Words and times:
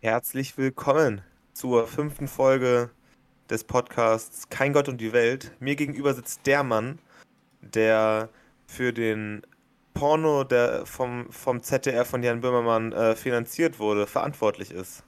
Herzlich 0.00 0.56
willkommen 0.56 1.22
zur 1.54 1.86
fünften 1.88 2.28
Folge 2.28 2.90
des 3.50 3.64
Podcasts 3.64 4.48
Kein 4.48 4.72
Gott 4.72 4.88
und 4.88 5.00
die 5.00 5.12
Welt. 5.12 5.52
Mir 5.60 5.76
gegenüber 5.76 6.14
sitzt 6.14 6.46
der 6.46 6.62
Mann, 6.62 6.98
der 7.60 8.28
für 8.66 8.92
den 8.92 9.42
Porno, 9.94 10.44
der 10.44 10.86
vom, 10.86 11.30
vom 11.32 11.62
ZDR 11.62 12.04
von 12.04 12.22
Jan 12.22 12.40
Böhmermann 12.40 12.92
äh, 12.92 13.16
finanziert 13.16 13.78
wurde, 13.78 14.06
verantwortlich 14.06 14.70
ist. 14.70 15.02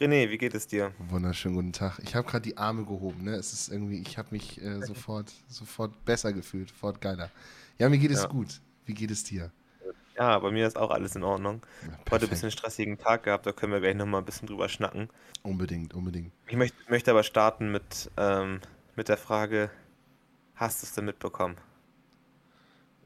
René, 0.00 0.30
wie 0.30 0.38
geht 0.38 0.54
es 0.54 0.66
dir? 0.66 0.92
Wunderschönen 0.98 1.54
guten 1.54 1.72
Tag. 1.72 2.00
Ich 2.02 2.14
habe 2.16 2.26
gerade 2.28 2.42
die 2.42 2.56
Arme 2.56 2.84
gehoben, 2.84 3.22
ne? 3.24 3.34
Es 3.34 3.52
ist 3.52 3.68
irgendwie, 3.68 4.00
ich 4.00 4.16
habe 4.18 4.28
mich 4.32 4.60
äh, 4.60 4.80
sofort, 4.86 5.30
sofort 5.48 6.04
besser 6.04 6.32
gefühlt, 6.32 6.70
sofort 6.70 7.00
geiler. 7.00 7.30
Ja, 7.78 7.88
mir 7.88 7.98
geht 7.98 8.10
es 8.10 8.22
Ja. 8.22 8.28
gut. 8.28 8.60
Wie 8.86 8.94
geht 8.94 9.10
es 9.10 9.22
dir? 9.22 9.52
Ja, 10.20 10.38
bei 10.38 10.50
mir 10.50 10.66
ist 10.66 10.76
auch 10.76 10.90
alles 10.90 11.16
in 11.16 11.22
Ordnung. 11.22 11.62
Ja, 11.80 11.98
Heute 12.10 12.26
ein 12.26 12.28
bisschen 12.28 12.50
stressigen 12.50 12.98
Tag 12.98 13.22
gehabt, 13.22 13.46
da 13.46 13.52
können 13.52 13.72
wir 13.72 13.80
gleich 13.80 13.94
nochmal 13.94 14.20
ein 14.20 14.26
bisschen 14.26 14.46
drüber 14.46 14.68
schnacken. 14.68 15.08
Unbedingt, 15.42 15.94
unbedingt. 15.94 16.30
Ich 16.46 16.56
möchte, 16.56 16.76
möchte 16.90 17.10
aber 17.10 17.22
starten 17.22 17.72
mit, 17.72 18.10
ähm, 18.18 18.60
mit 18.96 19.08
der 19.08 19.16
Frage, 19.16 19.70
hast 20.54 20.82
du 20.82 20.86
es 20.86 20.92
denn 20.92 21.06
mitbekommen? 21.06 21.56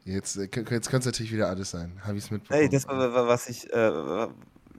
Jetzt, 0.05 0.37
äh, 0.37 0.49
jetzt 0.53 0.65
könnte 0.91 0.99
es 0.99 1.07
natürlich 1.07 1.33
wieder 1.33 1.49
alles 1.49 1.71
sein. 1.71 2.01
Habe 2.05 2.19
ich 2.19 2.25
es 2.25 2.31
mitbekommen? 2.33 2.59
Hey, 2.59 2.69
das 2.69 2.89
war, 2.89 3.29
was 3.29 3.49
ich, 3.49 3.73
äh, 3.73 4.27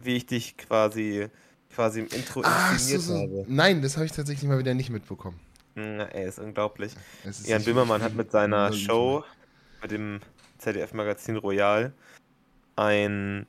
wie 0.04 0.17
ich 0.17 0.26
dich 0.26 0.58
quasi, 0.58 1.30
quasi 1.73 2.02
im 2.02 2.08
Intro 2.08 2.42
Ach, 2.44 2.78
so, 2.78 2.98
so. 2.98 3.14
habe. 3.14 3.45
Nein, 3.48 3.81
das 3.81 3.95
habe 3.95 4.08
ich 4.08 4.12
tatsächlich 4.12 4.50
mal 4.50 4.59
wieder 4.59 4.73
nicht 4.73 4.90
mitbekommen. 4.90 5.40
Na, 5.76 6.04
ey, 6.08 6.28
ist 6.28 6.40
unglaublich. 6.40 6.95
Ist 7.23 7.48
Jan 7.48 7.64
Böhmermann 7.64 8.02
hat 8.02 8.14
mit 8.14 8.30
seiner. 8.30 8.73
Show, 8.73 9.23
mit 9.81 9.92
dem 9.92 10.20
ZDF-Magazin 10.58 11.38
Royal, 11.38 11.94
einen 12.76 13.48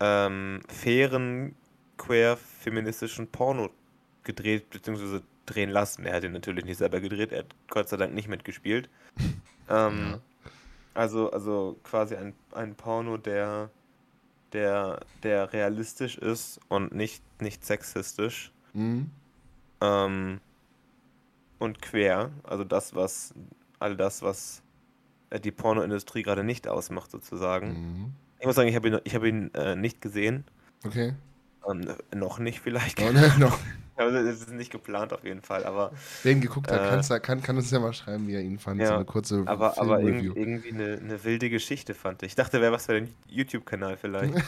ähm, 0.00 0.60
fairen, 0.68 1.54
queer-feministischen 1.96 3.26
Porno 3.28 3.70
gedreht, 4.22 4.70
beziehungsweise 4.70 5.22
drehen 5.46 5.70
lassen. 5.70 6.04
Er 6.04 6.16
hat 6.16 6.24
ihn 6.24 6.32
natürlich 6.32 6.64
nicht 6.64 6.76
selber 6.78 7.00
gedreht, 7.00 7.32
er 7.32 7.40
hat 7.40 7.54
Gott 7.68 7.88
sei 7.88 7.96
Dank 7.96 8.14
nicht 8.14 8.28
mitgespielt. 8.28 8.88
ähm, 9.68 10.10
Ja. 10.12 10.20
also, 10.94 11.30
also 11.30 11.76
quasi 11.82 12.14
ein, 12.16 12.34
ein 12.52 12.74
Porno, 12.74 13.16
der, 13.16 13.70
der, 14.52 15.00
der 15.22 15.52
realistisch 15.52 16.16
ist 16.18 16.60
und 16.68 16.94
nicht, 16.94 17.22
nicht 17.40 17.64
sexistisch. 17.64 18.52
Mhm. 18.74 19.10
Ähm, 19.80 20.40
und 21.58 21.82
quer, 21.82 22.30
also 22.44 22.62
das, 22.64 22.94
was, 22.94 23.34
all 23.80 23.96
das, 23.96 24.22
was 24.22 24.62
äh, 25.30 25.40
die 25.40 25.50
Pornoindustrie 25.50 26.22
gerade 26.22 26.44
nicht 26.44 26.68
ausmacht, 26.68 27.10
sozusagen. 27.10 27.68
Mhm. 27.72 28.12
Ich 28.40 28.46
muss 28.46 28.56
sagen, 28.56 28.68
ich 28.68 28.76
habe 28.76 28.88
ihn, 28.88 29.00
ich 29.04 29.14
habe 29.14 29.28
ihn 29.28 29.52
äh, 29.54 29.74
nicht 29.76 30.00
gesehen. 30.00 30.44
Okay. 30.84 31.14
Ähm, 31.68 31.92
noch 32.14 32.38
nicht 32.38 32.60
vielleicht. 32.60 33.00
Oh, 33.02 33.10
ne, 33.12 33.32
noch. 33.38 33.58
Also, 33.98 34.16
es 34.18 34.42
ist 34.42 34.52
nicht 34.52 34.70
geplant 34.70 35.12
auf 35.12 35.24
jeden 35.24 35.42
Fall, 35.42 35.64
aber, 35.64 35.90
Wer 36.22 36.30
ihn 36.30 36.40
geguckt 36.40 36.70
hat, 36.70 37.10
Äh, 37.10 37.18
kann, 37.18 37.42
kann 37.42 37.56
uns 37.56 37.68
ja 37.72 37.80
mal 37.80 37.92
schreiben, 37.92 38.28
wie 38.28 38.34
er 38.34 38.42
ihn 38.42 38.60
fand. 38.60 38.78
So 38.80 38.84
Ja, 38.86 38.94
eine 38.94 39.04
kurze 39.04 39.42
aber, 39.44 39.76
aber 39.76 40.00
irg 40.00 40.22
irgendwie 40.36 40.68
eine, 40.68 40.98
eine 40.98 41.24
wilde 41.24 41.50
Geschichte 41.50 41.94
fand 41.94 42.22
ich. 42.22 42.28
Ich 42.28 42.34
dachte, 42.36 42.60
wäre 42.60 42.70
was 42.70 42.86
für 42.86 42.92
den 42.92 43.12
YouTube-Kanal 43.26 43.96
vielleicht. 43.96 44.32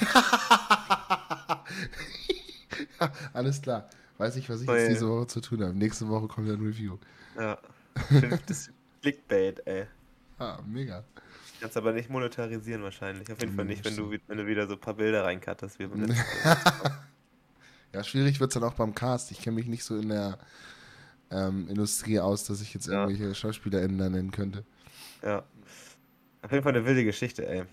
Alles 3.33 3.61
klar. 3.61 3.89
Weiß 4.19 4.37
ich, 4.37 4.49
was 4.49 4.61
ich 4.61 4.69
Oh, 4.69 4.73
jetzt 4.75 4.83
ja. 4.85 4.89
diese 4.91 5.09
Woche 5.09 5.27
zu 5.27 5.41
tun 5.41 5.63
habe. 5.65 5.75
Nächste 5.75 6.09
Woche 6.09 6.29
kommt 6.29 6.49
ein 6.49 6.61
Review. 6.65 6.99
ja. 7.37 7.59
Fünftes 8.09 8.71
Clickbait, 9.03 9.67
ey. 9.67 9.87
Ah, 10.41 10.59
mega. 10.67 11.05
Kannst 11.61 11.77
aber 11.77 11.93
nicht 11.93 12.09
monetarisieren 12.11 12.83
wahrscheinlich. 12.83 13.31
Auf 13.31 13.41
jeden 13.41 13.55
Fall 13.55 13.67
nicht, 13.67 13.85
wenn 13.85 13.95
du, 13.95 14.11
wenn 14.27 14.39
du 14.39 14.47
wieder 14.47 14.67
so 14.67 14.75
ein 14.75 14.81
paar 14.81 14.95
Bilder 14.95 15.25
reinkattest. 15.25 15.79
Wie 15.79 15.87
beim 15.87 16.01
letzten. 16.07 16.25
Ja, 17.93 18.03
schwierig 18.03 18.41
wird 18.41 18.51
es 18.51 18.55
dann 18.55 18.65
auch 18.65 18.75
beim 18.75 18.95
Cast. 18.95 19.31
Ich 19.31 19.41
kenne 19.43 19.57
mich 19.57 19.67
nicht 19.67 19.85
so 19.85 19.97
in 19.99 20.09
der 20.09 20.39
ähm, 21.31 21.69
Industrie 21.69 22.19
aus, 22.21 22.45
dass 22.45 22.61
ich 22.63 22.73
jetzt 22.73 22.87
Ja. 22.87 23.03
irgendwelche 23.07 23.35
SchauspielerInnen 23.35 23.99
da 23.99 24.09
nennen 24.09 24.31
könnte. 24.31 24.65
Ja. 25.23 25.45
Auf 26.43 26.51
jeden 26.53 26.63
Fall 26.63 26.75
eine 26.75 26.87
wilde 26.87 27.05
Geschichte, 27.05 27.47
ey. 27.47 27.65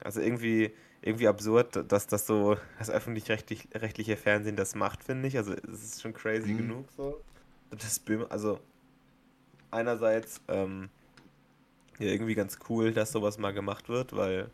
Also 0.00 0.20
irgendwie, 0.20 0.70
irgendwie 1.00 1.28
absurd, 1.28 1.90
dass 1.90 2.06
das 2.06 2.26
so 2.26 2.58
das 2.78 2.90
öffentlich-rechtlich- 2.90 3.68
rechtliche 3.74 4.16
Fernsehen 4.18 4.56
das 4.56 4.74
macht, 4.74 5.02
finde 5.02 5.28
ich. 5.28 5.38
Also 5.38 5.54
es 5.54 5.82
ist 5.82 6.02
schon 6.02 6.12
crazy 6.12 6.52
Mhm. 6.52 6.58
genug 6.58 6.88
so. 6.96 7.22
Das 7.70 7.98
Böhm, 7.98 8.26
also 8.28 8.60
einerseits 9.70 10.40
ähm, 10.48 10.90
ja 11.98 12.06
irgendwie 12.06 12.34
ganz 12.34 12.58
cool, 12.68 12.92
dass 12.92 13.12
sowas 13.12 13.38
mal 13.38 13.52
gemacht 13.52 13.88
wird, 13.88 14.14
weil 14.14 14.50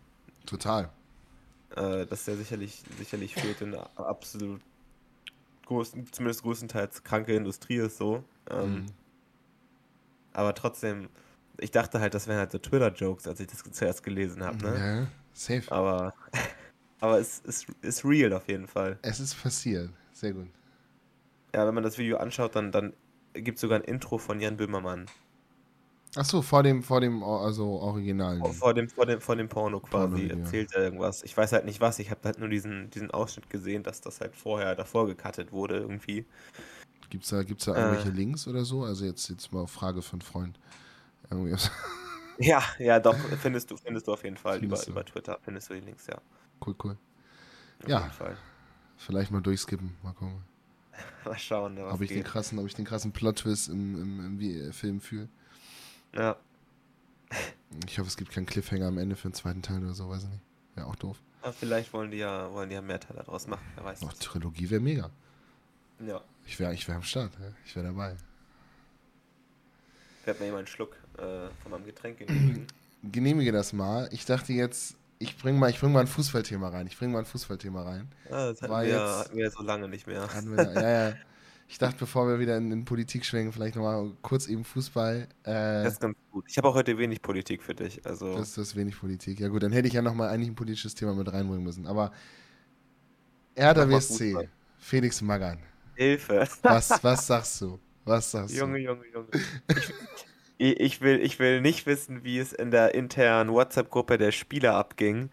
Total. 0.46 0.90
äh, 1.76 2.06
das 2.06 2.26
ja 2.26 2.36
sicherlich, 2.36 2.82
sicherlich 2.98 3.34
fehlt 3.34 3.60
in 3.60 3.74
absolut 3.74 4.60
großen, 5.66 6.12
zumindest 6.12 6.42
größtenteils 6.42 7.02
kranke 7.04 7.34
Industrie 7.34 7.76
ist 7.76 7.98
so. 7.98 8.24
Ähm, 8.50 8.74
Mhm. 8.74 8.86
Aber 10.34 10.54
trotzdem, 10.54 11.10
ich 11.58 11.70
dachte 11.70 12.00
halt, 12.00 12.14
das 12.14 12.26
wären 12.26 12.38
halt 12.38 12.52
so 12.52 12.58
Twitter-Jokes, 12.58 13.26
als 13.28 13.40
ich 13.40 13.48
das 13.48 13.62
zuerst 13.70 14.02
gelesen 14.02 14.42
habe, 14.42 14.56
ne? 14.64 14.78
Ja, 14.78 15.06
safe. 15.34 15.70
Aber, 15.70 16.14
aber 17.00 17.18
es 17.18 17.40
ist, 17.40 17.66
ist 17.82 18.04
real 18.04 18.32
auf 18.32 18.48
jeden 18.48 18.66
Fall. 18.66 18.98
Es 19.02 19.20
ist 19.20 19.34
passiert. 19.42 19.90
Sehr 20.12 20.32
gut. 20.32 20.48
Ja, 21.54 21.66
wenn 21.66 21.74
man 21.74 21.84
das 21.84 21.98
Video 21.98 22.16
anschaut, 22.16 22.56
dann, 22.56 22.72
dann 22.72 22.94
gibt 23.34 23.56
es 23.56 23.60
sogar 23.60 23.78
ein 23.78 23.84
Intro 23.84 24.16
von 24.18 24.40
Jan 24.40 24.56
Böhmermann. 24.56 25.06
Achso, 26.14 26.42
vor 26.42 26.62
dem, 26.62 26.82
vor 26.82 27.00
dem 27.00 27.22
also 27.22 27.66
Originalen. 27.80 28.40
Vor, 28.40 28.52
vor, 28.52 28.74
dem, 28.74 28.88
vor, 28.88 29.06
dem, 29.06 29.20
vor 29.20 29.34
dem 29.36 29.48
Porno 29.48 29.80
quasi 29.80 30.08
Porno-Video. 30.08 30.38
erzählt 30.38 30.72
er 30.74 30.82
irgendwas. 30.84 31.22
Ich 31.22 31.34
weiß 31.36 31.52
halt 31.52 31.64
nicht 31.64 31.80
was, 31.80 31.98
ich 31.98 32.10
habe 32.10 32.20
halt 32.24 32.38
nur 32.38 32.48
diesen, 32.50 32.90
diesen 32.90 33.10
Ausschnitt 33.10 33.48
gesehen, 33.48 33.82
dass 33.82 34.00
das 34.02 34.20
halt 34.20 34.34
vorher 34.36 34.74
davor 34.74 35.06
gecuttet 35.06 35.52
wurde 35.52 35.78
irgendwie. 35.78 36.26
Gibt's 37.08 37.30
da, 37.30 37.42
gibt's 37.42 37.64
da 37.64 37.74
Äh. 37.74 37.80
irgendwelche 37.80 38.10
Links 38.10 38.46
oder 38.46 38.64
so? 38.64 38.84
Also 38.84 39.06
jetzt, 39.06 39.28
jetzt 39.30 39.52
mal 39.52 39.60
auf 39.60 39.70
Frage 39.70 40.02
von 40.02 40.20
Freund. 40.20 40.58
Ja, 42.38 42.62
ja, 42.78 42.98
doch, 42.98 43.14
findest 43.40 43.70
du, 43.70 43.76
findest 43.76 44.08
du 44.08 44.12
auf 44.14 44.24
jeden 44.24 44.36
Fall. 44.36 44.62
Über, 44.64 44.76
du. 44.76 44.90
über 44.90 45.04
Twitter 45.04 45.38
findest 45.42 45.70
du 45.70 45.74
die 45.74 45.80
Links, 45.80 46.06
ja. 46.06 46.16
cool, 46.66 46.74
cool. 46.82 46.96
Auf 47.82 47.88
Ja. 47.88 48.00
jeden 48.00 48.12
Fall. 48.12 48.36
Vielleicht 48.96 49.30
mal 49.30 49.40
durchskippen. 49.40 49.94
Mal 50.02 50.12
gucken. 50.14 50.42
Mal 51.24 51.38
schauen, 51.38 51.76
was 51.78 51.94
Ob 51.94 52.00
ich, 52.00 52.08
den 52.08 52.18
geht. 52.18 52.26
krassen, 52.26 52.58
ob 52.58 52.66
ich 52.66 52.74
den 52.74 52.84
krassen 52.84 53.12
Plot-Twist 53.12 53.68
im, 53.68 53.94
im, 54.00 54.20
im 54.26 54.40
äh, 54.40 54.72
Film 54.72 55.00
fühle. 55.00 55.28
Ja, 56.14 56.36
Ich 57.86 57.98
hoffe, 57.98 58.08
es 58.08 58.16
gibt 58.16 58.32
keinen 58.32 58.46
Cliffhanger 58.46 58.86
am 58.86 58.98
Ende 58.98 59.16
für 59.16 59.28
den 59.28 59.34
zweiten 59.34 59.62
Teil 59.62 59.82
oder 59.82 59.94
so, 59.94 60.08
weiß 60.08 60.24
ich 60.24 60.28
nicht. 60.28 60.42
Wäre 60.74 60.86
auch 60.86 60.96
doof. 60.96 61.16
aber 61.42 61.52
vielleicht 61.52 61.92
wollen 61.92 62.10
die 62.10 62.18
ja, 62.18 62.50
wollen 62.52 62.68
die 62.68 62.74
ja 62.74 62.82
mehr 62.82 63.00
Teile 63.00 63.20
daraus 63.20 63.46
machen, 63.46 63.64
wer 63.76 63.84
weiß. 63.84 64.00
Noch 64.02 64.10
das. 64.12 64.18
Trilogie 64.20 64.68
wäre 64.70 64.80
mega. 64.80 65.10
Ja. 66.06 66.20
Ich 66.46 66.58
wäre 66.58 66.74
ich 66.74 66.86
wär 66.88 66.96
am 66.96 67.02
Start. 67.02 67.32
ja. 67.40 67.46
Ich 67.64 67.74
wäre 67.76 67.86
dabei. 67.86 68.16
Ich 70.20 70.26
werde 70.26 70.40
mir 70.42 70.48
immer 70.50 70.58
einen 70.58 70.66
Schluck 70.66 70.96
äh, 71.18 71.48
von 71.62 71.70
meinem 71.72 71.84
Getränk 71.86 72.18
genehmigen. 72.18 72.66
Genehmige 73.04 73.50
das 73.52 73.72
mal. 73.72 74.08
Ich 74.12 74.24
dachte 74.26 74.52
jetzt, 74.52 74.94
ich 75.18 75.36
bring 75.36 75.58
mal, 75.58 75.68
ich 75.70 75.80
bring 75.80 75.92
mal 75.92 76.00
ein 76.00 76.06
Fußballthema 76.06 76.68
rein. 76.68 76.86
Ich 76.86 76.96
bring 76.96 77.10
mal 77.10 77.18
ein 77.20 77.24
Fußballthema 77.24 77.82
rein. 77.82 78.08
Ah, 78.30 78.46
das 78.50 78.62
hatten 78.62 78.72
War 78.72 78.82
wir, 78.84 78.90
jetzt- 78.90 79.18
hatten 79.18 79.36
wir 79.36 79.50
so 79.50 79.62
lange 79.62 79.88
nicht 79.88 80.06
mehr. 80.06 80.22
Hatten 80.32 80.56
wir 80.56 80.72
ja, 80.74 81.08
ja. 81.10 81.16
Ich 81.68 81.78
dachte, 81.78 81.96
bevor 81.98 82.28
wir 82.28 82.38
wieder 82.38 82.56
in, 82.58 82.70
in 82.70 82.84
Politik 82.84 83.24
schwenken, 83.24 83.52
vielleicht 83.52 83.76
nochmal 83.76 84.10
kurz 84.20 84.46
eben 84.46 84.64
Fußball. 84.64 85.28
Äh, 85.44 85.50
Das 85.84 85.94
ist 85.94 86.00
ganz 86.00 86.16
gut. 86.30 86.44
Ich 86.48 86.58
habe 86.58 86.68
auch 86.68 86.74
heute 86.74 86.98
wenig 86.98 87.22
Politik 87.22 87.62
für 87.62 87.74
dich. 87.74 88.04
Also, 88.04 88.36
das, 88.36 88.54
das 88.54 88.68
ist 88.68 88.76
wenig 88.76 88.98
Politik. 88.98 89.40
Ja 89.40 89.48
gut, 89.48 89.62
dann 89.62 89.72
hätte 89.72 89.88
ich 89.88 89.94
ja 89.94 90.02
nochmal 90.02 90.28
eigentlich 90.28 90.50
ein 90.50 90.54
politisches 90.54 90.94
Thema 90.94 91.14
mit 91.14 91.32
reinbringen 91.32 91.64
müssen. 91.64 91.86
Aber 91.86 92.12
mal 93.56 93.90
WSC, 93.90 94.32
Fußball. 94.32 94.48
Felix 94.78 95.22
Magath. 95.22 95.58
Hilfe. 95.94 96.46
Was, 96.62 97.02
was 97.02 97.26
sagst 97.26 97.60
du? 97.60 97.78
Was 98.04 98.30
sagst 98.30 98.54
Junge, 98.54 98.78
du? 98.78 98.84
Junge, 98.84 99.04
Junge. 99.12 99.28
Ich, 100.58 100.78
ich, 100.78 101.00
will, 101.00 101.20
ich 101.20 101.38
will 101.38 101.60
nicht 101.60 101.86
wissen, 101.86 102.22
wie 102.22 102.38
es 102.38 102.52
in 102.52 102.70
der 102.70 102.94
internen 102.94 103.50
WhatsApp-Gruppe 103.50 104.16
der 104.16 104.30
Spieler 104.30 104.74
abging. 104.74 105.30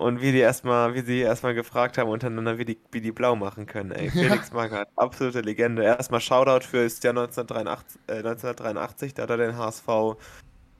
Und 0.00 0.22
wie 0.22 0.32
die 0.32 0.38
erstmal, 0.38 0.94
wie 0.94 1.02
sie 1.02 1.18
erstmal 1.18 1.52
gefragt 1.52 1.98
haben 1.98 2.08
untereinander, 2.08 2.56
wie 2.56 2.64
die, 2.64 2.78
wie 2.90 3.02
die 3.02 3.12
blau 3.12 3.36
machen 3.36 3.66
können, 3.66 3.90
ey. 3.90 4.08
Felix 4.10 4.50
Magath, 4.50 4.88
absolute 4.96 5.42
Legende. 5.42 5.82
Erstmal 5.82 6.22
Shoutout 6.22 6.64
für 6.66 6.84
das 6.84 7.02
Jahr 7.02 7.10
1983, 7.10 8.00
äh, 8.06 8.12
1983, 8.14 9.12
da 9.12 9.24
hat 9.24 9.30
er 9.30 9.36
den 9.36 9.58
HSV 9.58 9.88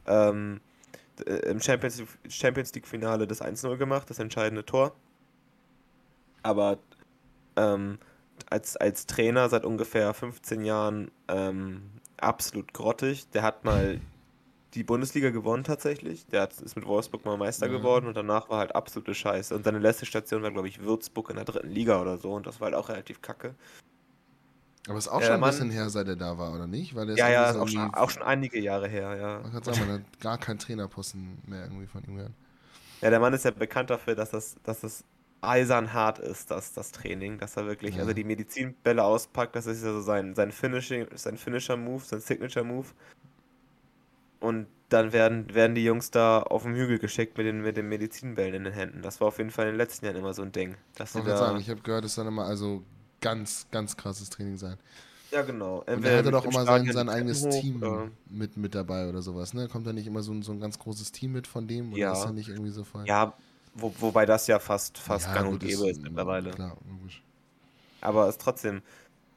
ähm, 0.07 0.63
äh, 1.27 1.51
im 1.51 1.61
Champions, 1.61 2.03
Champions 2.31 2.73
League-Finale 2.75 3.27
das 3.27 3.43
1-0 3.43 3.77
gemacht, 3.77 4.09
das 4.09 4.21
entscheidende 4.21 4.65
Tor. 4.65 4.95
Aber 6.43 6.79
ähm, 7.57 7.99
als, 8.49 8.79
als 8.79 9.05
Trainer 9.05 9.51
seit 9.51 9.67
ungefähr 9.67 10.15
15 10.15 10.65
Jahren 10.65 11.11
ähm, 11.29 11.83
absolut 12.17 12.73
grottig. 12.73 13.29
Der 13.33 13.43
hat 13.43 13.67
mal 13.67 14.01
die 14.75 14.85
Bundesliga 14.85 15.31
gewonnen 15.31 15.65
tatsächlich. 15.65 16.27
Der 16.27 16.43
hat, 16.43 16.53
ist 16.61 16.77
mit 16.77 16.87
Wolfsburg 16.87 17.25
mal 17.25 17.37
Meister 17.37 17.67
Ja. 17.67 17.73
geworden 17.77 18.07
und 18.07 18.17
danach 18.17 18.49
war 18.49 18.59
halt 18.59 18.75
absolute 18.75 19.15
Scheiße. 19.15 19.55
Und 19.55 19.65
seine 19.65 19.79
letzte 19.79 20.07
Station 20.07 20.43
war, 20.43 20.51
glaube 20.51 20.69
ich, 20.69 20.81
Würzburg 20.81 21.31
in 21.31 21.37
der 21.37 21.45
dritten 21.45 21.71
Liga 21.71 22.01
oder 22.01 22.19
so 22.19 22.33
und 22.35 22.47
das 22.47 22.61
war 22.61 22.67
halt 22.67 22.75
auch 22.77 22.89
relativ 22.89 23.21
kacke. 23.21 23.55
Aber 24.89 24.97
ist 24.99 25.09
auch 25.09 25.21
Ja, 25.21 25.27
schon 25.27 25.35
ein 25.35 25.41
Mann- 25.41 25.51
bisschen 25.51 25.71
her, 25.71 25.91
seit 25.91 26.09
er 26.09 26.17
da 26.17 26.39
war, 26.39 26.55
oder 26.55 26.67
nicht? 26.67 26.95
Weil 26.95 27.07
der 27.07 27.17
Ja, 27.17 27.29
ja, 27.29 27.51
ist 27.51 27.57
auch 27.57 27.69
schon, 27.69 27.95
auch 27.95 28.11
schon 28.11 28.23
einige 28.23 28.59
Jahre 28.61 28.89
her, 28.89 29.17
ja. 29.17 29.41
Man 29.41 29.53
kann 29.53 29.63
sagen, 29.63 29.81
man 29.81 29.91
hat 30.01 30.21
gar 30.21 30.39
keinen 30.39 30.59
Trainerposten 30.59 31.39
mehr 31.47 31.65
irgendwie 31.65 31.87
von 31.87 32.03
ihm 32.05 32.17
gehört. 32.17 32.33
Ja, 33.03 33.11
der 33.11 33.21
Mann 33.21 33.33
ist 33.35 33.45
ja 33.45 33.51
bekannt 33.51 33.91
dafür, 33.91 34.15
dass 34.15 34.31
das, 34.31 34.57
dass 34.63 34.81
das 34.81 35.05
eisern 35.43 35.93
hart 35.93 36.19
ist, 36.19 36.51
das, 36.51 36.73
das 36.75 36.93
Training, 36.93 37.39
dass 37.39 37.57
er 37.57 37.67
wirklich, 37.67 37.95
Ja. 37.97 38.03
also 38.03 38.13
die 38.13 38.25
Medizinbälle 38.25 39.03
auspackt, 39.03 39.57
das 39.57 39.67
ist 39.67 39.83
ja 39.83 39.93
so 39.93 40.01
sein, 40.01 40.35
sein 40.35 40.53
Finishing, 40.53 41.07
sein 41.15 41.37
Finisher-Move, 41.39 42.03
sein 42.05 42.21
Signature-Move. 42.21 42.89
Und 44.41 44.67
dann 44.89 45.13
werden, 45.13 45.55
werden 45.55 45.75
die 45.75 45.85
Jungs 45.85 46.11
da 46.11 46.41
auf 46.43 46.65
den 46.65 46.75
Hügel 46.75 46.99
geschickt 46.99 47.37
mit 47.39 47.47
den, 47.47 47.61
mit 47.63 47.77
den 47.77 47.89
Medizinbällen 47.89 48.55
in 48.55 48.65
den 48.65 48.73
Händen. 48.73 49.03
Das 49.03 49.21
war 49.21 49.29
auf 49.29 49.39
jeden 49.39 49.51
Fall 49.51 49.67
in 49.67 49.73
den 49.73 49.79
letzten 49.79 50.07
Jahren 50.07 50.17
immer 50.17 50.35
so 50.35 50.43
ein 50.43 50.51
Ding. 50.53 50.75
Dass 50.97 51.15
Ich 51.15 51.23
da, 51.23 51.37
sagen, 51.37 51.61
ich 51.61 51.71
habe 51.71 51.81
gehört, 51.83 52.05
es 52.05 52.15
soll 52.15 52.27
immer 52.27 52.45
also 52.47 52.83
ganz, 53.21 53.67
ganz 53.71 53.97
krasses 53.97 54.31
Training 54.31 54.57
sein. 54.57 54.79
ja 55.31 55.43
genau. 55.43 55.79
Und 55.81 55.89
Entweder 55.89 56.11
er 56.11 56.19
hatte 56.19 56.27
mit 56.33 56.35
doch 56.35 56.45
immer 56.45 56.65
sein, 56.65 56.91
sein 56.93 57.09
eigenes 57.09 57.45
hoch, 57.45 57.61
Team 57.61 57.77
oder- 57.77 58.09
mit, 58.29 58.57
mit 58.57 58.75
dabei 58.75 59.09
oder 59.09 59.23
sowas, 59.23 59.55
ne? 59.55 59.69
Kommt 59.69 59.87
da 59.87 59.93
nicht 59.93 60.07
immer 60.09 60.23
so 60.23 60.33
ein, 60.33 60.43
so 60.43 60.51
ein 60.53 60.59
ganz 60.61 60.79
großes 60.79 61.13
Team 61.13 61.33
mit 61.33 61.47
von 61.47 61.69
dem? 61.69 61.93
Oder 61.93 62.01
Ja. 62.01 62.13
ist 62.13 62.25
er 62.25 62.33
nicht 62.33 62.49
irgendwie 62.49 62.71
so 62.71 62.83
voll? 62.83 63.05
Ja, 63.07 63.35
wo, 63.75 63.95
wobei 64.01 64.27
das 64.27 64.49
ja 64.49 64.59
fast, 64.59 64.99
fast 64.99 65.27
Ja, 65.29 65.35
gang 65.35 65.51
und 65.51 65.61
gäbe 65.61 65.89
ist 65.89 66.03
mittlerweile. 66.03 66.51
Klar, 66.51 66.77
logisch. 66.91 67.23
Aber 68.01 68.29
ist 68.29 68.41
trotzdem 68.41 68.83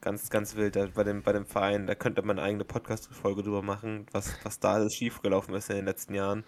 ganz, 0.04 0.30
ganz 0.30 0.56
wild. 0.56 0.76
Da 0.76 0.88
Bei 0.94 1.04
dem, 1.04 1.24
bei 1.24 1.32
dem 1.34 1.46
Verein, 1.46 1.88
da 1.88 1.96
könnte 1.96 2.22
man 2.22 2.38
eine 2.38 2.48
eigene 2.48 2.66
Podcast-Folge 2.66 3.42
drüber 3.44 3.62
machen, 3.64 4.06
was, 4.12 4.36
was 4.44 4.60
da 4.60 4.74
alles 4.74 4.94
schiefgelaufen 4.94 5.56
ist 5.56 5.70
in 5.70 5.78
den 5.78 5.86
letzten 5.86 6.14
Jahren. 6.14 6.44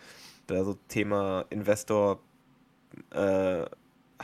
Da 0.48 0.64
so 0.64 0.78
Thema 0.90 1.46
Investor 1.50 2.20
äh, 3.12 3.66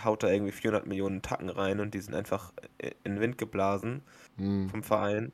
haut 0.04 0.24
da 0.24 0.30
irgendwie 0.30 0.52
400 0.52 0.86
Millionen 0.86 1.22
Tacken 1.22 1.50
rein 1.50 1.80
und 1.80 1.94
die 1.94 2.00
sind 2.00 2.14
einfach 2.16 2.54
in 3.04 3.14
den 3.16 3.20
Wind 3.22 3.38
geblasen 3.38 4.02
Hm. 4.38 4.70
vom 4.70 4.84
Verein. 4.84 5.32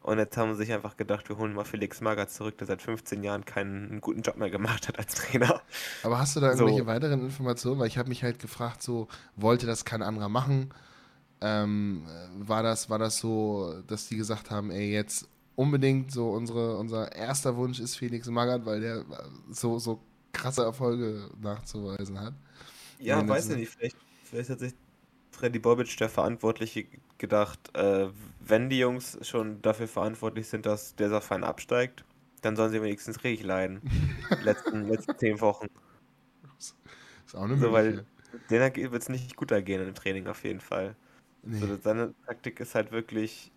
Und 0.00 0.18
jetzt 0.18 0.36
haben 0.36 0.50
sie 0.54 0.58
sich 0.64 0.72
einfach 0.72 0.96
gedacht, 0.96 1.28
wir 1.28 1.38
holen 1.38 1.54
mal 1.54 1.64
Felix 1.64 2.00
Magath 2.00 2.30
zurück, 2.32 2.58
der 2.58 2.66
seit 2.66 2.82
15 2.82 3.22
Jahren 3.22 3.44
keinen 3.44 3.88
einen 3.88 4.00
guten 4.00 4.22
Job 4.22 4.36
mehr 4.36 4.50
gemacht 4.50 4.88
hat 4.88 4.98
als 4.98 5.14
Trainer. 5.14 5.60
Aber 6.02 6.18
hast 6.18 6.34
du 6.34 6.40
da 6.40 6.56
So. 6.56 6.64
irgendwelche 6.66 6.86
weiteren 6.88 7.20
Informationen? 7.20 7.78
Weil 7.78 7.86
ich 7.86 7.98
habe 7.98 8.08
mich 8.08 8.24
halt 8.24 8.40
gefragt, 8.40 8.82
so, 8.82 9.06
wollte 9.36 9.66
das 9.66 9.84
kein 9.84 10.02
anderer 10.02 10.28
machen? 10.28 10.70
Ähm, 11.42 12.06
äh, 12.08 12.48
war, 12.48 12.62
das, 12.62 12.88
war 12.90 12.98
das 12.98 13.18
so, 13.18 13.82
dass 13.88 14.08
die 14.08 14.16
gesagt 14.16 14.50
haben, 14.50 14.70
ey, 14.70 14.92
jetzt 14.92 15.28
unbedingt 15.56 16.12
so 16.12 16.30
unsere, 16.30 16.76
unser 16.78 17.12
erster 17.12 17.56
Wunsch 17.56 17.80
ist 17.80 17.96
Felix 17.96 18.28
Magath, 18.28 18.64
weil 18.64 18.80
der 18.80 19.04
so, 19.50 19.78
so 19.78 20.00
krasse 20.32 20.62
Erfolge 20.62 21.30
nachzuweisen 21.40 22.20
hat? 22.20 22.34
Ja, 22.98 23.22
Nee, 23.22 23.28
weiß 23.28 23.48
das- 23.48 23.54
ich 23.54 23.60
nicht. 23.60 23.72
Vielleicht, 23.78 23.96
vielleicht 24.24 24.50
hat 24.50 24.60
sich 24.60 24.74
Freddy 25.32 25.58
Bobic, 25.58 25.96
der 25.98 26.08
Verantwortliche, 26.08 26.86
gedacht, 27.18 27.74
äh, 27.76 28.08
wenn 28.40 28.68
die 28.70 28.78
Jungs 28.78 29.18
schon 29.22 29.62
dafür 29.62 29.88
verantwortlich 29.88 30.48
sind, 30.48 30.66
dass 30.66 30.96
dieser 30.96 31.20
Verein 31.20 31.44
absteigt, 31.44 32.04
dann 32.42 32.56
sollen 32.56 32.72
sie 32.72 32.82
wenigstens 32.82 33.22
richtig 33.24 33.46
leiden. 33.46 33.80
Die 34.40 34.44
letzten, 34.44 34.88
letzten 34.88 35.16
zehn 35.18 35.40
Wochen. 35.40 35.66
Ist 37.26 37.34
auch 37.34 37.42
eine 37.42 37.56
So, 37.56 37.72
weil 37.72 37.92
Möglichkeit. 37.92 38.06
denen 38.50 38.92
wird 38.92 39.02
es 39.02 39.08
nicht 39.08 39.36
gut 39.36 39.50
ergehen 39.50 39.86
im 39.86 39.94
Training 39.94 40.26
auf 40.26 40.44
jeden 40.44 40.60
Fall. 40.60 40.96
Nee. 41.42 41.58
So, 41.58 41.76
seine 41.82 42.14
Taktik 42.26 42.60
ist 42.60 42.74
halt 42.74 42.92
wirklich 42.92 43.50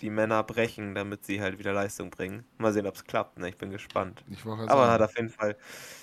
die 0.00 0.10
Männer 0.10 0.42
brechen, 0.42 0.94
damit 0.94 1.24
sie 1.24 1.40
halt 1.40 1.58
wieder 1.58 1.72
Leistung 1.72 2.10
bringen. 2.10 2.44
Mal 2.58 2.72
sehen, 2.72 2.86
ob 2.86 2.94
es 2.96 3.04
klappt. 3.04 3.38
Ne? 3.38 3.48
Ich 3.48 3.56
bin 3.56 3.70
gespannt. 3.70 4.24
Ich 4.28 4.44
Aber 4.44 4.64
sagen. 4.66 4.90
hat 4.92 5.02
auf 5.02 5.16
jeden 5.16 5.30
Fall, 5.30 5.56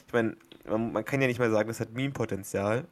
ich 0.07 0.13
meine, 0.13 0.35
man, 0.65 0.91
man 0.91 1.05
kann 1.05 1.21
ja 1.21 1.27
nicht 1.27 1.39
mal 1.39 1.51
sagen, 1.51 1.67
das 1.67 1.79
hat 1.79 1.91
Meme-Potenzial, 1.93 2.87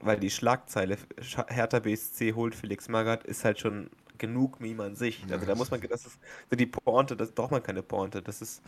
weil 0.00 0.18
die 0.18 0.30
Schlagzeile 0.30 0.96
Sch- 1.20 1.50
Hertha 1.50 1.78
BSC 1.78 2.32
holt 2.34 2.54
Felix 2.54 2.88
Magath 2.88 3.24
ist 3.24 3.44
halt 3.44 3.60
schon 3.60 3.90
genug 4.18 4.60
Meme 4.60 4.82
an 4.84 4.96
sich. 4.96 5.24
Ja, 5.28 5.34
Also 5.36 5.46
da 5.46 5.54
muss 5.54 5.70
man, 5.70 5.80
das 5.80 6.06
ist 6.06 6.18
so 6.50 6.56
die 6.56 6.66
Pointe, 6.66 7.16
das 7.16 7.32
braucht 7.32 7.52
man 7.52 7.62
keine 7.62 7.82
Pointe. 7.82 8.20
Das 8.22 8.42
ist, 8.42 8.60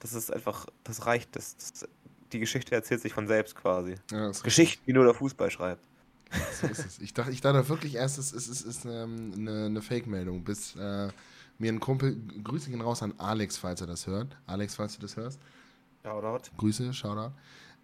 das 0.00 0.12
ist 0.12 0.32
einfach, 0.32 0.66
das 0.84 1.06
reicht. 1.06 1.36
Das, 1.36 1.56
das, 1.56 1.88
die 2.32 2.38
Geschichte 2.40 2.74
erzählt 2.74 3.00
sich 3.00 3.12
von 3.12 3.26
selbst 3.26 3.54
quasi. 3.56 3.94
Ja, 4.10 4.26
richtig. 4.26 4.44
Geschichten, 4.44 4.82
die 4.86 4.92
nur 4.92 5.04
der 5.04 5.14
Fußball 5.14 5.50
schreibt. 5.50 5.84
So 6.60 6.66
ist 6.66 6.86
es. 6.86 6.98
Ich 7.00 7.12
dachte, 7.14 7.32
ich 7.32 7.40
dachte 7.40 7.68
wirklich 7.68 7.94
erst, 7.94 8.18
es 8.18 8.32
ist, 8.32 8.48
es 8.48 8.62
ist 8.62 8.84
ähm, 8.84 9.32
eine, 9.36 9.66
eine 9.66 9.82
Fake-Meldung, 9.82 10.44
bis 10.44 10.76
äh, 10.76 11.08
mir 11.58 11.72
ein 11.72 11.80
Kumpel, 11.80 12.16
Grüße 12.42 12.70
gehen 12.70 12.80
raus 12.80 13.02
an 13.02 13.14
Alex, 13.18 13.56
falls 13.56 13.80
er 13.80 13.86
das 13.86 14.06
hört. 14.06 14.36
Alex, 14.46 14.76
falls 14.76 14.94
du 14.94 15.00
das 15.02 15.16
hörst. 15.16 15.40
Shoutout. 16.04 16.50
Grüße, 16.56 16.92
Shoutout. 16.94 17.32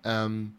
Ähm, 0.05 0.55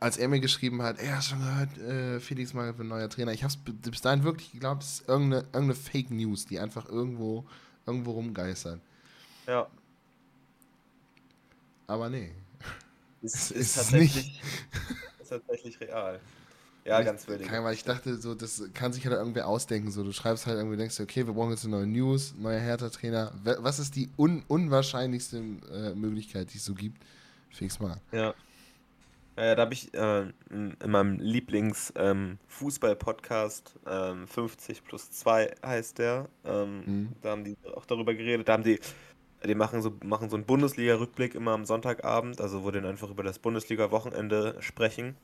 als 0.00 0.16
er 0.16 0.28
mir 0.28 0.40
geschrieben 0.40 0.82
hat, 0.82 0.98
ey, 0.98 1.08
hast 1.08 1.30
du 1.30 1.34
schon 1.34 1.44
gehört, 1.44 1.78
äh, 1.78 2.20
Felix 2.20 2.54
Magath 2.54 2.78
wird 2.78 2.88
neuer 2.88 3.08
Trainer. 3.10 3.32
Ich 3.32 3.44
habe 3.44 3.52
es 3.52 3.58
bis 3.90 4.00
dahin 4.00 4.24
wirklich 4.24 4.50
geglaubt, 4.52 4.82
es 4.82 5.00
ist 5.00 5.08
irgendeine, 5.08 5.42
irgendeine 5.52 5.74
Fake 5.74 6.10
News, 6.10 6.46
die 6.46 6.58
einfach 6.58 6.88
irgendwo, 6.88 7.44
irgendwo 7.86 8.12
rumgeistert. 8.12 8.80
Ja. 9.46 9.66
Aber 11.86 12.08
nee. 12.08 12.32
Ist, 13.20 13.34
Es 13.34 13.50
ist, 13.50 13.56
ist 13.56 13.74
tatsächlich, 13.74 14.42
ist 14.42 15.09
tatsächlich 15.30 15.80
real. 15.80 16.20
Ja, 16.84 17.02
ganz 17.02 17.28
wild. 17.28 17.42
Kein, 17.42 17.62
weil 17.62 17.74
ich 17.74 17.84
dachte, 17.84 18.16
so, 18.16 18.34
das 18.34 18.62
kann 18.72 18.92
sich 18.92 19.04
halt 19.06 19.14
irgendwer 19.14 19.46
ausdenken. 19.46 19.90
So, 19.90 20.02
du 20.02 20.12
schreibst 20.12 20.46
halt 20.46 20.56
irgendwie, 20.56 20.78
denkst 20.78 20.96
du, 20.96 21.02
okay, 21.02 21.26
wir 21.26 21.34
brauchen 21.34 21.50
jetzt 21.50 21.64
eine 21.64 21.76
neue 21.76 21.86
News, 21.86 22.34
neuer 22.38 22.58
Hertha-Trainer. 22.58 23.32
Was 23.58 23.78
ist 23.78 23.96
die 23.96 24.08
un 24.16 24.42
unwahrscheinlichste 24.48 25.42
äh, 25.72 25.94
Möglichkeit, 25.94 26.52
die 26.54 26.58
es 26.58 26.64
so 26.64 26.72
gibt? 26.74 27.02
Fix 27.50 27.78
mal. 27.80 28.00
Ja. 28.12 28.34
Äh, 29.36 29.54
da 29.56 29.62
habe 29.62 29.74
ich 29.74 29.92
äh, 29.94 30.22
in, 30.50 30.76
in 30.82 30.90
meinem 30.90 31.18
Lieblings-Fußball-Podcast, 31.20 33.74
ähm, 33.86 34.26
50 34.26 34.84
plus 34.84 35.10
2 35.10 35.54
heißt 35.64 35.98
der, 35.98 36.28
ähm, 36.44 36.82
Mhm. 36.84 37.08
da 37.22 37.30
haben 37.30 37.44
die 37.44 37.56
auch 37.74 37.86
darüber 37.86 38.12
geredet. 38.14 38.48
Da 38.48 38.54
haben 38.54 38.64
die, 38.64 38.78
die 39.44 39.54
machen 39.54 39.82
so, 39.82 39.92
machen 40.04 40.28
so 40.28 40.36
einen 40.36 40.44
Bundesliga-Rückblick 40.44 41.34
immer 41.34 41.52
am 41.52 41.64
Sonntagabend, 41.64 42.40
also 42.40 42.62
wo 42.62 42.70
die 42.70 42.80
dann 42.80 42.90
einfach 42.90 43.10
über 43.10 43.22
das 43.22 43.38
Bundesliga-Wochenende 43.38 44.56
sprechen. 44.60 45.16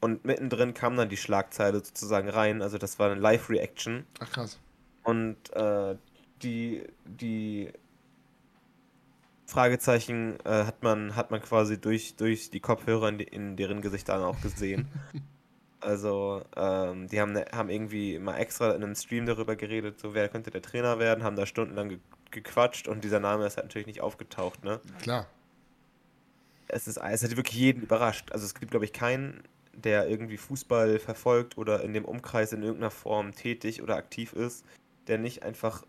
Und 0.00 0.24
mittendrin 0.24 0.74
kam 0.74 0.96
dann 0.96 1.08
die 1.08 1.16
Schlagzeile 1.16 1.78
sozusagen 1.78 2.28
rein, 2.28 2.62
also 2.62 2.78
das 2.78 2.98
war 2.98 3.10
eine 3.10 3.20
Live-Reaction. 3.20 4.04
Ach 4.20 4.30
krass. 4.30 4.58
Und 5.04 5.52
äh, 5.54 5.96
die, 6.42 6.84
die 7.04 7.72
Fragezeichen 9.46 10.38
äh, 10.44 10.64
hat 10.64 10.82
man, 10.82 11.14
hat 11.14 11.30
man 11.30 11.40
quasi 11.42 11.80
durch, 11.80 12.16
durch 12.16 12.50
die 12.50 12.60
Kopfhörer 12.60 13.08
in, 13.08 13.20
in 13.20 13.56
deren 13.56 13.80
Gesichtern 13.80 14.22
auch 14.22 14.40
gesehen. 14.40 14.88
Also, 15.84 16.44
ähm, 16.54 17.08
die 17.08 17.20
haben, 17.20 17.36
haben 17.36 17.68
irgendwie 17.68 18.20
mal 18.20 18.36
extra 18.36 18.70
in 18.70 18.84
einem 18.84 18.94
Stream 18.94 19.26
darüber 19.26 19.56
geredet, 19.56 19.98
so 19.98 20.14
wer 20.14 20.28
könnte 20.28 20.52
der 20.52 20.62
Trainer 20.62 21.00
werden, 21.00 21.24
haben 21.24 21.34
da 21.34 21.44
stundenlang 21.44 21.98
gequatscht 22.32 22.88
und 22.88 23.04
dieser 23.04 23.20
Name 23.20 23.46
ist 23.46 23.56
halt 23.56 23.66
natürlich 23.66 23.86
nicht 23.86 24.00
aufgetaucht, 24.00 24.64
ne? 24.64 24.80
Klar. 25.00 25.26
Es 26.68 26.88
ist, 26.88 26.96
es 26.96 27.22
hat 27.22 27.36
wirklich 27.36 27.56
jeden 27.58 27.82
überrascht. 27.82 28.32
Also 28.32 28.46
es 28.46 28.54
gibt, 28.54 28.70
glaube 28.70 28.84
ich, 28.86 28.92
keinen, 28.92 29.42
der 29.74 30.08
irgendwie 30.08 30.38
Fußball 30.38 30.98
verfolgt 30.98 31.58
oder 31.58 31.82
in 31.82 31.92
dem 31.92 32.04
Umkreis 32.04 32.52
in 32.52 32.62
irgendeiner 32.62 32.90
Form 32.90 33.32
tätig 33.34 33.82
oder 33.82 33.96
aktiv 33.96 34.32
ist, 34.32 34.64
der 35.06 35.18
nicht 35.18 35.42
einfach 35.42 35.82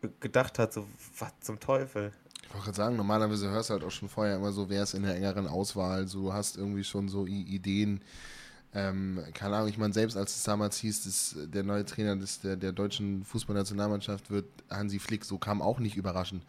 ge- 0.00 0.10
gedacht 0.20 0.58
hat, 0.58 0.72
so, 0.72 0.86
was 1.18 1.32
zum 1.40 1.60
Teufel? 1.60 2.12
Ich 2.42 2.54
wollte 2.54 2.64
gerade 2.64 2.76
sagen, 2.76 2.96
normalerweise 2.96 3.50
hörst 3.50 3.70
du 3.70 3.74
halt 3.74 3.84
auch 3.84 3.90
schon 3.90 4.08
vorher 4.08 4.36
immer 4.36 4.50
so, 4.50 4.68
wer 4.68 4.82
ist 4.82 4.94
in 4.94 5.02
der 5.02 5.14
engeren 5.14 5.46
Auswahl. 5.46 6.08
So, 6.08 6.22
du 6.22 6.32
hast 6.32 6.56
irgendwie 6.56 6.84
schon 6.84 7.08
so 7.08 7.26
Ideen. 7.26 8.00
Ähm, 8.72 9.24
keine 9.34 9.56
Ahnung, 9.56 9.68
ich 9.68 9.78
meine, 9.78 9.92
selbst 9.92 10.16
als 10.16 10.36
es 10.36 10.44
damals 10.44 10.78
hieß, 10.78 11.04
dass 11.04 11.36
der 11.50 11.64
neue 11.64 11.84
Trainer 11.84 12.16
des, 12.16 12.40
der, 12.40 12.56
der 12.56 12.72
deutschen 12.72 13.24
Fußballnationalmannschaft 13.24 14.30
wird 14.30 14.46
Hansi 14.70 15.00
Flick, 15.00 15.24
so 15.24 15.38
kam 15.38 15.60
auch 15.60 15.80
nicht 15.80 15.96
überraschend. 15.96 16.44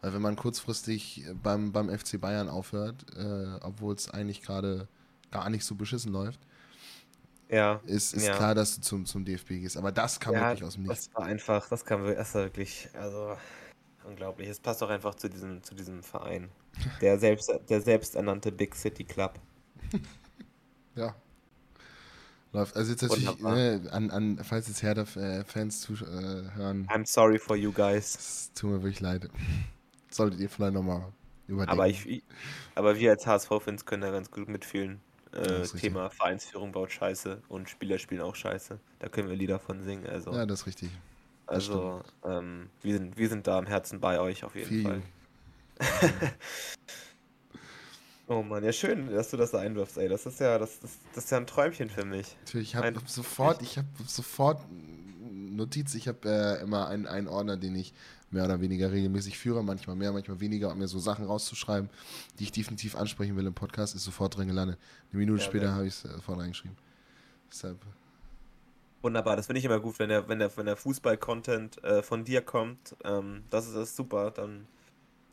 Weil 0.00 0.14
wenn 0.14 0.22
man 0.22 0.36
kurzfristig 0.36 1.24
beim, 1.42 1.72
beim 1.72 1.90
FC 1.90 2.20
Bayern 2.20 2.48
aufhört, 2.48 3.04
äh, 3.16 3.58
obwohl 3.60 3.94
es 3.94 4.10
eigentlich 4.10 4.42
gerade 4.42 4.88
gar 5.30 5.50
nicht 5.50 5.64
so 5.64 5.74
beschissen 5.74 6.12
läuft, 6.12 6.40
Ja, 7.48 7.82
ist, 7.82 8.12
ist 8.14 8.22
Ja. 8.24 8.30
klar, 8.30 8.54
dass 8.54 8.76
du 8.76 8.80
zum, 8.82 9.06
zum 9.06 9.24
DFB 9.24 9.48
gehst. 9.60 9.76
Aber 9.76 9.92
das 9.92 10.20
kam 10.20 10.36
ja 10.36 10.42
wirklich 10.42 10.64
aus 10.64 10.74
dem 10.74 10.84
Nichts. 10.84 11.08
das 11.08 11.14
war 11.14 11.24
einfach, 11.24 11.68
das 11.68 11.84
kam 11.84 12.00
wirklich, 12.02 12.18
das 12.18 12.34
war 12.34 12.42
wirklich, 12.44 12.88
also 12.94 13.36
unglaublich. 14.04 14.48
Es 14.48 14.60
passt 14.60 14.82
auch 14.82 14.90
einfach 14.90 15.14
zu 15.16 15.28
diesem, 15.30 15.62
zu 15.62 15.74
diesem 15.74 16.02
Verein. 16.02 16.50
Der 17.00 17.18
selbst, 17.18 17.50
der 17.70 17.80
selbsternannte 17.82 18.52
Big 18.52 18.74
City 18.76 19.04
Club. 19.04 19.40
Ja. 20.94 21.14
Läuft. 22.56 22.74
Also 22.74 22.92
jetzt 22.92 23.02
natürlich, 23.02 23.38
ne, 23.40 23.82
an, 23.90 24.10
an, 24.10 24.38
falls 24.42 24.66
jetzt 24.66 24.82
Hertha-Fans 24.82 25.82
zuhören, 25.82 26.86
I'm 26.88 27.04
sorry 27.04 27.38
for 27.38 27.54
you 27.54 27.70
guys. 27.70 28.14
es 28.14 28.52
tut 28.54 28.70
mir 28.70 28.82
wirklich 28.82 29.00
leid. 29.00 29.28
Solltet 30.10 30.40
ihr 30.40 30.48
vielleicht 30.48 30.72
nochmal 30.72 31.12
überdenken. 31.48 31.70
Aber 31.70 31.86
ich, 31.86 32.22
aber 32.74 32.98
wir 32.98 33.10
als 33.10 33.26
HSV-Fans 33.26 33.84
können 33.84 34.00
da 34.00 34.10
ganz 34.10 34.30
gut 34.30 34.48
mitfühlen. 34.48 35.00
Äh, 35.34 35.40
ist 35.40 35.74
richtig. 35.74 35.92
Thema 35.92 36.08
Vereinsführung 36.08 36.72
baut 36.72 36.90
Scheiße 36.90 37.42
und 37.48 37.68
Spieler 37.68 37.98
spielen 37.98 38.22
auch 38.22 38.34
Scheiße. 38.34 38.78
Da 39.00 39.08
können 39.10 39.28
wir 39.28 39.36
Lieder 39.36 39.58
von 39.58 39.82
singen. 39.82 40.06
Also, 40.06 40.32
Ja, 40.32 40.46
das 40.46 40.60
ist 40.60 40.66
richtig. 40.66 40.88
das 41.46 41.56
also 41.56 42.00
ähm, 42.24 42.70
wir, 42.80 42.94
sind, 42.94 43.18
wir 43.18 43.28
sind 43.28 43.46
da 43.46 43.58
im 43.58 43.66
Herzen 43.66 44.00
bei 44.00 44.18
euch 44.18 44.44
auf 44.44 44.54
jeden 44.56 44.68
Viel. 44.68 44.82
Fall. 44.82 45.02
Oh 48.28 48.42
Mann, 48.42 48.64
ja 48.64 48.72
schön, 48.72 49.08
dass 49.10 49.30
du 49.30 49.36
das 49.36 49.52
da 49.52 49.58
einwirfst, 49.58 49.98
ey. 49.98 50.08
Das 50.08 50.26
ist 50.26 50.40
ja, 50.40 50.58
das, 50.58 50.80
das, 50.80 50.98
das 51.14 51.24
ist 51.24 51.30
ja 51.30 51.38
ein 51.38 51.46
Träumchen 51.46 51.88
für 51.88 52.04
mich. 52.04 52.36
Natürlich, 52.44 52.70
ich 52.70 52.76
habe 52.76 53.00
sofort, 53.06 53.62
ich 53.62 53.78
habe 53.78 53.88
sofort 54.06 54.60
Notiz, 55.56 55.94
ich 55.94 56.08
habe 56.08 56.28
äh, 56.28 56.62
immer 56.62 56.88
einen, 56.88 57.06
einen 57.06 57.28
Ordner, 57.28 57.56
den 57.56 57.76
ich 57.76 57.94
mehr 58.30 58.44
oder 58.44 58.60
weniger 58.60 58.90
regelmäßig 58.90 59.38
führe, 59.38 59.62
manchmal 59.62 59.96
mehr, 59.96 60.12
manchmal 60.12 60.40
weniger, 60.40 60.72
um 60.72 60.78
mir 60.78 60.88
so 60.88 60.98
Sachen 60.98 61.24
rauszuschreiben, 61.24 61.88
die 62.38 62.44
ich 62.44 62.52
definitiv 62.52 62.96
ansprechen 62.96 63.36
will 63.36 63.46
im 63.46 63.54
Podcast, 63.54 63.94
ist 63.94 64.04
sofort 64.04 64.36
drin 64.36 64.48
gelandet. 64.48 64.78
Eine 65.10 65.20
Minute 65.20 65.40
ja, 65.40 65.46
später 65.46 65.72
habe 65.72 65.86
ich 65.86 65.94
es 65.94 66.04
äh, 66.04 66.20
vorne 66.20 66.42
reingeschrieben. 66.42 66.76
Deshalb. 67.50 67.78
Wunderbar, 69.02 69.36
das 69.36 69.46
finde 69.46 69.60
ich 69.60 69.64
immer 69.64 69.78
gut, 69.78 69.98
wenn 70.00 70.08
der, 70.08 70.28
wenn 70.28 70.40
der, 70.40 70.54
wenn 70.56 70.66
der 70.66 70.76
Fußball-Content 70.76 71.82
äh, 71.84 72.02
von 72.02 72.24
dir 72.24 72.42
kommt. 72.42 72.96
Ähm, 73.04 73.44
das, 73.50 73.66
ist, 73.68 73.76
das 73.76 73.90
ist 73.90 73.96
super, 73.96 74.32
dann, 74.32 74.66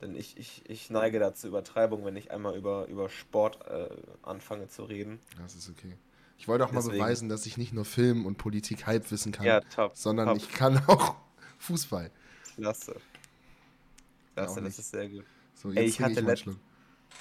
denn 0.03 0.15
ich, 0.15 0.38
ich, 0.38 0.69
ich 0.69 0.89
neige 0.89 1.19
dazu 1.19 1.48
Übertreibung, 1.48 2.05
wenn 2.05 2.15
ich 2.15 2.31
einmal 2.31 2.55
über, 2.55 2.88
über 2.88 3.10
Sport 3.10 3.60
äh, 3.67 3.89
anfange 4.22 4.67
zu 4.67 4.83
reden. 4.83 5.19
Das 5.41 5.55
ist 5.55 5.69
okay. 5.69 5.98
Ich 6.38 6.48
wollte 6.48 6.65
auch 6.65 6.72
Deswegen. 6.72 6.98
mal 6.98 7.05
beweisen, 7.05 7.29
dass 7.29 7.45
ich 7.45 7.57
nicht 7.57 7.74
nur 7.74 7.86
Film 7.86 8.25
und 8.25 8.38
Politik 8.38 8.86
Halbwissen 8.86 9.31
kann, 9.31 9.45
ja, 9.45 9.62
top, 9.62 9.95
sondern 9.95 10.27
top. 10.27 10.38
ich 10.38 10.51
kann 10.51 10.81
auch 10.88 11.15
Fußball. 11.60 12.12
Klasse. 12.55 12.95
Klasse, 14.36 14.62
das 14.62 14.79
ist 14.79 14.91
sehr 14.91 15.10
gut. 15.10 15.24
So, 15.55 15.72
Ey, 15.72 15.86
ich 15.86 16.01
hatte 16.01 16.22
letztens. 16.22 16.57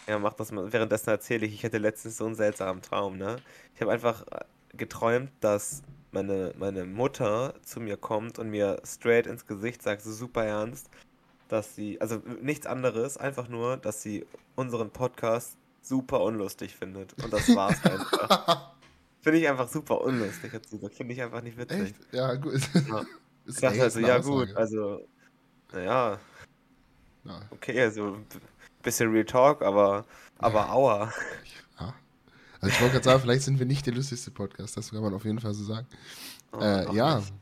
Ja, 0.07 0.19
mach 0.19 0.33
das 0.33 0.51
mal. 0.51 0.73
Währenddessen 0.73 1.11
erzähle 1.11 1.47
ich, 1.47 1.55
ich 1.55 1.65
hatte 1.65 1.79
letztens 1.79 2.17
so 2.17 2.27
einen 2.27 2.35
seltsamen 2.35 2.83
Traum, 2.83 3.19
ne? 3.19 3.37
Ich 3.75 3.81
habe 3.81 3.93
einfach 3.93 4.27
äh, 4.29 4.41
geträumt, 4.77 5.31
dass 5.41 5.83
meine, 6.11 6.55
meine 6.59 6.85
Mutter 6.85 7.55
zu 7.63 7.81
mir 7.81 7.97
kommt 7.97 8.39
und 8.39 8.51
mir 8.51 8.81
straight 8.85 9.27
ins 9.27 9.47
Gesicht 9.47 9.83
sagt, 9.83 10.03
so 10.03 10.13
super 10.13 10.45
ernst, 10.45 10.89
dass 11.53 11.75
sie, 11.75 12.01
also 12.01 12.23
nichts 12.41 12.67
anderes, 12.67 13.19
einfach 13.19 13.47
nur, 13.47 13.77
dass 13.77 14.01
sie 14.01 14.25
unseren 14.57 14.91
Podcast 14.91 15.59
super 15.83 16.23
unlustig 16.23 16.75
findet. 16.75 17.13
Und 17.23 17.31
das 17.31 17.55
war's 17.55 17.85
einfach. 17.85 18.73
Finde 19.21 19.39
ich 19.39 19.49
einfach 19.49 19.69
super 19.69 20.01
unlustig, 20.01 20.51
hat 20.55 20.67
sie 20.67 20.79
gesagt. 20.79 20.95
Finde 20.95 21.13
ich 21.13 21.21
einfach 21.21 21.43
nicht 21.43 21.59
witzig. 21.59 21.81
Echt? 21.81 21.97
Ja, 22.15 22.35
gut. 22.37 22.59
Ja. 22.75 23.03
ich 23.47 23.57
dachte 23.57 23.83
also, 23.83 24.01
ja 24.01 24.19
gut, 24.19 24.57
also, 24.57 25.07
naja. 25.73 26.19
Ja. 27.25 27.41
Okay, 27.51 27.83
also 27.83 28.17
bisschen 28.83 29.13
Real 29.13 29.27
Talk, 29.27 29.61
aber, 29.61 30.07
aber 30.39 30.61
ja. 30.61 30.73
aua. 30.73 31.13
Ja. 31.79 31.95
Also 32.61 32.75
ich 32.75 32.81
wollte 32.81 32.95
gerade 32.95 33.05
sagen, 33.05 33.21
vielleicht 33.21 33.43
sind 33.43 33.59
wir 33.59 33.67
nicht 33.67 33.85
der 33.85 33.93
lustigste 33.93 34.31
Podcast, 34.31 34.77
das 34.79 34.91
kann 34.91 35.03
man 35.03 35.13
auf 35.13 35.25
jeden 35.27 35.39
Fall 35.39 35.53
so 35.53 35.65
sagen. 35.65 35.87
Oh, 36.53 36.61
äh, 36.61 36.95
ja, 36.95 37.19
nicht. 37.19 37.33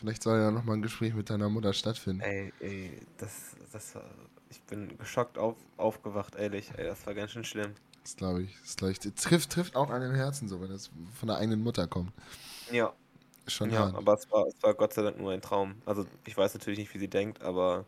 Vielleicht 0.00 0.22
soll 0.22 0.38
ja 0.38 0.50
nochmal 0.50 0.76
ein 0.76 0.82
Gespräch 0.82 1.14
mit 1.14 1.30
deiner 1.30 1.48
Mutter 1.48 1.72
stattfinden. 1.72 2.20
Ey, 2.22 2.52
ey, 2.60 3.00
das, 3.18 3.56
das 3.72 3.94
war, 3.94 4.04
ich 4.48 4.60
bin 4.62 4.96
geschockt 4.98 5.38
auf, 5.38 5.56
aufgewacht, 5.76 6.34
ehrlich, 6.34 6.70
ey, 6.76 6.84
das 6.84 7.06
war 7.06 7.14
ganz 7.14 7.32
schön 7.32 7.44
schlimm. 7.44 7.72
Das 8.02 8.16
glaube 8.16 8.42
ich, 8.42 8.56
das 8.62 8.76
glaube 8.76 8.92
ich, 8.92 8.98
trifft, 8.98 9.50
trifft 9.50 9.76
auch 9.76 9.90
an 9.90 10.00
den 10.00 10.14
Herzen 10.14 10.48
so, 10.48 10.60
wenn 10.60 10.70
das 10.70 10.90
von 11.14 11.28
der 11.28 11.36
eigenen 11.36 11.62
Mutter 11.62 11.86
kommt. 11.86 12.12
Ja. 12.72 12.92
Schon 13.46 13.70
ja, 13.70 13.80
hart. 13.80 13.94
aber 13.94 14.14
es 14.14 14.30
war, 14.30 14.46
es 14.46 14.62
war 14.62 14.74
Gott 14.74 14.92
sei 14.92 15.02
Dank 15.02 15.18
nur 15.18 15.32
ein 15.32 15.42
Traum. 15.42 15.74
Also 15.84 16.06
ich 16.26 16.36
weiß 16.36 16.54
natürlich 16.54 16.78
nicht, 16.78 16.94
wie 16.94 16.98
sie 16.98 17.08
denkt, 17.08 17.42
aber 17.42 17.84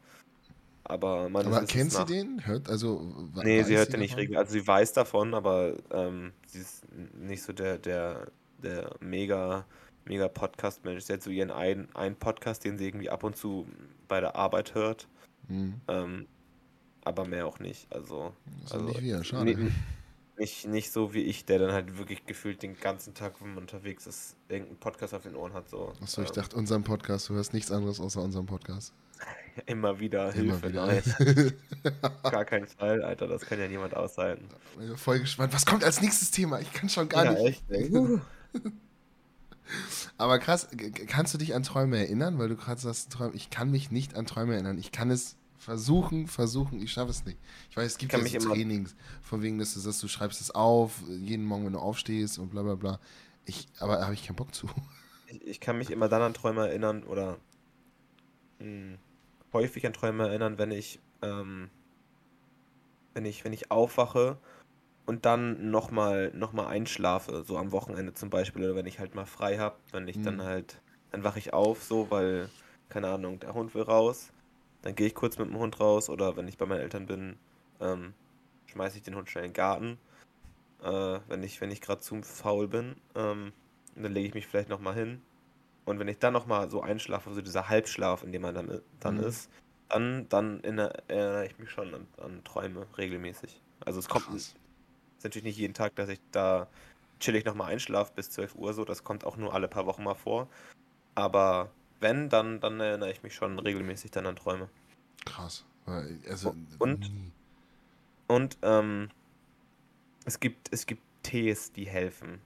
aber 0.85 1.29
man 1.29 1.47
Aber 1.47 1.65
kennt 1.65 1.93
sie 1.93 2.05
den? 2.05 2.45
Hört, 2.45 2.69
also, 2.69 3.29
nee, 3.43 3.63
sie 3.63 3.77
hört 3.77 3.93
den 3.93 4.01
nicht 4.01 4.17
regelmäßig. 4.17 4.39
Also 4.39 4.53
sie 4.53 4.67
weiß 4.67 4.93
davon, 4.93 5.33
aber 5.35 5.75
ähm, 5.93 6.33
sie 6.47 6.59
ist 6.59 6.85
nicht 7.15 7.43
so 7.43 7.53
der, 7.53 7.79
der, 7.79 8.27
der 8.59 8.91
mega, 9.01 9.65
mega 10.05 10.29
Podcast-Mensch. 10.29 11.05
Sie 11.05 11.13
hat 11.13 11.23
so 11.23 11.31
ihren 11.31 11.51
einen, 11.51 11.89
einen 11.95 12.17
Podcast, 12.17 12.65
den 12.65 12.79
sie 12.79 12.89
irgendwie 12.89 13.11
ab 13.11 13.25
und 13.25 13.37
zu 13.37 13.67
bei 14.09 14.21
der 14.21 14.37
Arbeit 14.37 14.75
hört. 14.75 15.09
Mhm. 15.49 15.75
Ähm, 15.89 16.27
aber 17.05 17.25
mehr 17.25 17.47
auch 17.47 17.59
nicht. 17.59 17.93
Also, 17.93 18.33
also 18.71 18.85
nicht 18.85 19.03
wieder, 19.03 19.25
schade. 19.25 19.55
Nee, 19.55 19.73
nicht, 20.39 20.67
nicht 20.67 20.93
so 20.93 21.15
wie 21.15 21.23
ich, 21.23 21.45
der 21.45 21.59
dann 21.59 21.73
halt 21.73 21.99
wirklich 21.99 22.25
gefühlt 22.27 22.63
den 22.63 22.79
ganzen 22.79 23.15
Tag, 23.15 23.35
wenn 23.41 23.55
man 23.55 23.59
unterwegs 23.59 24.07
ist, 24.07 24.37
irgendeinen 24.49 24.79
Podcast 24.79 25.15
auf 25.15 25.23
den 25.23 25.37
Ohren 25.37 25.53
hat. 25.53 25.69
So. 25.69 25.93
Achso, 26.01 26.23
ich 26.23 26.29
ähm, 26.29 26.35
dachte, 26.35 26.57
unseren 26.57 26.85
Podcast, 26.85 27.29
du 27.29 27.35
hörst 27.35 27.53
nichts 27.53 27.71
anderes 27.71 28.01
außer 28.01 28.23
unserem 28.23 28.47
Podcast. 28.47 28.93
Immer 29.67 30.01
wieder 30.01 30.33
Immer 30.35 30.59
Hilfe, 30.59 30.69
wieder. 30.69 30.87
nein. 30.87 31.53
gar 32.23 32.45
keinen 32.45 32.67
Fall, 32.67 33.03
Alter, 33.03 33.29
das 33.29 33.43
kann 33.43 33.59
ja 33.59 33.69
niemand 33.69 33.95
aushalten. 33.95 34.49
Ich 34.81 34.99
voll 34.99 35.21
gespannt, 35.21 35.53
was 35.53 35.67
kommt 35.67 35.85
als 35.85 36.01
nächstes 36.01 36.31
Thema? 36.31 36.61
Ich 36.61 36.73
kann 36.73 36.89
schon 36.89 37.09
gar 37.09 37.25
ja, 37.25 37.33
nicht. 37.33 37.63
Echt, 37.71 37.93
Aber 40.19 40.39
krass, 40.39 40.69
kannst 41.07 41.35
du 41.35 41.39
dich 41.39 41.55
an 41.55 41.63
Träume 41.63 41.99
erinnern? 41.99 42.39
Weil 42.39 42.49
du 42.49 42.57
gerade 42.57 42.81
sagst, 42.81 43.17
ich 43.35 43.51
kann 43.51 43.71
mich 43.71 43.91
nicht 43.91 44.17
an 44.17 44.27
Träume 44.27 44.55
erinnern. 44.55 44.79
Ich 44.79 44.93
kann 44.93 45.11
es 45.11 45.37
versuchen, 45.63 46.27
versuchen, 46.27 46.83
ich 46.83 46.93
schaffe 46.93 47.11
es 47.11 47.25
nicht. 47.25 47.39
Ich 47.71 47.77
weiß, 47.77 47.93
es 47.93 47.99
gibt 47.99 48.13
ja 48.13 48.19
so 48.41 48.51
Trainings, 48.51 48.97
von 49.23 49.43
wegen, 49.43 49.59
dass 49.59 49.75
du 49.75 49.81
sagst, 49.81 50.03
du 50.03 50.09
schreibst 50.09 50.41
es 50.41 50.51
auf, 50.51 51.03
jeden 51.09 51.45
Morgen, 51.45 51.67
wenn 51.67 51.73
du 51.73 51.79
aufstehst 51.79 52.39
und 52.39 52.51
bla 52.51 52.63
bla 52.63 52.75
bla. 52.75 53.01
Ich, 53.45 53.69
aber 53.79 53.97
da 53.97 54.05
habe 54.05 54.15
ich 54.15 54.27
keinen 54.27 54.37
Bock 54.37 54.55
zu. 54.55 54.69
Ich, 55.29 55.47
ich, 55.47 55.61
kann 55.61 55.79
mich 55.79 55.91
immer 55.91 56.09
dann 56.09 56.23
an 56.23 56.35
Träume 56.35 56.67
erinnern 56.69 57.05
oder 57.05 57.39
mh, 58.59 58.67
hm, 58.67 58.99
häufig 59.53 59.87
an 59.87 59.93
Träume 59.93 60.27
erinnern, 60.27 60.59
wenn 60.59 60.73
ich, 60.73 60.99
ähm, 61.23 61.71
wenn 63.15 63.25
ich, 63.25 63.45
wenn 63.45 63.53
ich 63.53 63.71
aufwache 63.71 64.39
und 65.07 65.25
dann 65.25 65.71
nochmal 65.71 66.31
noch 66.35 66.53
mal 66.53 66.67
einschlafe, 66.67 67.45
so 67.47 67.57
am 67.59 67.73
Wochenende 67.73 68.15
zum 68.15 68.31
Beispiel, 68.31 68.65
oder 68.65 68.77
wenn 68.77 68.87
ich 68.87 68.99
halt 68.99 69.15
mal 69.15 69.27
frei 69.27 69.59
habe, 69.59 69.77
wenn 69.93 70.09
ich 70.09 70.17
mhm. 70.17 70.25
dann 70.25 70.43
halt, 70.43 70.81
dann 71.11 71.25
wache 71.25 71.39
ich 71.39 71.53
auf, 71.53 71.83
so, 71.83 72.11
weil, 72.11 72.49
keine 72.89 73.09
Ahnung, 73.09 73.41
der 73.41 73.55
Hund 73.55 73.75
will 73.75 73.83
raus 73.83 74.33
dann 74.83 74.97
gehe 74.97 75.07
ich 75.07 75.15
kurz 75.15 75.39
mit 75.39 75.49
dem 75.49 75.59
Hund 75.59 75.81
raus 75.81 76.11
oder 76.11 76.37
wenn 76.37 76.49
ich 76.49 76.59
bei 76.59 76.67
meinen 76.67 76.81
Eltern 76.81 77.07
bin, 77.07 77.37
ähm, 77.81 78.13
schmeiße 78.67 78.99
ich 78.99 79.03
den 79.03 79.15
Hund 79.15 79.31
schnell 79.31 79.45
in 79.45 79.51
den 79.51 79.57
Garten, 79.57 79.99
äh, 80.83 81.21
wenn 81.29 81.43
ich, 81.43 81.61
wenn 81.61 81.71
ich 81.71 81.81
gerade 81.81 82.01
zu 82.01 82.21
faul 82.23 82.69
bin. 82.69 82.97
Ähm, 83.15 83.53
dann 83.95 84.13
lege 84.13 84.29
ich 84.29 84.35
mich 84.35 84.47
vielleicht 84.47 84.69
nochmal 84.69 84.95
hin. 84.95 85.23
Und 85.85 85.99
wenn 85.99 86.09
ich 86.09 86.19
dann 86.19 86.33
nochmal 86.33 86.71
so 86.71 86.81
einschlafe, 86.81 87.33
so 87.33 87.43
dieser 87.43 87.69
Halbschlaf, 87.69 88.23
in 88.25 88.33
dem 88.33 88.43
man 88.43 88.55
dann, 88.55 88.81
dann 89.01 89.19
mhm. 89.19 89.25
ist, 89.25 89.51
dann, 89.89 90.29
dann 90.29 90.63
erinnere 90.65 91.47
ich 91.47 91.59
mich 91.59 91.71
schon 91.71 91.95
an, 91.95 92.07
an 92.19 92.45
Träume 92.45 92.87
regelmäßig. 92.97 93.61
Also 93.85 93.99
es 93.99 94.09
kommt, 94.09 94.27
ist 95.23 95.25
natürlich 95.25 95.45
nicht 95.45 95.59
jeden 95.59 95.75
Tag, 95.75 95.95
dass 95.95 96.09
ich 96.09 96.21
da 96.33 96.69
chillig 97.21 97.45
nochmal 97.45 97.73
einschlafe 97.73 98.13
bis 98.15 98.31
12 98.31 98.57
Uhr 98.57 98.75
so, 98.75 98.85
das 98.85 99.05
kommt 99.05 99.25
auch 99.25 99.37
nur 99.37 99.55
alle 99.55 99.69
paar 99.69 99.87
Wochen 99.87 100.03
mal 100.03 100.15
vor. 100.15 100.49
Aber 101.15 101.71
wenn, 102.01 102.29
dann, 102.29 102.61
dann 102.61 102.81
erinnere 102.81 103.13
ich 103.13 103.23
mich 103.23 103.35
schon 103.35 103.59
regelmäßig 103.59 104.11
dann 104.11 104.27
an 104.27 104.37
Träume. 104.37 104.69
Krass. 105.25 105.65
Also, 105.87 106.55
und 106.79 107.11
und 108.29 108.57
ähm, 108.63 109.11
es 110.25 110.39
gibt 110.39 110.73
es 110.73 110.87
gibt 110.87 111.03
Tees, 111.23 111.73
die 111.73 111.87
helfen 111.87 112.41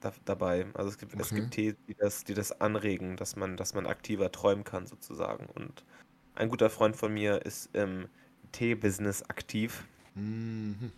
da, 0.00 0.12
dabei. 0.24 0.66
Also 0.74 0.90
es 0.90 0.98
gibt 0.98 1.12
okay. 1.12 1.22
es 1.22 1.34
gibt 1.34 1.50
Tees, 1.50 1.74
die 1.88 1.94
das 1.94 2.24
die 2.24 2.34
das 2.34 2.60
anregen, 2.60 3.16
dass 3.16 3.36
man 3.36 3.56
dass 3.56 3.74
man 3.74 3.86
aktiver 3.86 4.30
träumen 4.30 4.64
kann 4.64 4.86
sozusagen. 4.86 5.46
Und 5.46 5.84
ein 6.34 6.48
guter 6.48 6.70
Freund 6.70 6.96
von 6.96 7.12
mir 7.12 7.44
ist 7.44 7.74
im 7.74 8.08
Tee-Business 8.52 9.22
aktiv. 9.24 9.84
Mhm. 10.14 10.92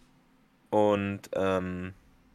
Und 0.75 1.31
ähm, 1.35 1.95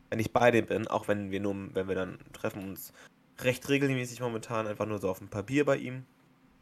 wenn 0.10 0.19
ich 0.19 0.31
bei 0.31 0.50
dem 0.50 0.65
bin, 0.65 0.88
auch 0.88 1.10
wenn 1.10 1.29
wir 1.29 1.41
nur, 1.41 1.75
wenn 1.75 1.89
wir 1.89 1.96
dann 1.96 2.19
treffen 2.31 2.63
uns 2.63 2.93
recht 3.41 3.67
regelmäßig 3.67 4.22
momentan 4.22 4.65
einfach 4.65 4.86
nur 4.86 5.00
so 5.00 5.10
auf 5.10 5.19
ein 5.19 5.27
Papier 5.27 5.65
bei 5.65 5.75
ihm. 5.75 6.05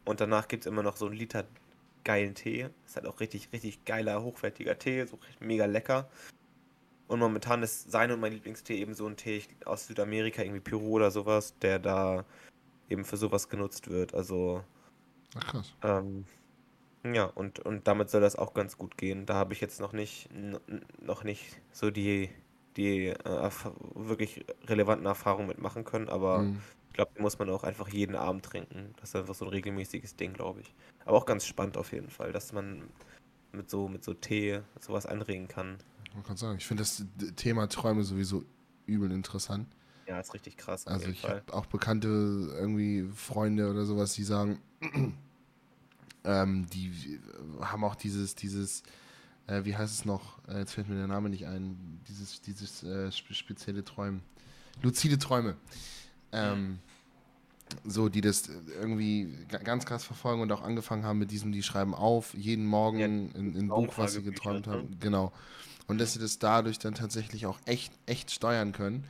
Und 0.04 0.20
danach 0.20 0.48
gibt 0.48 0.64
es 0.64 0.68
immer 0.68 0.82
noch 0.82 0.98
so 0.98 1.06
einen 1.06 1.14
Liter 1.14 1.46
geilen 2.04 2.34
Tee. 2.34 2.68
Ist 2.88 2.96
halt 2.96 3.06
auch 3.06 3.20
richtig, 3.20 3.54
richtig 3.54 3.86
geiler, 3.86 4.24
hochwertiger 4.24 4.80
Tee, 4.80 5.06
so 5.06 5.20
mega 5.40 5.66
lecker. 5.66 6.10
Und 7.08 7.20
momentan 7.20 7.62
ist 7.62 7.92
sein 7.92 8.12
und 8.12 8.22
mein 8.22 8.34
Lieblingstee 8.34 8.80
eben 8.80 8.96
so 8.96 9.06
ein 9.06 9.16
Tee 9.16 9.44
aus 9.66 9.86
Südamerika, 9.86 10.42
irgendwie 10.42 10.62
Peru 10.62 10.94
oder 10.94 11.12
sowas, 11.12 11.60
der 11.60 11.78
da 11.78 12.26
eben 12.90 13.06
für 13.06 13.18
sowas 13.18 13.50
genutzt 13.50 13.88
wird. 13.88 14.16
Also. 14.16 14.64
Ach 15.36 15.46
krass. 15.46 15.76
Ähm, 15.84 16.26
ja, 17.14 17.26
und, 17.26 17.60
und 17.60 17.88
damit 17.88 18.10
soll 18.10 18.22
das 18.22 18.36
auch 18.36 18.54
ganz 18.54 18.78
gut 18.78 18.98
gehen. 18.98 19.26
Da 19.26 19.36
habe 19.36 19.54
ich 19.54 19.62
jetzt 19.62 19.80
noch 19.80 19.94
nicht, 19.94 20.30
noch 21.02 21.24
nicht 21.24 21.60
so 21.72 21.92
die, 21.92 22.30
die 22.76 23.08
äh, 23.08 23.50
wirklich 23.96 24.46
relevanten 24.66 25.06
Erfahrungen 25.06 25.48
mitmachen 25.48 25.84
können, 25.84 26.10
aber 26.10 26.40
mhm. 26.40 26.62
ich 26.90 26.94
glaube, 26.94 27.12
die 27.18 27.22
muss 27.22 27.40
man 27.40 27.50
auch 27.50 27.64
einfach 27.64 27.90
jeden 27.90 28.16
Abend 28.16 28.46
trinken. 28.46 28.94
Das 29.00 29.10
ist 29.10 29.16
einfach 29.16 29.36
so 29.36 29.46
ein 29.46 29.52
regelmäßiges 29.52 30.16
Ding, 30.16 30.34
glaube 30.34 30.62
ich. 30.62 30.74
Aber 31.06 31.18
auch 31.18 31.26
ganz 31.26 31.46
spannend 31.46 31.78
auf 31.78 31.92
jeden 31.92 32.10
Fall, 32.10 32.32
dass 32.32 32.54
man 32.54 32.84
mit 33.52 33.70
so, 33.70 33.88
mit 33.88 34.04
so 34.04 34.14
Tee 34.14 34.62
sowas 34.80 35.06
anregen 35.06 35.48
kann. 35.48 35.78
Man 36.14 36.24
kann 36.24 36.38
sagen, 36.38 36.58
ich 36.58 36.66
finde 36.66 36.84
das 36.84 37.06
Thema 37.36 37.68
Träume 37.68 38.04
sowieso 38.04 38.44
übel 38.86 39.12
interessant. 39.12 39.68
Ja, 40.08 40.20
ist 40.20 40.34
richtig 40.34 40.58
krass. 40.58 40.88
Also 40.88 41.10
ich 41.10 41.24
habe 41.24 41.44
auch 41.52 41.66
bekannte 41.66 42.08
irgendwie 42.08 43.08
Freunde 43.14 43.70
oder 43.70 43.86
sowas, 43.86 44.14
die 44.14 44.24
sagen, 44.24 44.60
ähm, 46.28 46.68
die 46.72 47.20
haben 47.62 47.84
auch 47.84 47.96
dieses, 47.96 48.36
dieses 48.36 48.84
äh, 49.48 49.64
wie 49.64 49.76
heißt 49.76 49.94
es 49.94 50.06
noch? 50.06 50.38
Äh, 50.48 50.60
jetzt 50.60 50.74
fällt 50.74 50.90
mir 50.90 50.96
der 50.96 51.08
Name 51.08 51.30
nicht 51.30 51.48
ein. 51.48 52.02
Dieses, 52.08 52.42
dieses 52.42 52.84
äh, 52.84 53.12
spezielle 53.12 53.84
Träumen. 53.84 54.22
Luzide 54.82 55.18
Träume. 55.18 55.56
Ähm, 56.32 56.80
so, 57.86 58.10
die 58.10 58.22
das 58.22 58.50
irgendwie 58.80 59.34
ganz 59.64 59.86
krass 59.86 60.04
verfolgen 60.04 60.42
und 60.42 60.52
auch 60.52 60.62
angefangen 60.62 61.04
haben 61.04 61.20
mit 61.20 61.32
diesem, 61.32 61.52
die 61.52 61.64
schreiben 61.64 61.94
auf, 61.94 62.34
jeden 62.34 62.66
Morgen 62.66 63.00
ja, 63.00 63.06
in, 63.06 63.56
in 63.56 63.68
Buch, 63.68 63.98
was 63.98 64.14
sie 64.14 64.22
geträumt 64.22 64.68
haben. 64.68 64.98
Genau. 65.00 65.34
Und 65.88 66.00
dass 66.00 66.14
sie 66.14 66.20
das 66.20 66.40
dadurch 66.40 66.80
dann 66.80 66.94
tatsächlich 66.94 67.46
auch 67.46 67.60
echt, 67.66 67.92
echt 68.06 68.32
steuern 68.32 68.74
können. 68.74 69.06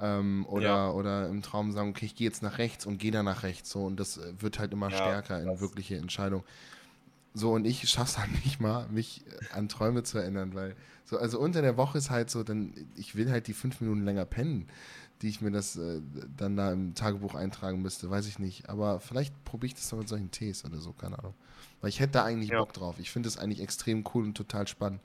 Ähm, 0.00 0.46
oder, 0.48 0.66
ja. 0.66 0.90
oder 0.90 1.28
im 1.28 1.42
Traum 1.42 1.72
sagen, 1.72 1.90
okay, 1.90 2.06
ich 2.06 2.14
gehe 2.14 2.26
jetzt 2.26 2.42
nach 2.42 2.58
rechts 2.58 2.86
und 2.86 2.98
gehe 2.98 3.10
dann 3.10 3.24
nach 3.24 3.42
rechts. 3.42 3.70
So, 3.70 3.84
und 3.84 3.98
das 3.98 4.18
äh, 4.18 4.32
wird 4.38 4.58
halt 4.58 4.72
immer 4.72 4.90
ja, 4.90 4.96
stärker 4.96 5.42
in 5.42 5.60
wirkliche 5.60 5.96
Entscheidungen. 5.96 6.44
So, 7.34 7.52
und 7.52 7.64
ich 7.66 7.88
schaff's 7.88 8.14
dann 8.14 8.30
nicht 8.44 8.60
mal, 8.60 8.88
mich 8.88 9.24
an 9.52 9.68
Träume 9.68 10.02
zu 10.02 10.18
erinnern, 10.18 10.54
weil 10.54 10.74
so, 11.04 11.18
also 11.18 11.38
unter 11.38 11.62
der 11.62 11.76
Woche 11.76 11.98
ist 11.98 12.10
halt 12.10 12.30
so, 12.30 12.42
dann, 12.42 12.74
ich 12.96 13.16
will 13.16 13.30
halt 13.30 13.46
die 13.46 13.54
fünf 13.54 13.80
Minuten 13.80 14.04
länger 14.04 14.24
pennen, 14.24 14.68
die 15.22 15.28
ich 15.28 15.40
mir 15.40 15.50
das 15.50 15.76
äh, 15.76 16.00
dann 16.36 16.56
da 16.56 16.72
im 16.72 16.94
Tagebuch 16.94 17.34
eintragen 17.34 17.82
müsste, 17.82 18.10
weiß 18.10 18.26
ich 18.26 18.38
nicht. 18.38 18.68
Aber 18.68 19.00
vielleicht 19.00 19.32
probiere 19.44 19.68
ich 19.68 19.74
das 19.74 19.88
dann 19.88 20.00
mit 20.00 20.08
solchen 20.08 20.30
Tees 20.30 20.64
oder 20.64 20.78
so, 20.78 20.92
keine 20.92 21.18
Ahnung. 21.18 21.34
Weil 21.80 21.90
ich 21.90 22.00
hätte 22.00 22.12
da 22.12 22.24
eigentlich 22.24 22.50
Ja. 22.50 22.58
Bock 22.58 22.72
drauf. 22.72 22.96
Ich 22.98 23.10
finde 23.10 23.28
das 23.28 23.38
eigentlich 23.38 23.60
extrem 23.60 24.04
cool 24.14 24.24
und 24.24 24.36
total 24.36 24.68
spannend. 24.68 25.00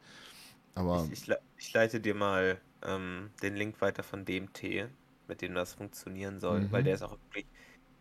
Aber 0.75 1.07
Ich, 1.12 1.27
ich, 1.27 1.35
ich 1.57 1.73
leite 1.73 2.00
dir 2.00 2.15
mal 2.15 2.59
ähm, 2.86 3.32
den 3.42 3.56
Link 3.56 3.82
weiter 3.82 4.04
von 4.04 4.25
dem 4.25 4.54
Tee, 4.54 4.88
mit 5.28 5.42
dem 5.42 5.56
das 5.56 5.74
funktionieren 5.74 6.40
soll, 6.40 6.72
weil 6.72 6.84
Mhm. 6.84 6.86
der 6.86 6.96
ist 6.96 7.04
auch 7.04 7.18
wirklich, 7.32 7.48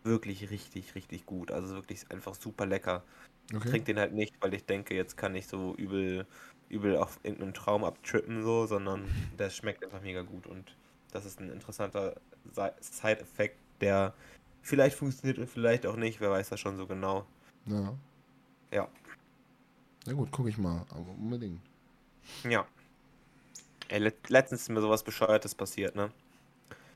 wirklich 0.05 0.51
richtig, 0.51 0.95
richtig 0.95 1.27
gut. 1.27 1.51
Also 1.53 1.75
wirklich 1.77 2.11
einfach 2.11 2.35
super 2.35 2.67
lecker. 2.67 3.05
Ich 3.53 3.57
okay. 3.57 3.69
trinke 3.71 3.87
den 3.87 3.99
halt 3.99 4.12
nicht, 4.15 4.35
weil 4.41 4.55
ich 4.55 4.65
denke, 4.67 4.95
jetzt 4.95 5.17
kann 5.17 5.35
ich 5.35 5.47
so 5.49 5.75
übel, 5.77 6.27
übel 6.69 6.97
auf 6.97 7.19
irgendeinen 7.23 7.55
Traum 7.55 7.85
abtrippen, 7.85 8.43
so, 8.43 8.67
sondern 8.67 9.07
der 9.39 9.51
schmeckt 9.51 9.85
einfach 9.85 10.03
mega 10.03 10.23
gut 10.23 10.47
und 10.47 10.77
das 11.12 11.27
ist 11.27 11.41
ein 11.41 11.51
interessanter 11.51 12.17
Si- 12.53 12.71
Side-Effekt, 12.81 13.59
der 13.81 14.15
vielleicht 14.62 14.97
funktioniert 14.97 15.39
und 15.39 15.49
vielleicht 15.49 15.87
auch 15.87 15.97
nicht, 15.97 16.21
wer 16.21 16.31
weiß 16.31 16.49
das 16.51 16.61
schon 16.61 16.77
so 16.77 16.87
genau. 16.87 17.27
Ja. 17.67 17.95
Ja. 18.73 18.89
Na 20.07 20.12
gut, 20.12 20.31
gucke 20.31 20.49
ich 20.49 20.59
mal. 20.59 20.87
Aber 20.91 21.11
unbedingt. 21.11 21.61
Ja. 22.45 22.67
Ey, 23.92 23.99
let 24.00 24.30
letztens 24.30 24.62
ist 24.62 24.68
mir 24.70 24.80
sowas 24.80 25.02
Bescheuertes 25.04 25.54
passiert, 25.54 25.94
ne? 25.94 26.11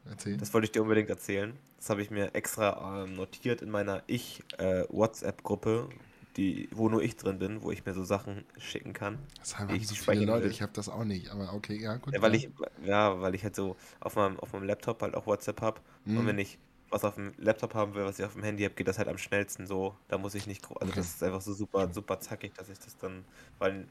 Erzähl. 0.08 0.36
Das 0.38 0.54
wollte 0.54 0.64
ich 0.66 0.72
dir 0.72 0.82
unbedingt 0.82 1.10
erzählen. 1.10 1.52
Das 1.78 1.90
habe 1.90 2.00
ich 2.00 2.10
mir 2.10 2.34
extra 2.34 3.04
ähm, 3.04 3.16
notiert 3.16 3.60
in 3.60 3.70
meiner 3.70 4.02
Ich-WhatsApp-Gruppe, 4.06 5.88
die, 6.36 6.68
wo 6.72 6.88
nur 6.88 7.02
ich 7.02 7.16
drin 7.16 7.38
bin, 7.38 7.62
wo 7.62 7.70
ich 7.70 7.84
mir 7.84 7.92
so 7.92 8.04
Sachen 8.04 8.44
schicken 8.58 8.92
kann. 8.94 9.18
Das 9.38 9.58
haben 9.58 9.74
ich 9.74 9.86
so 9.86 9.94
viele 9.94 10.24
Leute. 10.24 10.44
will. 10.44 10.50
Ich 10.50 10.62
habe 10.62 10.72
das 10.72 10.88
auch 10.88 11.04
nicht. 11.04 11.30
Aber 11.30 11.52
okay, 11.52 11.78
ja, 11.80 11.96
gut. 11.96 12.14
Ja, 12.14 12.22
weil 12.22 12.34
ich, 12.34 12.48
ja, 12.84 13.20
weil 13.20 13.34
ich 13.34 13.44
halt 13.44 13.56
so 13.56 13.76
auf 14.00 14.16
meinem, 14.16 14.38
auf 14.40 14.52
meinem 14.52 14.64
Laptop 14.64 15.02
halt 15.02 15.14
auch 15.14 15.26
WhatsApp 15.26 15.60
habe. 15.60 15.80
Mhm. 16.06 16.18
Und 16.18 16.26
wenn 16.26 16.38
ich 16.38 16.58
was 16.88 17.04
auf 17.04 17.16
dem 17.16 17.32
Laptop 17.36 17.74
haben 17.74 17.94
will, 17.94 18.04
was 18.04 18.18
ich 18.18 18.24
auf 18.24 18.34
dem 18.34 18.42
Handy 18.44 18.62
habe, 18.62 18.74
geht 18.74 18.86
das 18.88 18.98
halt 18.98 19.08
am 19.08 19.18
schnellsten 19.18 19.66
so. 19.66 19.94
Da 20.08 20.18
muss 20.18 20.34
ich 20.34 20.46
nicht, 20.46 20.64
also 20.80 20.92
Okay. 20.92 20.94
das 20.94 21.08
ist 21.08 21.22
einfach 21.22 21.40
so 21.40 21.52
super, 21.52 21.92
super 21.92 22.20
zackig, 22.20 22.54
dass 22.54 22.68
ich 22.68 22.78
das 22.78 22.96
dann, 22.96 23.24
weil, 23.58 23.86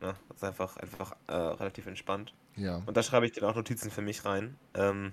na, 0.00 0.14
das 0.28 0.38
ist 0.38 0.44
einfach, 0.44 0.76
einfach 0.76 1.16
äh, 1.26 1.32
relativ 1.32 1.86
entspannt. 1.86 2.34
Ja. 2.56 2.82
Und 2.86 2.96
da 2.96 3.02
schreibe 3.02 3.26
ich 3.26 3.32
dann 3.32 3.44
auch 3.44 3.56
Notizen 3.56 3.90
für 3.90 4.02
mich 4.02 4.24
rein. 4.24 4.56
Ähm, 4.74 5.12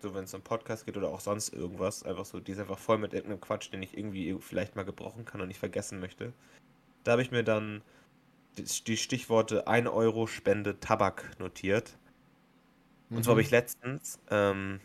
so, 0.00 0.14
wenn 0.14 0.24
es 0.24 0.34
um 0.34 0.42
Podcast 0.42 0.86
geht 0.86 0.96
oder 0.96 1.08
auch 1.08 1.20
sonst 1.20 1.52
irgendwas. 1.52 2.02
Einfach 2.02 2.24
so, 2.24 2.38
die 2.38 2.52
ist 2.52 2.58
einfach 2.58 2.78
voll 2.78 2.98
mit 2.98 3.14
irgendeinem 3.14 3.40
Quatsch, 3.40 3.72
den 3.72 3.82
ich 3.82 3.96
irgendwie 3.96 4.36
vielleicht 4.40 4.76
mal 4.76 4.84
gebrochen 4.84 5.24
kann 5.24 5.40
und 5.40 5.48
nicht 5.48 5.58
vergessen 5.58 6.00
möchte. 6.00 6.32
Da 7.04 7.12
habe 7.12 7.22
ich 7.22 7.30
mir 7.30 7.42
dann 7.42 7.82
die, 8.56 8.96
Stichworte 8.96 9.66
1 9.66 9.88
Euro 9.88 10.26
Spende 10.26 10.78
Tabak 10.80 11.38
notiert. 11.38 11.96
Und 13.10 13.24
zwar 13.24 13.32
habe 13.32 13.42
ich 13.42 13.50
letztens 13.50 14.20
ähm, 14.30 14.80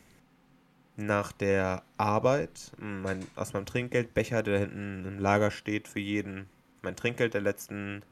nach 0.96 1.32
der 1.34 1.84
Arbeit 1.98 2.72
mein, 2.78 3.28
aus 3.36 3.54
meinem 3.54 3.66
Trinkgeldbecher, 3.66 4.44
der 4.44 4.54
da 4.54 4.60
hinten 4.62 5.06
im 5.06 5.20
Lager 5.20 5.52
steht, 5.52 5.88
für 5.88 6.00
jeden 6.00 6.48
mein 6.82 6.96
Trinkgeld 6.96 7.34
der 7.34 7.42
letzten 7.42 8.04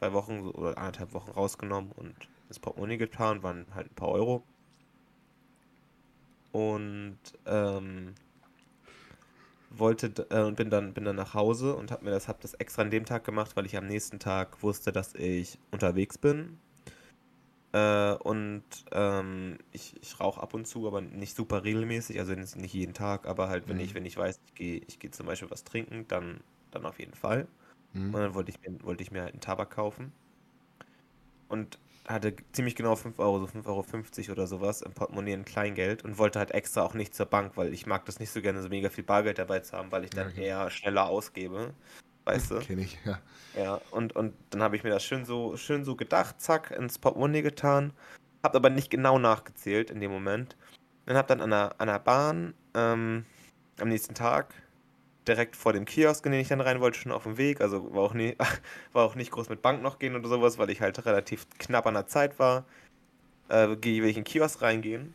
zwei 0.00 0.12
Wochen 0.14 0.48
oder 0.50 0.78
anderthalb 0.78 1.14
Wochen 1.14 1.30
rausgenommen 1.32 1.92
und 1.92 2.16
ins 2.48 2.60
Portemonnaie 2.60 2.98
getan, 2.98 3.44
waren 3.44 3.66
halt 3.74 3.92
ein 3.92 3.96
paar 3.96 4.10
Euro. 4.10 4.44
Und 6.52 7.18
ähm, 7.46 8.14
wollte 9.70 10.12
äh, 10.30 10.42
und 10.42 10.56
bin 10.56 10.70
dann 10.70 10.94
bin 10.94 11.04
dann 11.04 11.16
nach 11.16 11.34
Hause 11.34 11.74
und 11.76 11.90
habe 11.92 12.04
mir 12.04 12.10
das 12.10 12.28
hab 12.28 12.40
das 12.40 12.54
extra 12.54 12.82
an 12.82 12.90
dem 12.90 13.04
Tag 13.04 13.24
gemacht, 13.24 13.56
weil 13.56 13.66
ich 13.66 13.76
am 13.76 13.86
nächsten 13.86 14.18
Tag 14.18 14.62
wusste, 14.62 14.92
dass 14.92 15.14
ich 15.14 15.58
unterwegs 15.70 16.18
bin 16.18 16.58
äh, 17.72 18.14
und 18.14 18.64
ähm, 18.92 19.58
ich, 19.72 19.94
ich 20.02 20.18
rauche 20.20 20.40
ab 20.42 20.54
und 20.54 20.66
zu, 20.66 20.86
aber 20.86 21.00
nicht 21.00 21.36
super 21.36 21.64
regelmäßig, 21.64 22.18
also 22.18 22.32
nicht 22.34 22.74
jeden 22.74 22.94
Tag, 22.94 23.26
aber 23.26 23.48
halt, 23.48 23.68
wenn 23.68 23.78
ich, 23.80 23.94
Mhm. 23.94 23.94
wenn 23.94 24.06
ich 24.06 24.16
weiß, 24.16 24.40
ich 24.46 24.54
gehe 24.54 24.82
ich 24.86 24.98
geh 24.98 25.10
zum 25.10 25.26
Beispiel 25.26 25.50
was 25.50 25.64
trinken, 25.64 26.06
dann, 26.08 26.40
dann 26.72 26.84
auf 26.86 26.98
jeden 26.98 27.14
Fall. 27.14 27.46
Mhm. 27.92 28.14
Und 28.14 28.20
dann 28.20 28.34
wollte 28.34 28.50
ich 28.50 28.60
mir, 28.60 28.82
wollte 28.82 29.02
ich 29.02 29.10
mir 29.10 29.22
halt 29.22 29.32
einen 29.32 29.40
Tabak 29.40 29.70
kaufen. 29.70 30.12
Und 31.48 31.78
hatte 32.06 32.34
ziemlich 32.52 32.74
genau 32.74 32.96
5 32.96 33.18
Euro, 33.18 33.38
so 33.38 33.46
5,50 33.46 33.66
Euro 34.22 34.32
oder 34.32 34.46
sowas 34.46 34.82
im 34.82 34.92
Portemonnaie 34.92 35.32
in 35.32 35.44
Kleingeld 35.44 36.04
und 36.04 36.18
wollte 36.18 36.38
halt 36.38 36.50
extra 36.52 36.82
auch 36.82 36.94
nicht 36.94 37.14
zur 37.14 37.26
Bank, 37.26 37.56
weil 37.56 37.72
ich 37.72 37.86
mag 37.86 38.04
das 38.06 38.18
nicht 38.18 38.30
so 38.30 38.40
gerne, 38.40 38.62
so 38.62 38.68
mega 38.68 38.88
viel 38.88 39.04
Bargeld 39.04 39.38
dabei 39.38 39.60
zu 39.60 39.76
haben, 39.76 39.92
weil 39.92 40.04
ich 40.04 40.10
dann 40.10 40.28
okay. 40.28 40.46
eher 40.46 40.70
schneller 40.70 41.06
ausgebe. 41.06 41.74
Weißt 42.24 42.50
du? 42.50 42.58
Kenne 42.60 42.82
ich, 42.82 42.98
ja. 43.04 43.18
Ja, 43.56 43.80
und, 43.90 44.14
und 44.14 44.34
dann 44.50 44.62
habe 44.62 44.76
ich 44.76 44.84
mir 44.84 44.90
das 44.90 45.04
schön 45.04 45.24
so, 45.24 45.56
schön 45.56 45.84
so 45.84 45.96
gedacht, 45.96 46.40
zack, 46.40 46.70
ins 46.70 46.98
Portemonnaie 46.98 47.42
getan. 47.42 47.92
Hab 48.42 48.54
aber 48.54 48.70
nicht 48.70 48.90
genau 48.90 49.18
nachgezählt 49.18 49.90
in 49.90 50.00
dem 50.00 50.10
Moment. 50.10 50.56
Und 51.06 51.16
hab 51.16 51.26
dann 51.28 51.40
an 51.40 51.50
der, 51.50 51.74
an 51.78 51.88
der 51.88 51.98
Bahn 51.98 52.54
ähm, 52.74 53.24
am 53.80 53.88
nächsten 53.88 54.14
Tag 54.14 54.54
direkt 55.30 55.56
vor 55.56 55.72
dem 55.72 55.86
Kiosk, 55.86 56.26
in 56.26 56.32
den 56.32 56.40
ich 56.42 56.48
dann 56.48 56.60
rein 56.60 56.80
wollte, 56.80 56.98
schon 56.98 57.12
auf 57.12 57.22
dem 57.24 57.38
Weg. 57.38 57.60
Also 57.62 57.94
war 57.94 58.02
auch, 58.02 58.14
nie, 58.14 58.36
war 58.92 59.04
auch 59.06 59.14
nicht 59.14 59.30
groß 59.30 59.48
mit 59.48 59.62
Bank 59.62 59.82
noch 59.82 59.98
gehen 59.98 60.16
oder 60.16 60.28
sowas, 60.28 60.58
weil 60.58 60.70
ich 60.70 60.82
halt 60.82 61.04
relativ 61.06 61.46
knapp 61.58 61.86
an 61.86 61.94
der 61.94 62.06
Zeit 62.06 62.38
war. 62.38 62.64
Äh, 63.48 63.76
geh- 63.76 64.02
will 64.02 64.10
ich 64.10 64.16
in 64.16 64.24
den 64.24 64.30
Kiosk 64.32 64.62
reingehen. 64.62 65.14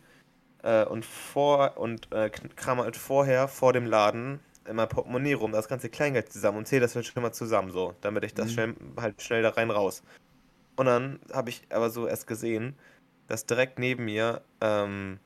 Äh, 0.64 0.86
und 0.86 1.06
vor 1.06 1.78
und 1.78 2.12
äh, 2.12 2.30
kram 2.30 2.80
halt 2.80 2.98
vorher 2.98 3.48
vor 3.48 3.74
dem 3.74 3.86
Laden 3.86 4.40
in 4.68 4.76
mein 4.78 4.90
Portemonnaie 4.90 5.34
rum, 5.34 5.52
das 5.52 5.68
ganze 5.68 5.90
Kleingeld 5.90 6.34
zusammen 6.34 6.60
und 6.60 6.68
zähle 6.68 6.82
das 6.82 6.96
halt 6.96 7.06
schon 7.06 7.22
mal 7.24 7.34
zusammen 7.34 7.72
so, 7.72 7.96
damit 8.02 8.26
ich 8.26 8.34
das 8.34 8.48
Mhm. 8.48 8.54
schnell 8.54 8.76
halt 8.98 9.22
schnell 9.22 9.44
da 9.44 9.50
rein 9.50 9.72
raus. 9.72 10.04
Und 10.78 10.88
dann 10.88 11.20
habe 11.34 11.50
ich 11.52 11.64
aber 11.70 11.90
so 11.92 12.08
erst 12.08 12.28
gesehen, 12.28 12.76
dass 13.28 13.46
direkt 13.46 13.80
neben 13.80 14.06
mir 14.06 14.42
ähm, 14.62 15.20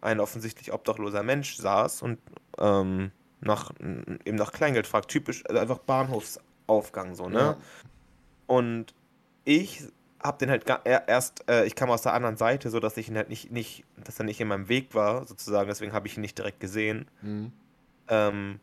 ein 0.00 0.20
offensichtlich 0.20 0.72
obdachloser 0.72 1.22
Mensch 1.22 1.56
saß 1.56 2.02
und 2.02 2.18
ähm, 2.58 3.12
nach, 3.42 3.72
eben 3.80 4.36
nach 4.36 4.52
Kleingeld 4.52 4.86
fragt. 4.86 5.08
Typisch, 5.10 5.44
also 5.46 5.60
einfach 5.60 5.78
Bahnhofsaufgang 5.78 7.14
so, 7.14 7.28
ne? 7.28 7.38
Ja. 7.38 7.56
Und 8.46 8.94
ich 9.44 9.84
hab 10.20 10.38
den 10.38 10.50
halt 10.50 10.68
er- 10.68 11.08
erst, 11.08 11.48
äh, 11.48 11.64
ich 11.66 11.74
kam 11.74 11.90
aus 11.90 12.02
der 12.02 12.14
anderen 12.14 12.36
Seite, 12.36 12.70
so 12.70 12.78
dass 12.80 12.96
ich 12.96 13.08
ihn 13.08 13.16
halt 13.16 13.28
nicht, 13.28 13.50
nicht, 13.50 13.84
dass 13.96 14.18
er 14.20 14.24
nicht 14.24 14.40
in 14.40 14.48
meinem 14.48 14.68
Weg 14.68 14.94
war, 14.94 15.26
sozusagen, 15.26 15.68
deswegen 15.68 15.92
habe 15.92 16.06
ich 16.06 16.16
ihn 16.16 16.20
nicht 16.20 16.38
direkt 16.38 16.60
gesehen. 16.60 17.08
Mhm. 17.22 17.52
Ähm, 18.08 18.60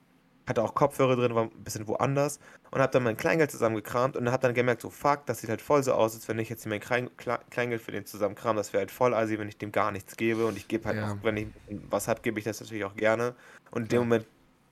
hatte 0.48 0.64
auch 0.64 0.74
Kopfhörer 0.74 1.16
drin, 1.16 1.36
war 1.36 1.44
ein 1.44 1.64
bisschen 1.64 1.88
woanders 1.88 2.40
und 2.72 2.82
hab 2.82 2.92
dann 2.92 3.04
mein 3.04 3.18
Kleingeld 3.18 3.52
zusammengekramt 3.52 4.16
und 4.18 4.32
hab 4.32 4.42
dann 4.42 4.54
gemerkt, 4.56 4.82
so 4.82 4.90
fuck, 4.90 5.26
das 5.28 5.40
sieht 5.42 5.50
halt 5.50 5.62
voll 5.62 5.84
so 5.84 5.94
aus, 5.94 6.16
als 6.16 6.28
wenn 6.28 6.40
ich 6.40 6.50
jetzt 6.50 6.64
hier 6.64 6.72
mein 6.72 6.80
Klein, 6.80 7.10
Kle- 7.20 7.40
Kleingeld 7.52 7.82
für 7.82 7.92
den 7.92 8.06
zusammenkram, 8.06 8.56
das 8.56 8.74
wäre 8.74 8.82
halt 8.82 8.90
voll 8.92 9.14
assi, 9.14 9.38
wenn 9.38 9.48
ich 9.48 9.58
dem 9.58 9.72
gar 9.72 9.92
nichts 9.92 10.18
gebe 10.18 10.48
und 10.48 10.58
ich 10.58 10.68
gebe 10.68 10.86
halt 10.86 10.98
Ja. 10.98 11.12
auch, 11.12 11.18
wenn 11.22 11.38
ich 11.38 11.48
was 11.90 12.08
hab, 12.08 12.24
gebe 12.24 12.40
ich 12.40 12.46
das 12.46 12.60
natürlich 12.62 12.84
auch 12.86 12.96
gerne 12.96 13.36
und 13.72 13.84
in 13.84 13.88
dem. 13.90 14.00
Moment 14.00 14.26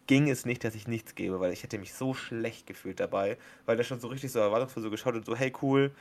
ging 0.08 0.30
es 0.30 0.46
nicht, 0.46 0.64
dass 0.64 0.76
ich 0.76 0.88
nichts 0.88 1.16
gebe, 1.16 1.40
weil 1.40 1.54
ich 1.54 1.64
hätte 1.64 1.78
mich 1.80 1.94
so 1.94 2.14
schlecht 2.14 2.68
gefühlt 2.68 3.00
dabei, 3.00 3.38
weil 3.66 3.78
der 3.78 3.84
schon 3.84 4.00
so 4.00 4.08
richtig 4.08 4.32
so 4.32 4.40
erwartungsvoll 4.40 4.84
so 4.84 4.90
geschaut 4.92 5.16
hat, 5.16 5.26
so 5.26 5.36
hey 5.36 5.54
cool, 5.62 5.92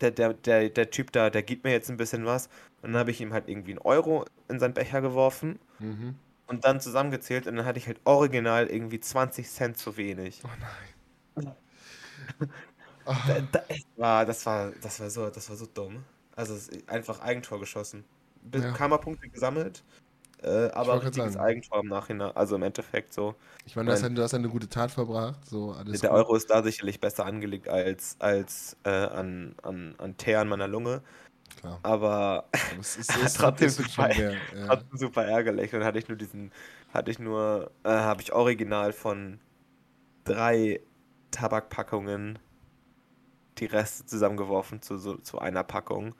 der, 0.00 0.10
der, 0.10 0.34
der, 0.34 0.68
der 0.70 0.90
Typ 0.90 1.12
da, 1.12 1.30
der 1.30 1.42
gibt 1.42 1.64
mir 1.64 1.72
jetzt 1.72 1.90
ein 1.90 1.96
bisschen 1.96 2.26
was 2.26 2.46
und 2.82 2.92
dann 2.92 2.96
habe 3.00 3.10
ich 3.10 3.20
ihm 3.20 3.32
halt 3.32 3.48
irgendwie 3.48 3.72
einen 3.72 3.80
Euro 3.80 4.26
in 4.48 4.58
seinen 4.60 4.74
Becher 4.74 5.00
geworfen 5.00 5.58
Mhm. 5.78 6.16
und 6.48 6.64
dann 6.64 6.80
zusammengezählt 6.80 7.46
und 7.46 7.56
dann 7.56 7.66
hatte 7.66 7.78
ich 7.78 7.86
halt 7.88 8.00
original 8.04 8.68
irgendwie 8.68 9.00
20 9.00 9.48
Cent 9.50 9.78
zu 9.78 9.96
wenig. 9.96 10.42
Oh 10.44 10.48
nein. 10.60 11.54
Ah, 13.04 13.16
Da, 13.26 13.40
da, 13.40 13.60
war, 13.96 14.26
das 14.26 14.44
war, 14.46 14.72
das 14.82 15.00
war 15.00 15.10
so, 15.10 15.30
das 15.30 15.48
war 15.48 15.56
so 15.56 15.66
dumm. 15.66 16.04
Also 16.34 16.56
einfach 16.88 17.20
Eigentor 17.20 17.60
geschossen. 17.60 18.04
Ja. 18.54 18.72
Karma-Punkte 18.72 19.28
gesammelt, 19.28 19.84
äh, 20.42 20.70
aber 20.72 21.02
richtiges 21.02 21.34
sagen. 21.34 21.44
Eigentor 21.46 21.80
im 21.80 21.88
Nachhinein. 21.88 22.32
Also 22.36 22.56
im 22.56 22.62
Endeffekt 22.62 23.12
so. 23.12 23.34
ich 23.64 23.76
meine, 23.76 23.86
du 23.86 23.92
hast, 23.92 24.02
du 24.02 24.22
hast 24.22 24.34
eine 24.34 24.48
gute 24.48 24.68
Tat 24.68 24.90
verbracht. 24.90 25.44
So, 25.46 25.72
alles 25.72 26.00
Der 26.00 26.10
gut. 26.10 26.18
Euro 26.18 26.34
ist 26.36 26.50
da 26.50 26.62
sicherlich 26.62 27.00
besser 27.00 27.26
angelegt 27.26 27.68
als, 27.68 28.16
als 28.20 28.76
äh, 28.84 28.90
an, 28.90 29.54
an, 29.62 29.94
an 29.98 30.16
Teer 30.16 30.40
an 30.40 30.48
meiner 30.48 30.68
Lunge. 30.68 31.02
Klar. 31.60 31.78
Aber 31.82 32.48
es 32.80 32.96
ist, 32.96 33.10
trotzdem 33.36 33.68
ist 33.68 33.76
schon 33.92 34.10
super. 34.10 34.16
wert, 34.16 34.36
ja. 34.54 34.66
trotzdem 34.66 34.98
super 34.98 35.24
ärgerlich. 35.24 35.74
Und 35.74 35.84
hatte 35.84 35.98
ich 35.98 36.08
nur 36.08 36.16
diesen, 36.18 36.52
hatte 36.92 37.10
ich 37.10 37.18
nur, 37.18 37.70
äh, 37.84 37.88
habe 37.90 38.22
ich 38.22 38.32
original 38.32 38.92
von 38.92 39.40
drei 40.24 40.80
Tabakpackungen 41.30 42.38
die 43.58 43.66
Reste 43.66 44.04
zusammengeworfen 44.06 44.82
zu, 44.82 44.98
so, 44.98 45.16
zu 45.16 45.38
einer 45.38 45.64
Packung 45.64 46.14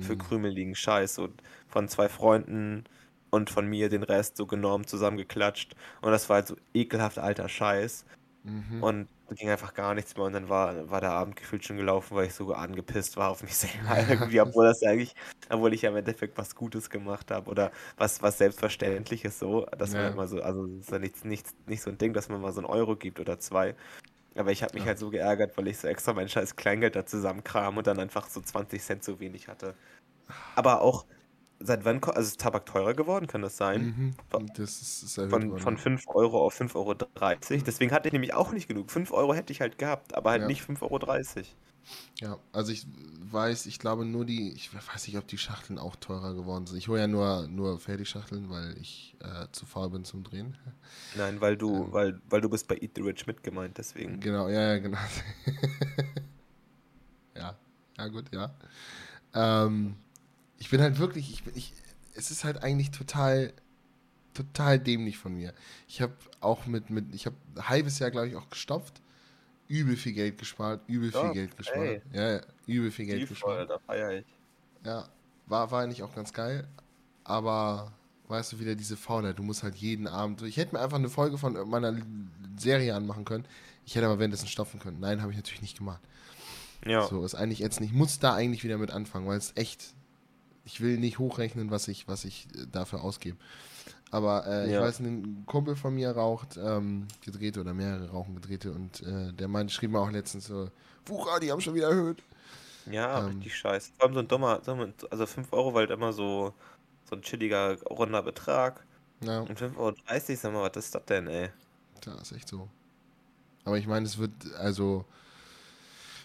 für 0.00 0.14
Mhm. 0.14 0.18
krümeligen 0.18 0.74
Scheiß. 0.74 1.14
So 1.14 1.28
von 1.68 1.88
zwei 1.88 2.08
Freunden 2.08 2.84
und 3.30 3.50
von 3.50 3.66
mir 3.66 3.88
den 3.88 4.02
Rest 4.02 4.36
so 4.36 4.46
genommen, 4.46 4.86
zusammengeklatscht. 4.86 5.74
Und 6.02 6.12
das 6.12 6.28
war 6.28 6.36
halt 6.36 6.48
so 6.48 6.56
ekelhaft 6.74 7.18
alter 7.18 7.48
Scheiß. 7.48 8.04
Mhm. 8.44 8.82
Und 8.82 9.08
ging 9.36 9.48
einfach 9.50 9.74
gar 9.74 9.94
nichts 9.94 10.16
mehr. 10.16 10.26
Und 10.26 10.32
dann 10.32 10.48
war, 10.48 10.90
war 10.90 11.00
der 11.00 11.12
Abend 11.12 11.36
gefühlt 11.36 11.64
schon 11.64 11.76
gelaufen, 11.76 12.16
weil 12.16 12.26
ich 12.26 12.34
so 12.34 12.52
angepisst 12.52 13.16
war 13.16 13.30
auf 13.30 13.42
mich 13.42 13.56
selber 13.56 13.96
irgendwie, 14.08 14.40
obwohl 14.40 14.66
das 14.66 14.82
eigentlich, 14.82 15.14
obwohl 15.50 15.72
ich 15.74 15.82
ja 15.82 15.90
im 15.90 15.96
Endeffekt 15.96 16.36
was 16.38 16.54
Gutes 16.56 16.90
gemacht 16.90 17.30
habe 17.30 17.50
oder 17.50 17.70
was, 17.96 18.22
was 18.22 18.38
Selbstverständliches 18.38 19.38
so, 19.38 19.66
dass 19.78 19.96
man 19.96 20.04
Ja. 20.04 20.06
halt 20.06 20.16
mal 20.16 20.28
so, 20.28 20.42
also 20.42 20.64
es 20.66 20.80
ist 20.86 20.90
ja 20.92 20.98
nichts, 20.98 21.24
nichts, 21.24 21.54
nicht 21.66 21.82
so 21.82 21.90
ein 21.90 21.98
Ding, 21.98 22.12
dass 22.12 22.28
man 22.28 22.40
mal 22.40 22.52
so 22.52 22.60
einen 22.60 22.66
Euro 22.66 22.96
gibt 22.96 23.20
oder 23.20 23.38
zwei. 23.38 23.76
Aber 24.36 24.52
ich 24.52 24.62
habe 24.62 24.74
mich 24.74 24.86
Ja. 24.86 24.88
halt 24.88 24.98
so 24.98 25.10
geärgert, 25.10 25.56
weil 25.56 25.68
ich 25.68 25.78
so 25.78 25.88
extra 25.88 26.12
mein 26.14 26.28
scheiß 26.28 26.56
Kleingeld 26.56 26.96
da 26.96 27.06
zusammenkram 27.06 27.76
und 27.78 27.86
dann 27.86 27.98
einfach 28.00 28.28
so 28.28 28.40
20 28.40 28.82
Cent 28.82 29.04
zu 29.04 29.20
wenig 29.20 29.48
hatte. 29.48 29.78
Aber 30.54 30.82
auch, 30.82 31.06
seit 31.60 31.84
wann, 31.84 32.02
also 32.02 32.20
ist 32.20 32.40
Tabak 32.40 32.66
teurer 32.66 32.94
geworden, 32.94 33.26
kann 33.26 33.42
das 33.42 33.56
sein? 33.56 34.14
Mhm. 34.30 34.46
Das 34.54 34.80
ist, 34.80 35.18
erhöht 35.18 35.30
Von, 35.30 35.58
von 35.58 35.76
5 35.76 36.06
Euro 36.08 36.44
auf 36.44 36.58
5,30 36.58 36.74
Euro. 36.74 36.94
Deswegen 36.94 37.92
hatte 37.92 38.08
ich 38.08 38.12
nämlich 38.12 38.34
auch 38.34 38.52
nicht 38.52 38.68
genug. 38.68 38.90
5 38.90 39.12
Euro 39.12 39.34
hätte 39.34 39.52
ich 39.52 39.60
halt 39.60 39.78
gehabt, 39.78 40.14
aber 40.14 40.30
halt 40.30 40.42
Ja. 40.42 40.48
nicht 40.48 40.62
5,30 40.62 40.82
Euro. 40.82 40.98
Ja, 42.20 42.38
also 42.52 42.72
ich 42.72 42.86
weiß, 43.32 43.66
ich 43.66 43.78
glaube 43.78 44.04
nur 44.04 44.24
die, 44.24 44.52
ich 44.52 44.74
weiß 44.74 45.06
nicht, 45.06 45.16
ob 45.16 45.26
die 45.26 45.38
Schachteln 45.38 45.78
auch 45.78 45.96
teurer 45.96 46.34
geworden 46.34 46.66
sind. 46.66 46.78
Ich 46.78 46.88
hole 46.88 47.00
ja 47.00 47.06
nur, 47.06 47.48
nur 47.48 47.80
Fertigschachteln, 47.80 48.50
weil 48.50 48.76
ich 48.78 49.16
äh, 49.20 49.46
zu 49.52 49.66
faul 49.66 49.90
bin 49.90 50.04
zum 50.04 50.22
Drehen. 50.22 50.56
Nein, 51.16 51.40
weil 51.40 51.56
du, 51.56 51.84
Ähm. 51.84 51.92
weil, 51.92 52.20
weil 52.28 52.40
du 52.40 52.48
bist 52.48 52.68
bei 52.68 52.76
Eat 52.76 52.92
the 52.96 53.02
Rich 53.02 53.26
mit 53.26 53.42
gemeint, 53.42 53.78
deswegen. 53.78 54.20
Genau, 54.20 54.48
ja, 54.48 54.74
ja, 54.74 54.78
genau. 54.78 54.98
ja, 57.36 57.56
ja, 57.98 58.08
gut, 58.08 58.24
ja. 58.32 58.54
Ähm, 59.34 59.96
ich 60.60 60.70
bin 60.70 60.80
halt 60.80 60.98
wirklich, 60.98 61.32
ich 61.32 61.42
bin, 61.42 61.56
ich, 61.56 61.72
es 62.14 62.30
ist 62.30 62.44
halt 62.44 62.62
eigentlich 62.62 62.92
total, 62.92 63.52
total 64.34 64.78
dämlich 64.78 65.18
von 65.18 65.34
mir. 65.34 65.52
Ich 65.88 66.00
habe 66.00 66.12
auch 66.40 66.66
mit, 66.66 66.90
mit, 66.90 67.12
ich 67.14 67.26
habe 67.26 67.34
ein 67.56 67.68
halbes 67.68 67.98
Jahr, 67.98 68.12
glaube 68.12 68.28
ich, 68.28 68.36
auch 68.36 68.48
gestopft. 68.48 69.02
Übel 69.66 69.96
viel 69.96 70.12
Geld 70.12 70.38
gespart, 70.38 70.80
übel 70.88 71.10
viel 71.10 71.20
Ja, 71.20 71.32
Geld 71.32 71.56
gespart. 71.56 71.78
ey. 71.78 72.02
Ja, 72.12 72.32
ja, 72.34 72.40
übel 72.66 72.90
viel 72.92 73.06
Geld 73.06 73.22
Die 73.22 73.26
voll, 73.26 73.58
gespart. 73.58 73.70
da 73.70 73.78
feier 73.86 74.12
ich. 74.18 74.26
Ja, 74.84 75.08
war, 75.46 75.70
war 75.70 75.82
eigentlich 75.82 76.02
auch 76.02 76.14
ganz 76.14 76.32
geil. 76.32 76.66
Aber 77.24 77.92
weißt 78.28 78.52
du, 78.52 78.58
wieder 78.60 78.74
diese 78.74 78.96
Faulheit. 78.96 79.38
Du 79.38 79.42
musst 79.42 79.62
halt 79.62 79.76
jeden 79.76 80.06
Abend. 80.06 80.42
Ich 80.42 80.56
hätte 80.56 80.74
mir 80.74 80.80
einfach 80.82 80.98
eine 80.98 81.08
Folge 81.08 81.38
von 81.38 81.68
meiner 81.68 81.96
Serie 82.56 82.94
anmachen 82.94 83.24
können. 83.24 83.44
Ich 83.86 83.94
hätte 83.94 84.06
aber 84.06 84.18
währenddessen 84.18 84.48
stopfen 84.48 84.80
können. 84.80 85.00
Nein, 85.00 85.20
habe 85.22 85.32
ich 85.32 85.36
natürlich 85.38 85.62
nicht 85.62 85.78
gemacht. 85.78 86.00
Ja. 86.84 87.06
So 87.06 87.24
ist 87.24 87.34
eigentlich 87.34 87.58
jetzt 87.58 87.80
nicht. 87.80 87.90
Ich 87.90 87.96
muss 87.96 88.18
da 88.18 88.34
eigentlich 88.34 88.64
wieder 88.64 88.78
mit 88.78 88.90
anfangen, 88.90 89.26
weil 89.26 89.38
es 89.38 89.52
echt. 89.56 89.94
Ich 90.64 90.80
will 90.80 90.98
nicht 90.98 91.18
hochrechnen, 91.18 91.70
was 91.70 91.88
ich, 91.88 92.06
was 92.08 92.24
ich 92.24 92.46
äh, 92.54 92.66
dafür 92.70 93.02
ausgebe. 93.02 93.36
Aber 94.10 94.46
äh, 94.46 94.66
ich 94.66 94.72
Ja. 94.74 94.82
weiß, 94.82 95.00
ein 95.00 95.44
Kumpel 95.46 95.76
von 95.76 95.94
mir 95.94 96.10
raucht 96.10 96.56
ähm, 96.56 97.06
Gedrehte 97.24 97.60
oder 97.60 97.74
mehrere 97.74 98.10
rauchen 98.10 98.34
Gedrehte 98.34 98.72
und 98.72 99.02
äh, 99.02 99.32
der 99.32 99.48
meinte, 99.48 99.72
schrieb 99.72 99.90
mir 99.92 100.00
auch 100.00 100.10
letztens 100.10 100.46
so, 100.46 100.68
Wucha, 101.06 101.38
die 101.38 101.50
haben 101.50 101.60
schon 101.60 101.74
wieder 101.74 101.88
erhöht. 101.90 102.22
Ja, 102.86 103.20
Ähm. 103.20 103.28
richtig 103.28 103.56
scheiße. 103.56 103.92
Vor 103.96 104.06
allem 104.06 104.14
so 104.14 104.20
ein 104.20 104.28
dummer, 104.28 104.60
also 105.10 105.26
5 105.26 105.52
Euro 105.52 105.74
war 105.74 105.80
halt 105.80 105.90
immer 105.90 106.12
so, 106.12 106.52
so 107.08 107.16
ein 107.16 107.22
chilliger, 107.22 107.80
runder 107.84 108.22
Betrag. 108.22 108.84
Ja. 109.22 109.40
Und 109.40 109.58
5,30 109.58 109.76
Euro, 109.76 109.94
sag 110.36 110.52
mal, 110.52 110.70
was 110.70 110.76
ist 110.84 110.94
das 110.94 111.04
denn, 111.06 111.26
ey? 111.28 111.50
Ja, 112.04 112.14
ist 112.20 112.32
echt 112.32 112.48
so. 112.48 112.68
Aber 113.64 113.78
ich 113.78 113.86
meine, 113.86 114.06
es 114.06 114.18
wird, 114.18 114.32
also, 114.58 115.04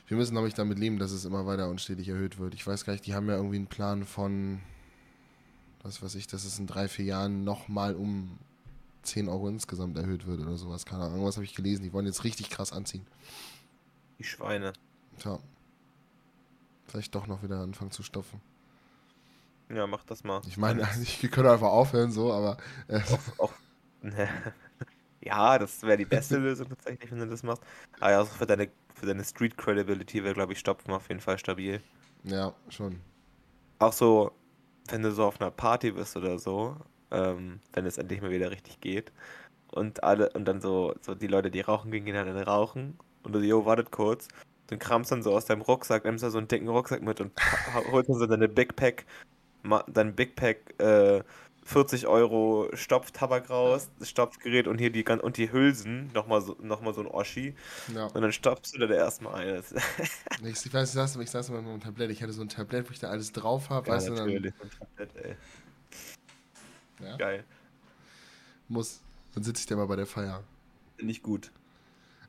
wir 0.08 0.18
müssen, 0.18 0.34
glaube 0.34 0.48
ich, 0.48 0.54
damit 0.54 0.78
leben, 0.80 1.00
dass 1.00 1.12
es 1.12 1.26
immer 1.26 1.46
weiter 1.46 1.70
und 1.70 1.82
stetig 1.82 2.08
erhöht 2.10 2.38
wird. 2.38 2.54
Ich 2.54 2.66
weiß 2.66 2.86
gar 2.86 2.94
nicht, 2.94 3.06
die 3.06 3.16
haben 3.16 3.28
ja 3.28 3.36
irgendwie 3.36 3.58
einen 3.58 3.68
Plan 3.68 4.06
von, 4.06 4.62
was 5.82 6.02
weiß 6.02 6.16
ich, 6.16 6.28
dass 6.28 6.46
es 6.46 6.60
in 6.60 6.68
drei, 6.68 6.88
vier 6.88 7.06
Jahren 7.06 7.44
nochmal 7.44 7.96
um 7.96 8.38
10 9.04 9.30
Euro 9.30 9.48
insgesamt 9.48 9.98
erhöht 9.98 10.28
wird 10.28 10.42
oder 10.42 10.58
sowas. 10.58 10.86
Keine 10.86 11.04
Ahnung, 11.04 11.16
irgendwas 11.16 11.38
habe 11.38 11.46
ich 11.46 11.56
gelesen. 11.56 11.84
Die 11.84 11.94
wollen 11.94 12.06
jetzt 12.06 12.24
richtig 12.24 12.50
krass 12.50 12.72
anziehen. 12.72 13.06
Die 14.20 14.24
Schweine. 14.24 14.74
Tja. 15.20 15.40
Vielleicht 16.88 17.16
doch 17.16 17.28
noch 17.28 17.44
wieder 17.44 17.60
anfangen 17.60 17.92
zu 17.92 18.04
stopfen. 18.04 18.42
Ja, 19.70 19.88
mach 19.88 20.04
das 20.04 20.24
mal. 20.24 20.42
Ich 20.48 20.58
meine, 20.58 20.88
ich 21.02 21.20
könnte 21.32 21.52
einfach 21.52 21.70
aufhören, 21.70 22.12
so, 22.12 22.32
aber 22.32 22.58
äh, 22.88 23.02
Auch, 23.38 23.54
ja, 25.26 25.58
das 25.60 25.82
wäre 25.84 25.98
die 25.98 26.06
beste 26.06 26.38
Lösung 26.38 26.70
tatsächlich, 26.70 27.12
wenn 27.12 27.20
du 27.20 27.28
das 27.28 27.44
machst. 27.44 27.64
Aber 28.00 28.12
ja, 28.12 28.20
also 28.20 28.32
für 28.32 28.46
deine, 28.46 28.70
für 28.94 29.06
deine 29.08 29.24
Street 29.24 29.58
Credibility 29.58 30.24
wäre, 30.24 30.34
glaube 30.36 30.54
ich, 30.54 30.60
Stopfen 30.60 30.92
auf 30.94 31.10
jeden 31.10 31.22
Fall 31.22 31.38
stabil. 31.40 31.82
ja, 32.24 32.54
schon. 32.70 33.02
Auch 33.80 33.94
so, 33.94 34.32
wenn 34.90 35.02
du 35.04 35.12
so 35.12 35.26
auf 35.26 35.42
einer 35.42 35.52
Party 35.52 35.92
bist 35.92 36.16
oder 36.18 36.40
so, 36.40 36.78
ähm, 37.12 37.60
wenn 37.74 37.86
es 37.86 37.98
endlich 37.98 38.22
mal 38.22 38.32
wieder 38.32 38.52
richtig 38.52 38.80
geht. 38.82 39.12
Und 39.72 40.04
alle, 40.04 40.30
und 40.32 40.46
dann 40.46 40.62
so, 40.62 40.96
so 41.02 41.16
die 41.16 41.28
Leute, 41.28 41.52
die 41.52 41.62
rauchen 41.62 41.92
gehen, 41.92 42.06
gehen 42.06 42.16
dann 42.16 42.38
rauchen. 42.38 42.98
Und 43.24 43.34
du 43.34 43.40
so, 43.40 43.46
jo, 43.46 43.66
wartet 43.66 43.92
kurz. 43.92 44.28
Dann 44.68 44.80
kramst 44.80 45.12
dann 45.12 45.24
so 45.24 45.34
aus 45.36 45.46
deinem 45.46 45.62
Rucksack, 45.62 46.06
nimmst 46.06 46.24
da 46.24 46.30
so 46.30 46.38
einen 46.38 46.48
dicken 46.48 46.70
Rucksack 46.70 47.02
mit 47.02 47.22
und 47.22 47.34
holst 47.92 48.10
dann 48.10 48.18
so 48.18 48.26
deine 48.28 48.48
Big 48.50 48.76
Pack, 48.76 49.06
dein 49.88 50.16
Big 50.16 50.36
Pack, 50.36 50.80
äh, 50.82 51.24
40 51.66 52.06
Euro 52.06 52.70
Stopftabak 52.74 53.50
raus, 53.50 53.90
Stopfgerät 54.02 54.68
und 54.68 54.78
hier 54.78 54.92
die 54.92 55.04
und 55.04 55.38
die 55.38 55.52
Hülsen, 55.52 56.12
nochmal 56.14 56.42
so, 56.42 56.56
noch 56.62 56.82
mal 56.82 56.94
so 56.94 57.02
ein 57.02 57.08
Oschi. 57.08 57.56
Ja. 57.94 58.06
Und 58.06 58.22
dann 58.22 58.32
stopfst 58.32 58.74
du 58.76 58.86
da 58.86 58.94
erstmal. 58.94 59.56
Das, 59.56 59.74
Ich, 60.44 60.66
ich 60.66 60.74
weiß, 60.74 60.90
ich 60.90 60.94
saß, 60.94 61.16
ich 61.16 61.32
saß 61.32 61.50
immer 61.50 61.64
mit 61.64 61.72
einem 61.72 61.82
Tablett. 61.82 62.12
Ich 62.12 62.22
hatte 62.22 62.34
so 62.34 62.44
ein 62.44 62.50
Tablett, 62.50 62.88
wo 62.88 62.94
ich 62.94 63.00
da 63.00 63.10
alles 63.10 63.32
drauf 63.32 63.72
habe. 63.72 63.88
ja, 63.88 63.96
weißt 63.96 64.10
du, 64.10 64.14
dann 64.14 64.28
natürlich. 64.28 64.54
Komplett, 64.80 65.16
ey. 65.16 65.36
Ja. 67.04 67.18
Geil. 67.18 67.44
muss, 68.68 69.02
dann 69.34 69.44
sitze 69.44 69.62
ich 69.62 69.66
da 69.66 69.76
mal 69.76 69.88
bei 69.88 69.96
der 69.96 70.06
Feier. 70.06 70.44
Nicht 71.02 71.24
gut. 71.24 71.52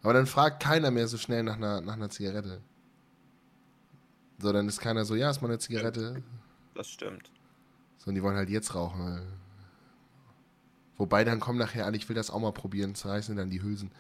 Aber 0.03 0.15
dann 0.15 0.27
fragt 0.27 0.63
keiner 0.63 0.91
mehr 0.91 1.09
so 1.09 1.19
schnell 1.19 1.43
nach 1.43 1.57
einer, 1.57 1.83
nach 1.83 1.95
einer 1.95 2.09
Zigarette. 2.09 2.63
So, 4.39 4.51
dann 4.53 4.67
ist 4.67 4.81
keiner 4.81 5.05
so, 5.05 5.15
ja, 5.15 5.31
ist 5.31 5.43
mal 5.43 5.49
eine 5.49 5.59
Zigarette. 5.59 6.23
Das 6.75 6.89
stimmt. 6.89 7.31
So, 7.99 8.09
und 8.09 8.15
die 8.15 8.23
wollen 8.23 8.37
halt 8.37 8.51
jetzt 8.51 8.75
rauchen. 8.75 9.21
Wobei 10.97 11.25
dann 11.25 11.41
kommen 11.41 11.59
nachher 11.59 11.85
alle, 11.85 11.97
ich 11.97 12.09
will 12.09 12.17
das 12.17 12.31
auch 12.31 12.41
mal 12.41 12.53
probieren, 12.53 12.95
zerreißen 12.95 13.37
dann 13.37 13.51
die 13.51 13.63
Hülsen. 13.63 13.91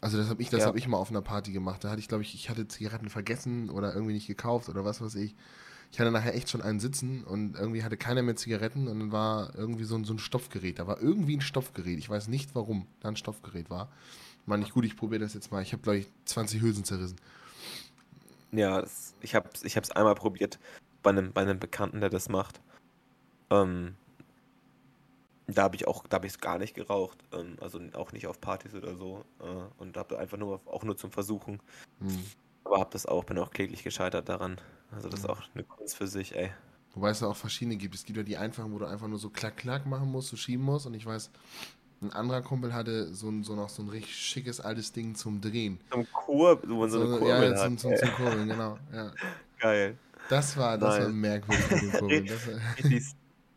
Also 0.00 0.16
das 0.16 0.28
habe 0.28 0.40
ich, 0.40 0.50
das 0.50 0.60
Ja. 0.60 0.66
habe 0.66 0.78
ich 0.78 0.86
mal 0.86 0.96
auf 0.98 1.10
einer 1.10 1.22
Party 1.22 1.52
gemacht. 1.52 1.82
Da 1.82 1.90
hatte 1.90 2.00
ich, 2.00 2.06
glaube 2.08 2.22
ich, 2.22 2.34
ich 2.34 2.48
hatte 2.50 2.68
Zigaretten 2.68 3.08
vergessen 3.10 3.68
oder 3.70 3.92
irgendwie 3.92 4.12
nicht 4.12 4.28
gekauft 4.28 4.68
oder 4.68 4.84
was 4.84 5.00
weiß 5.00 5.16
ich. 5.16 5.34
Ich 5.90 5.98
hatte 5.98 6.10
nachher 6.10 6.34
echt 6.34 6.50
schon 6.50 6.62
einen 6.62 6.80
sitzen 6.80 7.24
und 7.24 7.56
irgendwie 7.56 7.82
hatte 7.82 7.96
keiner 7.96 8.22
mehr 8.22 8.36
Zigaretten 8.36 8.86
und 8.88 9.00
dann 9.00 9.12
war 9.12 9.54
irgendwie 9.56 9.84
so 9.84 9.96
ein, 9.96 10.04
so 10.04 10.12
ein 10.12 10.18
Stopfgerät. 10.18 10.78
Da 10.78 10.86
war 10.86 11.00
irgendwie 11.00 11.36
ein 11.36 11.40
Stoffgerät. 11.40 11.98
Ich 11.98 12.08
weiß 12.10 12.28
nicht, 12.28 12.54
warum 12.54 12.86
da 13.00 13.08
ein 13.08 13.16
Stoffgerät 13.16 13.70
war. 13.70 13.88
Meine 14.46 14.64
ich, 14.64 14.70
gut, 14.72 14.84
ich 14.84 14.96
probiere 14.96 15.20
das 15.22 15.34
jetzt 15.34 15.50
mal. 15.50 15.62
Ich 15.62 15.72
habe, 15.72 15.82
glaube 15.82 15.98
ich, 15.98 16.06
20 16.26 16.60
Hülsen 16.60 16.84
zerrissen. 16.84 17.16
Ja, 18.52 18.80
das, 18.80 19.14
ich 19.20 19.34
hab's, 19.34 19.62
ich 19.64 19.76
hab's 19.76 19.90
einmal 19.90 20.14
probiert 20.14 20.58
bei 21.02 21.10
einem, 21.10 21.32
bei 21.32 21.42
einem 21.42 21.58
Bekannten, 21.58 22.00
der 22.00 22.10
das 22.10 22.28
macht. 22.28 22.60
Ähm, 23.50 23.94
da 25.46 25.62
habe 25.62 25.76
ich 25.76 25.86
auch, 25.88 26.06
da 26.06 26.16
habe 26.16 26.26
ich 26.26 26.34
es 26.34 26.40
gar 26.40 26.58
nicht 26.58 26.74
geraucht, 26.74 27.18
ähm, 27.32 27.56
also 27.60 27.80
auch 27.94 28.12
nicht 28.12 28.26
auf 28.26 28.40
Partys 28.40 28.74
oder 28.74 28.94
so 28.96 29.24
äh, 29.40 29.82
und 29.82 29.96
habe 29.96 30.18
einfach 30.18 30.36
nur, 30.36 30.60
auch 30.66 30.84
nur 30.84 30.96
zum 30.96 31.10
Versuchen. 31.10 31.60
Hm. 32.00 32.24
Aber 32.64 32.80
habe 32.80 32.90
das 32.92 33.06
auch, 33.06 33.24
bin 33.24 33.38
auch 33.38 33.50
kläglich 33.50 33.82
gescheitert 33.82 34.28
daran. 34.28 34.60
Also 34.92 35.08
das 35.08 35.20
ist 35.20 35.26
Mhm. 35.26 35.30
auch 35.30 35.42
eine 35.54 35.64
Kunst 35.64 35.96
für 35.96 36.06
sich, 36.06 36.36
ey. 36.36 36.50
Wobei 36.94 37.10
es 37.10 37.20
da 37.20 37.26
auch 37.26 37.36
verschiedene 37.36 37.76
gibt. 37.76 37.94
Es 37.94 38.04
gibt 38.04 38.16
ja 38.16 38.22
die 38.22 38.36
einfachen, 38.36 38.72
wo 38.72 38.78
du 38.78 38.86
einfach 38.86 39.08
nur 39.08 39.18
so 39.18 39.30
klack, 39.30 39.56
klack 39.56 39.86
machen 39.86 40.10
musst, 40.10 40.28
so 40.28 40.36
schieben 40.36 40.64
musst. 40.64 40.86
Und 40.86 40.94
ich 40.94 41.06
weiß, 41.06 41.30
ein 42.02 42.12
anderer 42.12 42.42
Kumpel 42.42 42.74
hatte 42.74 43.14
so, 43.14 43.28
ein, 43.28 43.44
so 43.44 43.54
noch 43.54 43.68
so 43.68 43.82
ein 43.82 43.88
richtig 43.88 44.14
schickes 44.16 44.60
altes 44.60 44.92
Ding 44.92 45.14
zum 45.14 45.40
Drehen. 45.40 45.80
So, 45.90 45.98
ein 45.98 46.12
Kur, 46.12 46.60
wo 46.66 46.74
man 46.80 46.90
so, 46.90 47.00
eine 47.00 47.18
Kurbel 47.18 47.50
ja, 47.50 47.56
zum, 47.56 47.78
zum, 47.78 47.96
zum 47.96 48.10
Kurbeln, 48.16 48.48
genau. 48.48 48.78
Ja. 48.92 49.12
Geil. 49.58 49.96
Das 50.28 50.56
war, 50.56 50.76
das 50.78 51.00
war 51.00 51.08
merkwürdig. 51.08 51.64
Das 52.28 52.46
war, 52.46 52.54
Richtig, 52.76 53.04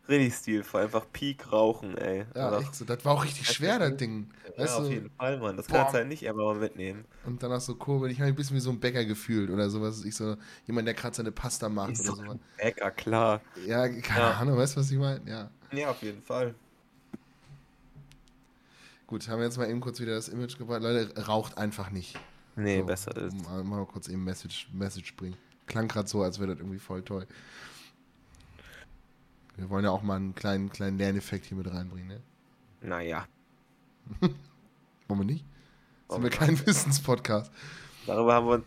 richtig 0.08 0.36
stilvoll. 0.36 0.82
Einfach 0.84 1.06
Peak 1.12 1.52
rauchen, 1.52 1.98
ey. 1.98 2.26
ja, 2.36 2.48
Einfach- 2.48 2.62
echt 2.62 2.76
so. 2.76 2.86
Das 2.86 3.04
war 3.06 3.14
auch 3.14 3.24
richtig 3.24 3.48
schwer, 3.50 3.80
das 3.80 3.96
Ding. 3.98 4.30
ja, 4.58 4.64
Weißt 4.64 4.76
auf 4.78 4.86
du, 4.86 4.92
jeden 4.92 5.10
Fall, 5.12 5.40
Mann. 5.40 5.58
Das 5.58 5.68
Boah. 5.68 5.78
kannst 5.78 5.94
du 5.94 5.98
halt 6.00 6.08
nicht 6.08 6.28
einfach 6.28 6.44
mal 6.44 6.56
mitnehmen. 6.56 7.06
und 7.26 7.42
danach 7.44 7.62
so 7.62 7.76
Kurbeln. 7.76 8.12
Ich 8.12 8.20
habe 8.20 8.28
mich 8.30 8.34
ein 8.34 8.38
bisschen 8.38 8.56
wie 8.56 8.62
so 8.62 8.70
ein 8.72 8.80
Bäcker 8.80 9.06
gefühlt 9.06 9.50
oder 9.50 9.70
sowas. 9.70 10.04
Ich 10.06 10.16
so, 10.16 10.36
jemand, 10.66 10.88
der 10.88 10.94
gerade 10.96 11.16
seine 11.16 11.32
Pasta 11.32 11.70
macht 11.70 11.92
Ist 11.94 12.10
oder 12.10 12.24
sowas. 12.24 12.38
Bäcker, 12.58 12.92
klar. 12.92 13.42
Ja, 13.68 13.88
keine 13.88 14.20
Ja. 14.20 14.32
Ahnung, 14.32 14.58
weißt 14.58 14.76
du, 14.76 14.80
was 14.82 14.92
ich 14.92 14.98
meine? 14.98 15.22
Ja. 15.30 15.50
Ja, 15.72 15.90
auf 15.92 16.02
jeden 16.02 16.22
Fall. 16.22 16.54
Gut, 19.08 19.28
haben 19.28 19.40
wir 19.40 19.46
jetzt 19.46 19.58
mal 19.58 19.70
eben 19.70 19.82
kurz 19.82 20.00
wieder 20.00 20.14
das 20.16 20.30
Image 20.30 20.58
gebracht. 20.58 20.82
Leute, 20.82 21.26
raucht 21.28 21.58
einfach 21.58 21.90
nicht. 21.90 22.18
Nee, 22.56 22.80
So, 22.80 22.86
besser 22.86 23.16
ist. 23.18 23.36
Mal, 23.44 23.64
mal 23.64 23.86
kurz 23.86 24.08
eben 24.08 24.24
Message, 24.24 24.70
Message 24.74 25.16
bringen. 25.16 25.36
Klang 25.67 25.88
gerade 25.88 26.08
so, 26.08 26.21
als 26.24 26.39
wäre 26.39 26.52
das 26.52 26.60
irgendwie 26.60 26.80
voll 26.80 27.02
toll. 27.04 27.28
Wir 29.56 29.69
wollen 29.69 29.86
ja 29.86 29.91
auch 29.91 30.02
mal 30.02 30.15
einen 30.15 30.34
kleinen, 30.36 30.69
kleinen 30.71 30.97
Lerneffekt 30.97 31.45
hier 31.45 31.58
mit 31.58 31.71
reinbringen, 31.71 32.08
ne? 32.08 32.21
Naja, 32.82 33.28
Wollen 34.19 35.19
wir 35.19 35.26
nicht? 35.26 35.45
Sind 35.45 35.47
Warum 36.08 36.24
wir 36.24 36.30
kein 36.32 36.65
Wissenspodcast? 36.65 37.52
darüber 38.08 38.34
haben 38.34 38.47
wir 38.47 38.54
uns, 38.56 38.65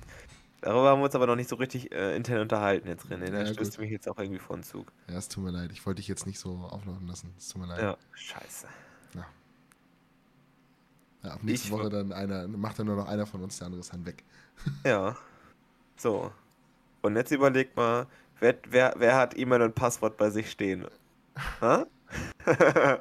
darüber 0.61 0.90
haben 0.90 1.00
wir 1.00 1.04
uns 1.07 1.14
aber 1.14 1.26
noch 1.26 1.35
nicht 1.37 1.48
so 1.48 1.57
richtig 1.57 1.90
äh, 1.92 2.14
intern 2.16 2.40
unterhalten 2.42 2.87
jetzt, 2.87 3.07
René. 3.07 3.30
Da 3.30 3.40
Ja, 3.42 3.46
stößt 3.52 3.76
du 3.76 3.80
mich 3.80 3.90
jetzt 3.90 4.09
auch 4.09 4.18
irgendwie 4.18 4.38
vor 4.38 4.57
den 4.57 4.62
Zug. 4.62 4.92
Ja, 5.09 5.16
es 5.16 5.28
tut 5.28 5.42
mir 5.44 5.50
leid. 5.50 5.72
Ich 5.72 5.85
wollte 5.85 5.96
dich 5.98 6.09
jetzt 6.09 6.26
nicht 6.26 6.38
so 6.38 6.54
auflaufen 6.59 7.07
lassen. 7.09 7.35
Es 7.37 7.48
tut 7.48 7.61
mir 7.62 7.66
leid. 7.68 7.83
Ja, 7.83 7.96
scheiße. 8.12 8.68
Ja, 11.22 11.30
ab 11.33 11.42
nächste 11.42 11.68
Ich 11.68 11.72
Woche 11.72 11.85
wo- 11.85 11.88
dann 11.88 12.12
einer, 12.12 12.46
macht 12.48 12.78
dann 12.78 12.87
nur 12.87 12.96
noch 12.96 13.09
einer 13.09 13.26
von 13.26 13.42
uns, 13.42 13.57
der 13.59 13.66
andere 13.66 13.80
ist 13.80 13.92
dann 13.92 14.04
weg. 14.07 14.22
Ja. 14.85 15.16
So. 15.96 16.30
Und 17.05 17.17
jetzt 17.17 17.31
überleg 17.33 17.77
mal, 17.77 18.07
wer, 18.40 18.55
wer, 18.67 18.95
wer 18.97 19.17
hat 19.17 19.37
E-Mail 19.37 19.61
und 19.61 19.75
Passwort 19.75 20.17
bei 20.17 20.31
sich 20.31 20.51
stehen? 20.51 20.87
Hä? 21.61 21.85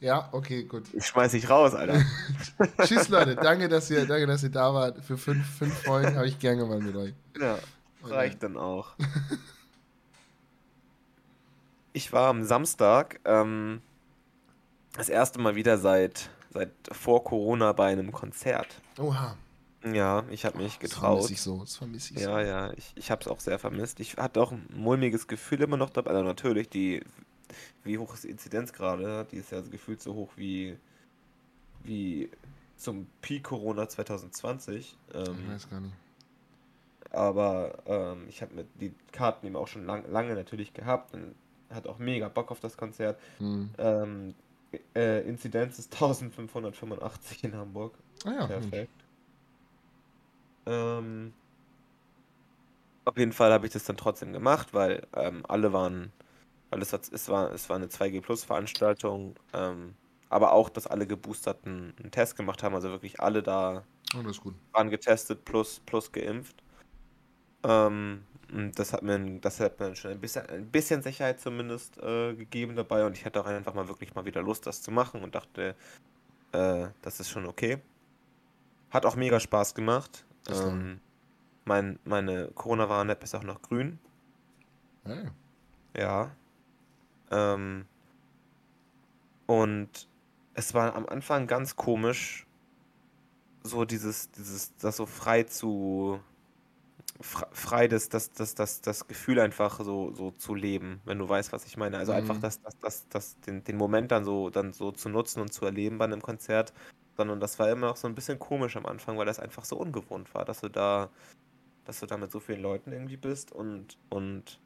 Ja, 0.00 0.28
okay, 0.30 0.62
gut. 0.62 0.84
Ich 0.92 1.06
schmeiß 1.06 1.32
dich 1.32 1.50
raus, 1.50 1.74
Alter. 1.74 2.00
Tschüss, 2.84 3.08
Leute. 3.08 3.34
Danke, 3.34 3.68
dass 3.68 3.90
ihr, 3.90 4.06
danke, 4.06 4.28
dass 4.28 4.44
ihr 4.44 4.50
da 4.50 4.72
wart. 4.72 5.04
Für 5.04 5.18
fünf, 5.18 5.44
fünf 5.58 5.74
Folgen 5.82 6.14
habe 6.14 6.28
ich 6.28 6.38
gerne 6.38 6.62
gemacht 6.62 6.82
mit 6.82 6.94
euch. 6.94 7.14
Ja, 7.36 7.58
reicht 8.04 8.42
dann 8.44 8.56
auch. 8.56 8.94
Ich 11.94 12.12
war 12.12 12.28
am 12.28 12.44
Samstag 12.44 13.18
ähm, 13.24 13.80
das 14.92 15.08
erste 15.08 15.40
Mal 15.40 15.56
wieder 15.56 15.78
seit, 15.78 16.30
seit 16.50 16.70
vor 16.92 17.24
Corona 17.24 17.72
bei 17.72 17.86
einem 17.90 18.12
Konzert. 18.12 18.80
Oha. 19.00 19.36
Ja, 19.84 20.24
ich 20.30 20.44
habe 20.44 20.58
mich 20.58 20.78
Das 20.78 20.90
getraut. 20.90 21.18
vermisse 21.18 21.32
ich 21.32 21.40
so. 21.40 21.60
Das 21.60 21.76
vermisse 21.76 22.14
ich 22.14 22.20
so. 22.22 22.28
Ja, 22.30 22.40
ja, 22.40 22.72
ich, 22.72 22.92
ich 22.96 23.10
habe 23.10 23.20
es 23.22 23.28
auch 23.28 23.40
sehr 23.40 23.58
vermisst. 23.58 24.00
Ich 24.00 24.16
hatte 24.16 24.40
auch 24.42 24.50
ein 24.52 24.66
mulmiges 24.74 25.28
Gefühl 25.28 25.62
immer 25.62 25.76
noch 25.76 25.90
dabei. 25.90 26.10
Also 26.10 26.24
natürlich, 26.24 26.68
die, 26.68 27.02
wie 27.84 27.98
hoch 27.98 28.14
ist 28.14 28.24
die 28.24 28.30
Inzidenz 28.30 28.72
gerade? 28.72 29.26
Die 29.30 29.36
ist 29.36 29.52
ja 29.52 29.62
so 29.62 29.70
gefühlt 29.70 30.02
so 30.02 30.14
hoch 30.14 30.30
wie, 30.36 30.76
wie 31.84 32.28
zum 32.76 33.06
Peak 33.22 33.44
Corona 33.44 33.88
2020. 33.88 34.96
Ich 35.08 35.14
Ähm, 35.14 35.48
weiß 35.48 35.70
gar 35.70 35.80
nicht. 35.80 35.94
aber 37.10 37.78
ähm, 37.86 38.26
ich 38.28 38.42
habe 38.42 38.54
mir 38.54 38.64
die 38.80 38.92
Karten 39.12 39.46
eben 39.46 39.56
auch 39.56 39.68
schon 39.68 39.86
lang, 39.86 40.10
lange 40.10 40.34
natürlich 40.34 40.74
gehabt 40.74 41.14
und 41.14 41.34
hatte 41.70 41.88
auch 41.88 41.98
mega 41.98 42.28
Bock 42.28 42.50
auf 42.50 42.60
das 42.60 42.76
Konzert. 42.76 43.18
Hm. 43.38 43.70
Ähm, 43.78 44.34
äh, 44.94 45.26
Inzidenz 45.26 45.78
ist 45.78 45.92
1585 45.94 47.44
in 47.44 47.54
Hamburg. 47.54 47.94
Ah 48.24 48.32
ja. 48.32 48.46
Perfekt. 48.46 48.90
Ähm, 50.68 51.34
auf 53.04 53.16
jeden 53.16 53.32
Fall 53.32 53.52
habe 53.52 53.66
ich 53.66 53.72
das 53.72 53.84
dann 53.84 53.96
trotzdem 53.96 54.32
gemacht, 54.32 54.74
weil 54.74 55.06
ähm, 55.14 55.44
alle 55.48 55.72
waren, 55.72 56.12
weil 56.70 56.82
es, 56.82 56.92
es, 56.92 57.28
war, 57.28 57.52
es 57.52 57.68
war 57.70 57.76
eine 57.76 57.88
2G 57.88 58.20
Plus 58.20 58.44
Veranstaltung, 58.44 59.36
ähm, 59.54 59.96
aber 60.30 60.52
auch, 60.52 60.68
dass 60.70 60.86
alle 60.86 61.06
Geboosterten 61.06 61.94
einen 61.98 62.10
Test 62.10 62.36
gemacht 62.36 62.62
haben, 62.62 62.74
also 62.74 62.90
wirklich 62.90 63.20
alle 63.20 63.42
da 63.42 63.84
Oh, 64.14 64.22
waren 64.72 64.90
getestet 64.90 65.44
plus, 65.44 65.80
plus 65.80 66.12
geimpft. 66.12 66.62
Ähm, 67.64 68.24
das 68.74 68.92
hat 68.92 69.02
mir, 69.02 69.40
das 69.40 69.60
hat 69.60 69.78
mir 69.80 69.94
schon 69.96 70.12
ein 70.12 70.20
bisschen, 70.20 70.46
ein 70.46 70.70
bisschen 70.70 71.02
Sicherheit 71.02 71.40
zumindest 71.40 71.98
äh, 71.98 72.34
gegeben 72.34 72.76
dabei 72.76 73.04
und 73.06 73.16
ich 73.16 73.24
hatte 73.24 73.40
auch 73.40 73.46
einfach 73.46 73.74
mal 73.74 73.88
wirklich 73.88 74.14
mal 74.14 74.24
wieder 74.24 74.42
Lust, 74.42 74.66
das 74.66 74.82
zu 74.82 74.90
machen 74.90 75.22
und 75.22 75.34
dachte, 75.34 75.76
äh, 76.52 76.88
das 77.02 77.20
ist 77.20 77.30
schon 77.30 77.46
okay. 77.46 77.82
Hat 78.90 79.06
auch 79.06 79.16
mega 79.16 79.40
Spaß 79.40 79.74
gemacht. 79.74 80.26
Ähm, 80.48 81.00
mein, 81.64 81.98
meine 82.04 82.48
Corona-Warn-App 82.54 83.22
ist 83.22 83.34
auch 83.34 83.42
noch 83.44 83.62
grün. 83.62 83.98
Hey. 85.04 85.28
Ja. 85.96 86.30
Ähm, 87.30 87.86
und 89.46 90.08
es 90.54 90.74
war 90.74 90.94
am 90.94 91.06
Anfang 91.06 91.46
ganz 91.46 91.76
komisch, 91.76 92.46
so 93.62 93.84
dieses, 93.84 94.30
dieses, 94.30 94.74
das 94.76 94.96
so 94.96 95.06
frei 95.06 95.42
zu, 95.44 96.20
fre- 97.20 97.48
frei 97.52 97.88
das, 97.88 98.08
das, 98.08 98.30
das, 98.32 98.54
das, 98.54 98.80
das 98.80 99.06
Gefühl 99.08 99.40
einfach 99.40 99.80
so, 99.80 100.12
so 100.14 100.30
zu 100.32 100.54
leben, 100.54 101.00
wenn 101.04 101.18
du 101.18 101.28
weißt, 101.28 101.52
was 101.52 101.66
ich 101.66 101.76
meine. 101.76 101.98
Also 101.98 102.12
einfach 102.12 102.36
Mhm. 102.36 102.40
das, 102.40 102.60
das, 102.62 102.78
das, 102.78 103.08
das, 103.08 103.40
den, 103.40 103.64
den 103.64 103.76
Moment 103.76 104.10
dann 104.12 104.24
so, 104.24 104.50
dann 104.50 104.72
so 104.72 104.92
zu 104.92 105.08
nutzen 105.08 105.40
und 105.42 105.52
zu 105.52 105.64
erleben 105.66 105.98
bei 105.98 106.04
einem 106.06 106.22
Konzert. 106.22 106.72
Sondern 107.18 107.40
das 107.40 107.58
war 107.58 107.68
immer 107.68 107.88
noch 107.88 107.96
so 107.96 108.06
ein 108.06 108.14
bisschen 108.14 108.38
komisch 108.38 108.76
am 108.76 108.86
Anfang, 108.86 109.18
weil 109.18 109.26
das 109.26 109.40
einfach 109.40 109.64
so 109.64 109.76
ungewohnt 109.76 110.32
war, 110.34 110.44
dass 110.44 110.60
du 110.60 110.68
da, 110.68 111.10
dass 111.84 111.98
du 111.98 112.06
da 112.06 112.16
mit 112.16 112.30
so 112.30 112.38
vielen 112.38 112.62
Leuten 112.62 112.92
irgendwie 112.92 113.16
bist 113.16 113.50
und, 113.50 113.98
und 114.08 114.60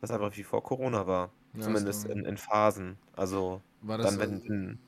das 0.00 0.10
einfach 0.10 0.36
wie 0.36 0.42
vor 0.42 0.62
Corona 0.64 1.06
war. 1.06 1.30
Ja, 1.54 1.60
Zumindest 1.60 2.06
in, 2.06 2.24
in 2.24 2.36
Phasen. 2.36 2.98
Also 3.14 3.62
War 3.80 3.98
das, 3.98 4.18
dann, 4.18 4.42
wenn, 4.44 4.78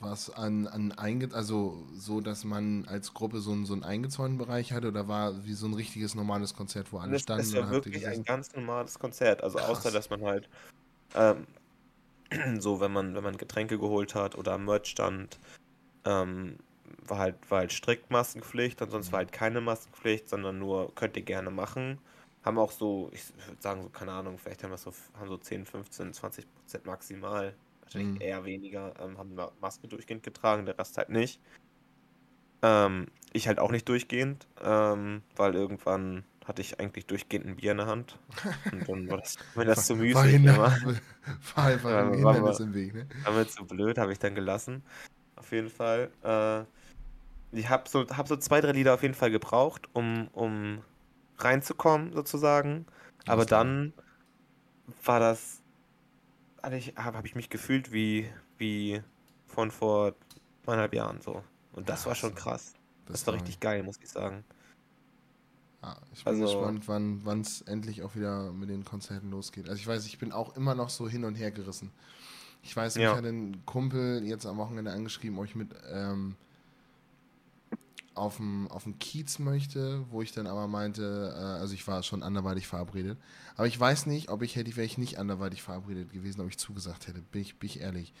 was 0.00 0.30
an, 0.30 0.66
an 0.66 0.90
einge 0.92 1.32
also 1.32 1.86
so, 1.94 2.20
dass 2.20 2.44
man 2.44 2.84
als 2.86 3.14
Gruppe 3.14 3.38
so 3.38 3.52
einen, 3.52 3.64
so 3.64 3.72
einen 3.72 3.84
eingezäunten 3.84 4.36
Bereich 4.38 4.72
hatte 4.72 4.88
oder 4.88 5.06
war 5.06 5.44
wie 5.44 5.54
so 5.54 5.66
ein 5.66 5.74
richtiges 5.74 6.16
normales 6.16 6.54
Konzert, 6.54 6.92
wo 6.92 6.98
alle 6.98 7.16
es, 7.16 7.22
standen 7.22 7.42
es 7.42 7.48
und 7.50 7.54
war 7.54 7.62
dann 7.62 7.74
habt 7.76 7.86
ihr 7.86 7.92
wirklich 7.92 8.08
ein 8.08 8.24
ganz 8.24 8.52
normales 8.54 8.98
Konzert. 8.98 9.44
Also 9.44 9.58
außer, 9.60 9.82
Krass. 9.82 9.92
dass 9.92 10.10
man 10.10 10.22
halt 10.22 10.48
ähm, 11.14 11.46
so, 12.60 12.80
wenn 12.80 12.92
man, 12.92 13.14
wenn 13.14 13.24
man 13.24 13.36
Getränke 13.36 13.78
geholt 13.78 14.14
hat 14.14 14.36
oder 14.36 14.52
am 14.52 14.64
Merch 14.64 14.88
stand, 14.88 15.38
ähm, 16.08 16.56
war 17.06 17.18
halt, 17.18 17.36
war 17.50 17.58
halt 17.60 17.72
strikt 17.72 18.10
Maskenpflicht, 18.10 18.80
ansonsten 18.82 19.12
war 19.12 19.18
halt 19.18 19.32
keine 19.32 19.60
Maskenpflicht, 19.60 20.28
sondern 20.28 20.58
nur 20.58 20.94
könnt 20.94 21.16
ihr 21.16 21.22
gerne 21.22 21.50
machen. 21.50 21.98
Haben 22.44 22.58
auch 22.58 22.70
so, 22.72 23.10
ich 23.12 23.22
würde 23.46 23.60
sagen, 23.60 23.82
so, 23.82 23.88
keine 23.88 24.12
Ahnung, 24.12 24.38
vielleicht 24.38 24.62
haben 24.64 24.70
wir 24.70 24.78
so, 24.78 24.92
haben 25.18 25.28
so 25.28 25.36
10, 25.36 25.66
15, 25.66 26.12
20 26.14 26.46
Prozent 26.54 26.86
maximal, 26.86 27.54
wahrscheinlich 27.82 28.14
Mhm. 28.14 28.20
eher 28.20 28.44
weniger, 28.44 28.94
ähm, 29.00 29.18
haben 29.18 29.34
Ma- 29.34 29.52
Maske 29.60 29.88
durchgehend 29.88 30.22
getragen, 30.22 30.64
der 30.64 30.78
Rest 30.78 30.96
halt 30.98 31.10
nicht. 31.10 31.40
Ähm, 32.62 33.06
ich 33.32 33.46
halt 33.48 33.58
auch 33.58 33.70
nicht 33.70 33.88
durchgehend, 33.88 34.46
ähm, 34.62 35.22
weil 35.36 35.54
irgendwann 35.54 36.24
hatte 36.44 36.62
ich 36.62 36.80
eigentlich 36.80 37.06
durchgehend 37.06 37.46
ein 37.46 37.56
Bier 37.56 37.72
in 37.72 37.76
der 37.78 37.86
Hand. 37.86 38.18
Und 38.72 38.88
dann 38.88 39.08
war 39.10 39.18
das, 39.18 39.36
mir 39.54 39.64
das 39.66 39.86
zu 39.86 39.94
War, 39.98 40.04
müßig 40.04 40.32
hinder- 40.32 40.54
immer. 40.54 40.70
war 41.54 41.64
einfach 41.64 41.90
ein 41.90 42.22
war- 42.22 42.34
Hindernis 42.34 42.58
war- 42.60 42.66
im 42.66 42.74
Weg, 42.74 42.94
ne? 42.94 43.06
War 43.24 43.32
mir 43.34 43.46
zu 43.46 43.64
blöd, 43.66 43.98
habe 43.98 44.12
ich 44.12 44.18
dann 44.18 44.34
gelassen. 44.34 44.82
Auf 45.48 45.52
jeden 45.52 45.70
Fall. 45.70 46.10
Äh, 46.22 47.56
ich 47.58 47.70
habe 47.70 47.88
so, 47.88 48.06
hab 48.10 48.28
so 48.28 48.36
zwei, 48.36 48.60
drei 48.60 48.72
Lieder 48.72 48.92
auf 48.92 49.00
jeden 49.00 49.14
Fall 49.14 49.30
gebraucht, 49.30 49.88
um, 49.94 50.28
um 50.34 50.82
reinzukommen, 51.38 52.12
sozusagen. 52.12 52.84
Aber 53.26 53.46
dann 53.46 53.94
war 55.04 55.20
das. 55.20 55.62
Also 56.60 56.76
ich, 56.76 56.96
habe 56.96 57.16
hab 57.16 57.24
ich 57.24 57.34
mich 57.34 57.48
gefühlt 57.48 57.92
wie, 57.92 58.28
wie 58.58 59.00
von 59.46 59.70
vor 59.70 60.12
zweieinhalb 60.64 60.92
Jahren 60.92 61.22
so. 61.22 61.42
Und 61.72 61.88
das 61.88 62.02
Ja, 62.02 62.08
war 62.08 62.14
schon 62.14 62.30
so. 62.30 62.36
krass. 62.36 62.74
Das, 63.06 63.20
Das 63.20 63.26
war 63.28 63.34
richtig 63.34 63.58
geil, 63.58 63.82
muss 63.84 63.96
ich 64.02 64.10
sagen. 64.10 64.44
Ja, 65.82 65.96
ich 66.12 66.24
bin 66.24 66.34
Also- 66.34 66.44
gespannt, 66.44 66.86
wann 67.24 67.40
es 67.40 67.62
endlich 67.62 68.02
auch 68.02 68.14
wieder 68.14 68.52
mit 68.52 68.68
den 68.68 68.84
Konzerten 68.84 69.30
losgeht. 69.30 69.66
Also 69.66 69.80
ich 69.80 69.86
weiß, 69.86 70.04
ich 70.04 70.18
bin 70.18 70.30
auch 70.30 70.56
immer 70.56 70.74
noch 70.74 70.90
so 70.90 71.08
hin 71.08 71.24
und 71.24 71.36
her 71.36 71.52
gerissen. 71.52 71.90
Ich 72.68 72.76
weiß, 72.76 72.96
Ja. 72.96 73.14
hat 73.14 73.24
ein 73.24 73.64
Kumpel 73.64 74.22
jetzt 74.24 74.44
am 74.44 74.58
Wochenende 74.58 74.92
angeschrieben, 74.92 75.38
ob 75.38 75.46
ich 75.46 75.54
mit 75.54 75.70
ähm, 75.90 76.36
auf 78.14 78.36
dem 78.36 78.68
auf 78.68 78.82
dem 78.84 78.98
Kiez 78.98 79.38
möchte, 79.38 80.04
wo 80.10 80.20
ich 80.22 80.32
dann 80.32 80.46
aber 80.46 80.66
meinte, 80.66 81.32
äh, 81.34 81.40
also 81.60 81.72
ich 81.72 81.86
war 81.86 82.02
schon 82.02 82.22
anderweitig 82.22 82.66
verabredet. 82.66 83.16
Aber 83.56 83.66
ich 83.66 83.78
weiß 83.78 84.04
nicht, 84.06 84.28
ob 84.28 84.42
ich 84.42 84.56
hätte, 84.56 84.76
wäre 84.76 84.84
ich 84.84 84.98
nicht 84.98 85.18
anderweitig 85.18 85.62
verabredet 85.62 86.12
gewesen, 86.12 86.40
ob 86.42 86.48
ich 86.48 86.58
zugesagt 86.58 87.06
hätte, 87.06 87.22
bin 87.22 87.40
ich, 87.42 87.56
bin 87.56 87.68
ich 87.70 87.80
ehrlich. 87.80 88.12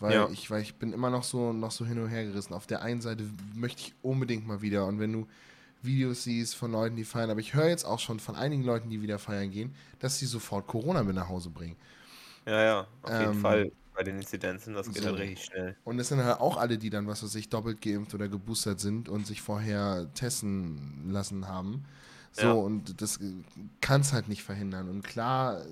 Weil 0.00 0.14
Ja. 0.14 0.28
ich, 0.30 0.50
weil 0.50 0.60
ich 0.60 0.74
bin 0.74 0.92
immer 0.92 1.08
noch 1.08 1.22
so, 1.24 1.52
noch 1.52 1.70
so 1.70 1.86
hin 1.86 1.98
und 2.00 2.08
her 2.08 2.24
gerissen. 2.24 2.52
Auf 2.52 2.66
der 2.66 2.82
einen 2.82 3.00
Seite 3.00 3.24
möchte 3.54 3.82
ich 3.82 3.94
unbedingt 4.02 4.46
mal 4.46 4.60
wieder 4.60 4.86
und 4.86 4.98
wenn 4.98 5.12
du 5.12 5.26
Videos 5.82 6.24
siehst 6.24 6.56
von 6.56 6.72
Leuten, 6.72 6.96
die 6.96 7.04
feiern, 7.04 7.30
aber 7.30 7.40
ich 7.40 7.54
höre 7.54 7.68
jetzt 7.68 7.84
auch 7.84 8.00
schon 8.00 8.20
von 8.20 8.36
einigen 8.36 8.64
Leuten, 8.64 8.90
die 8.90 9.02
wieder 9.02 9.18
feiern 9.18 9.50
gehen, 9.50 9.74
dass 10.00 10.18
sie 10.18 10.26
sofort 10.26 10.66
Corona 10.66 11.02
mit 11.04 11.14
nach 11.14 11.28
Hause 11.28 11.50
bringen. 11.50 11.76
Ja, 12.46 12.62
ja, 12.62 12.88
auf 13.02 13.18
jeden 13.18 13.32
Ähm, 13.32 13.34
Fall. 13.34 13.70
Bei 13.94 14.02
den 14.02 14.16
Inzidenzen, 14.16 14.74
das 14.74 14.88
geht 14.92 15.02
so. 15.02 15.08
halt 15.08 15.18
richtig 15.18 15.44
schnell. 15.44 15.76
Und 15.84 15.98
es 16.00 16.08
sind 16.08 16.22
halt 16.22 16.40
auch 16.40 16.56
alle, 16.56 16.78
die 16.78 16.90
dann, 16.90 17.06
was 17.06 17.22
weiß 17.22 17.34
ich, 17.36 17.48
doppelt 17.48 17.80
geimpft 17.80 18.14
oder 18.14 18.28
geboostert 18.28 18.80
sind 18.80 19.08
und 19.08 19.26
sich 19.26 19.40
vorher 19.42 20.12
testen 20.14 21.10
lassen 21.10 21.46
haben. 21.46 21.84
So, 22.32 22.42
Ja. 22.42 22.52
und 22.52 23.00
das 23.00 23.20
kann 23.80 24.00
es 24.00 24.12
halt 24.12 24.28
nicht 24.28 24.42
verhindern. 24.42 24.88
Und 24.88 25.02
klar, 25.04 25.62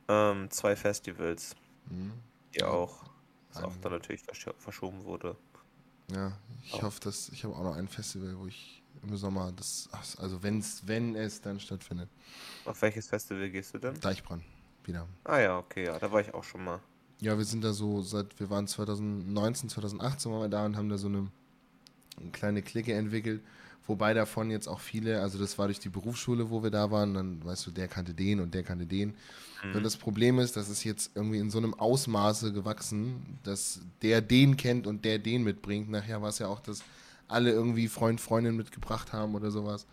ähm, 0.09 0.51
zwei 0.51 0.77
Festivals, 0.77 1.55
Mhm. 1.91 2.13
die 2.55 2.63
auch, 2.63 3.05
das 3.55 3.63
auch 3.63 3.77
dann 3.79 3.93
natürlich 3.93 4.23
versch 4.23 4.47
verschoben 4.59 5.05
wurde. 5.05 5.37
Ja, 6.11 6.33
ich 6.65 6.73
Auch. 6.75 6.83
hoffe, 6.83 7.01
dass 7.01 7.29
ich 7.31 7.45
habe 7.45 7.55
auch 7.55 7.63
noch 7.63 7.77
ein 7.77 7.89
Festival, 7.89 8.39
wo 8.39 8.47
ich 8.47 8.83
im 9.03 9.17
Sommer 9.17 9.53
das, 9.53 9.89
also 10.19 10.43
wenn's, 10.43 10.83
wenn 10.87 11.15
es 11.15 11.41
dann 11.41 11.61
stattfindet, 11.61 12.09
Auf 12.65 12.83
welches 12.83 13.09
Festival 13.09 13.51
gehst 13.51 13.75
du 13.75 13.79
denn? 13.79 14.01
Deichbrand, 14.01 14.45
wieder. 14.85 15.07
Ah 15.25 15.39
ja, 15.39 15.59
okay, 15.59 15.85
ja, 15.85 15.99
da 15.99 16.11
war 16.11 16.21
ich 16.21 16.33
auch 16.35 16.45
schon 16.45 16.65
mal. 16.65 16.81
Ja, 17.21 17.37
wir 17.37 17.45
sind 17.45 17.65
da 17.65 17.73
so 17.73 18.01
seit, 18.03 18.39
wir 18.39 18.49
waren 18.51 18.67
2019, 18.69 19.69
2018 19.69 20.31
waren 20.33 20.43
wir 20.43 20.49
da 20.49 20.65
und 20.65 20.77
haben 20.77 20.89
da 20.89 20.99
so 20.99 21.09
eine, 21.09 21.29
eine 22.21 22.31
kleine 22.31 22.63
Clique 22.63 22.95
entwickelt, 22.95 23.43
wobei 23.89 24.15
davon 24.15 24.51
jetzt 24.51 24.69
auch 24.69 24.81
viele, 24.81 25.21
also 25.21 25.39
das 25.39 25.59
war 25.59 25.67
durch 25.67 25.81
die 25.81 25.89
Berufsschule, 25.89 26.51
wo 26.51 26.63
wir 26.63 26.71
da 26.71 26.91
waren, 26.91 27.15
dann 27.15 27.45
weißt 27.45 27.67
du, 27.67 27.71
der 27.71 27.89
kannte 27.89 28.15
den 28.15 28.41
und 28.41 28.55
der 28.55 28.63
kannte 28.63 28.87
den. 28.87 29.15
Mhm. 29.65 29.77
Und 29.77 29.83
das 29.83 29.97
Problem 29.97 30.39
ist, 30.39 30.57
das 30.57 30.69
ist 30.69 30.85
jetzt 30.85 31.13
irgendwie 31.15 31.39
in 31.39 31.51
so 31.51 31.59
einem 31.59 31.75
Ausmaße 31.75 32.53
gewachsen, 32.53 33.39
dass 33.43 33.81
der 34.03 34.21
den 34.21 34.57
kennt 34.57 34.87
und 34.87 35.05
der 35.05 35.19
den 35.19 35.43
mitbringt. 35.43 35.91
Nachher 35.91 36.23
war 36.23 36.29
es 36.29 36.39
ja 36.39 36.47
auch, 36.47 36.61
dass 36.61 36.83
alle 37.27 37.51
irgendwie 37.51 37.89
Freund, 37.89 38.21
Freundin 38.21 38.57
mitgebracht 38.57 39.13
haben 39.13 39.35
oder 39.35 39.51
sowas. 39.51 39.87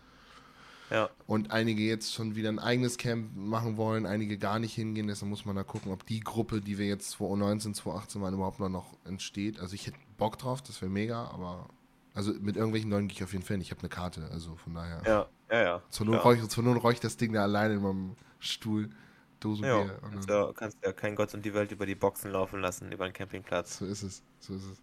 Ja, 0.90 1.10
Und 1.26 1.50
einige 1.50 1.82
jetzt 1.82 2.14
schon 2.14 2.36
wieder 2.36 2.48
ein 2.48 2.60
eigenes 2.60 2.96
Camp 2.96 3.34
machen 3.34 3.76
wollen, 3.76 4.06
einige 4.06 4.38
gar 4.38 4.60
nicht 4.60 4.74
hingehen. 4.74 5.08
Deshalb 5.08 5.30
muss 5.30 5.44
man 5.44 5.56
da 5.56 5.64
gucken, 5.64 5.90
ob 5.90 6.06
die 6.06 6.20
Gruppe, 6.20 6.60
die 6.60 6.78
wir 6.78 6.86
jetzt 6.86 7.10
2019, 7.10 7.74
2018 7.74 8.22
waren, 8.22 8.34
überhaupt 8.34 8.60
noch 8.60 8.96
entsteht. 9.04 9.58
Also 9.58 9.74
ich 9.74 9.88
hätte 9.88 9.98
Bock 10.16 10.38
drauf, 10.38 10.62
das 10.62 10.80
wäre 10.80 10.90
mega, 10.90 11.24
aber 11.24 11.68
also 12.16 12.32
mit 12.40 12.56
irgendwelchen 12.56 12.90
Leuten 12.90 13.06
gehe 13.08 13.16
ich 13.18 13.22
auf 13.24 13.32
jeden 13.32 13.44
Fall 13.44 13.54
hin. 13.54 13.60
Ich 13.60 13.70
habe 13.70 13.80
eine 13.80 13.88
Karte, 13.88 14.28
also 14.32 14.56
von 14.56 14.74
daher. 14.74 15.02
ja, 15.06 15.26
ja, 15.50 15.62
ja. 15.62 15.82
Zur 15.90 16.06
Not 16.06 16.20
klar. 16.20 16.24
räuch, 16.34 16.48
zur 16.48 16.64
Not 16.64 16.82
räuch 16.82 16.94
ich 16.94 17.00
das 17.00 17.16
Ding 17.16 17.32
da 17.32 17.42
alleine 17.42 17.74
in 17.74 17.82
meinem 17.82 18.16
Stuhl, 18.40 18.90
Dose 19.38 19.64
Ja, 19.66 19.84
kannst 20.10 20.28
ja, 20.28 20.52
kannst 20.54 20.78
ja 20.84 20.92
kein 20.92 21.14
Gott 21.14 21.32
und 21.34 21.44
die 21.44 21.54
Welt 21.54 21.70
über 21.70 21.86
die 21.86 21.94
Boxen 21.94 22.30
laufen 22.32 22.60
lassen, 22.60 22.90
über 22.90 23.06
den 23.06 23.12
Campingplatz. 23.12 23.78
so 23.78 23.84
ist 23.86 24.02
es, 24.02 24.22
so 24.40 24.54
ist 24.54 24.64
es. 24.64 24.80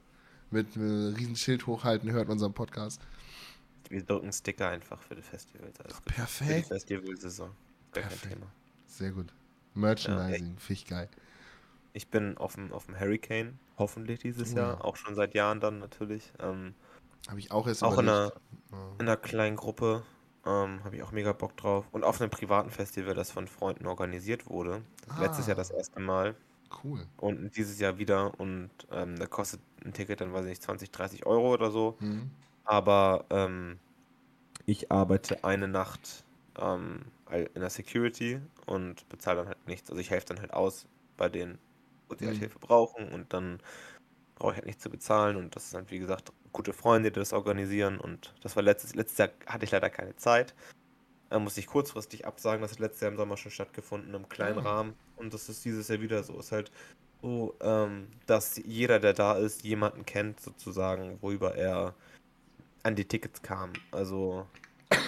Mit 0.52 0.76
einem 0.76 1.14
riesen 1.16 1.36
Schild 1.36 1.66
hochhalten, 1.66 2.12
hört 2.12 2.30
unseren 2.30 2.54
Podcast. 2.54 3.02
Wir 3.90 4.04
drücken 4.04 4.32
Sticker 4.32 4.70
einfach 4.70 5.02
für 5.02 5.16
die 5.16 5.22
Festivals. 5.24 5.80
Alles 5.82 5.96
gut. 6.04 6.04
Für 6.04 6.10
die 6.10 6.16
Perfekt. 6.16 6.68
Festivalsaison. 6.68 7.50
Perfekt. 7.92 8.34
Thema. 8.34 8.46
Sehr 8.86 9.12
gut. 9.12 9.34
Merchandising, 9.74 10.58
finde 10.60 10.74
ich 10.74 10.86
geil. 10.86 11.10
Ich 11.94 12.08
bin 12.10 12.38
auf 12.38 12.56
dem, 12.56 12.72
auf 12.72 12.86
dem 12.86 13.00
Hurricane, 13.00 13.58
hoffentlich 13.78 14.20
dieses 14.20 14.54
Oh 14.54 14.58
Jahr, 14.58 14.74
ja. 14.76 14.82
auch 14.82 14.96
schon 14.96 15.16
seit 15.16 15.34
Jahren 15.34 15.60
dann 15.60 15.80
natürlich. 15.80 16.32
Ähm, 16.40 16.76
Habe 17.28 17.40
ich 17.40 17.52
auch 17.52 17.68
erst 17.68 17.84
Auch 17.84 17.98
in. 17.98 18.08
Ja. 18.08 18.32
in 19.00 19.08
einer 19.08 19.18
kleinen 19.18 19.56
Gruppe 19.56 20.04
ähm, 20.46 20.84
habe 20.84 20.96
ich 20.96 21.04
auch 21.04 21.12
mega 21.12 21.32
Bock 21.34 21.56
drauf. 21.58 21.86
Und 21.92 22.04
auf 22.04 22.20
einem 22.20 22.30
privaten 22.30 22.70
Festival, 22.70 23.14
das 23.14 23.32
von 23.32 23.48
Freunden 23.48 23.86
organisiert 23.88 24.48
wurde. 24.48 24.84
Letztes 25.20 25.48
Jahr 25.48 25.56
das 25.56 25.72
Ah. 25.72 25.76
erste 25.78 26.00
Mal 26.00 26.36
Cool. 26.84 27.08
und 27.18 27.56
dieses 27.56 27.80
Jahr 27.80 27.98
wieder. 27.98 28.38
Und 28.40 28.72
ähm, 28.92 29.16
da 29.18 29.26
kostet 29.28 29.62
ein 29.86 29.94
Ticket 29.94 30.22
dann, 30.22 30.34
weiß 30.34 30.44
ich 30.46 30.50
nicht, 30.50 30.64
20, 30.64 30.92
30 30.92 31.26
Euro 31.26 31.54
oder 31.54 31.72
so. 31.72 31.96
Mhm. 32.00 32.32
Aber 32.66 33.26
ähm, 33.30 33.80
ich 34.66 34.92
arbeite 34.92 35.44
eine 35.44 35.68
Nacht 35.68 36.26
ähm, 36.60 37.06
in 37.32 37.62
der 37.62 37.70
Security 37.70 38.42
und 38.66 39.08
bezahle 39.10 39.40
dann 39.40 39.48
halt 39.48 39.68
nichts. 39.68 39.90
Also 39.90 40.00
ich 40.02 40.10
helfe 40.12 40.28
dann 40.28 40.40
halt 40.40 40.54
aus 40.54 40.88
bei 41.18 41.30
denen, 41.30 41.60
wo 42.10 42.16
sie 42.16 42.28
halt 42.28 42.38
Mhm. 42.38 42.40
Hilfe 42.40 42.60
brauchen 42.60 43.10
und 43.14 43.34
dann 43.34 43.60
brauche 44.36 44.52
ich 44.54 44.58
halt 44.58 44.66
nichts 44.68 44.84
zu 44.84 44.90
bezahlen. 44.90 45.38
Und 45.38 45.56
das 45.56 45.72
sind, 45.72 45.92
wie 45.92 46.00
gesagt, 46.00 46.32
gute 46.54 46.72
Freunde, 46.72 47.12
die 47.12 47.20
das 47.20 47.34
organisieren. 47.34 48.00
Und 48.00 48.34
das 48.42 48.56
war 48.56 48.64
letztes, 48.64 48.96
letztes 48.96 49.18
Jahr 49.18 49.30
hatte 49.46 49.66
ich 49.66 49.72
leider 49.72 49.90
keine 49.90 50.16
Zeit. 50.16 50.54
Da 51.30 51.40
musste 51.40 51.60
ich 51.60 51.68
kurzfristig 51.68 52.26
absagen. 52.26 52.62
Das 52.62 52.72
hat 52.72 52.80
letztes 52.80 53.02
Jahr 53.02 53.12
im 53.12 53.18
Sommer 53.18 53.36
schon 53.38 53.52
stattgefunden, 53.52 54.14
im 54.14 54.30
kleinen 54.30 54.60
Ah. 54.60 54.62
Rahmen. 54.78 54.94
Und 55.18 55.34
das 55.34 55.50
ist 55.50 55.66
dieses 55.66 55.88
Jahr 55.90 56.00
wieder 56.00 56.24
so. 56.24 56.40
Ist 56.40 56.52
halt 56.52 56.72
so, 57.22 57.56
ähm, 57.62 58.08
dass 58.28 58.58
jeder, 58.64 59.00
der 59.00 59.14
da 59.14 59.34
ist, 59.38 59.64
jemanden 59.64 60.06
kennt, 60.06 60.40
sozusagen, 60.40 61.18
worüber 61.22 61.56
er 61.56 61.96
an 62.84 62.96
die 62.96 63.06
Tickets 63.06 63.42
kam. 63.42 63.74
Also 63.92 64.46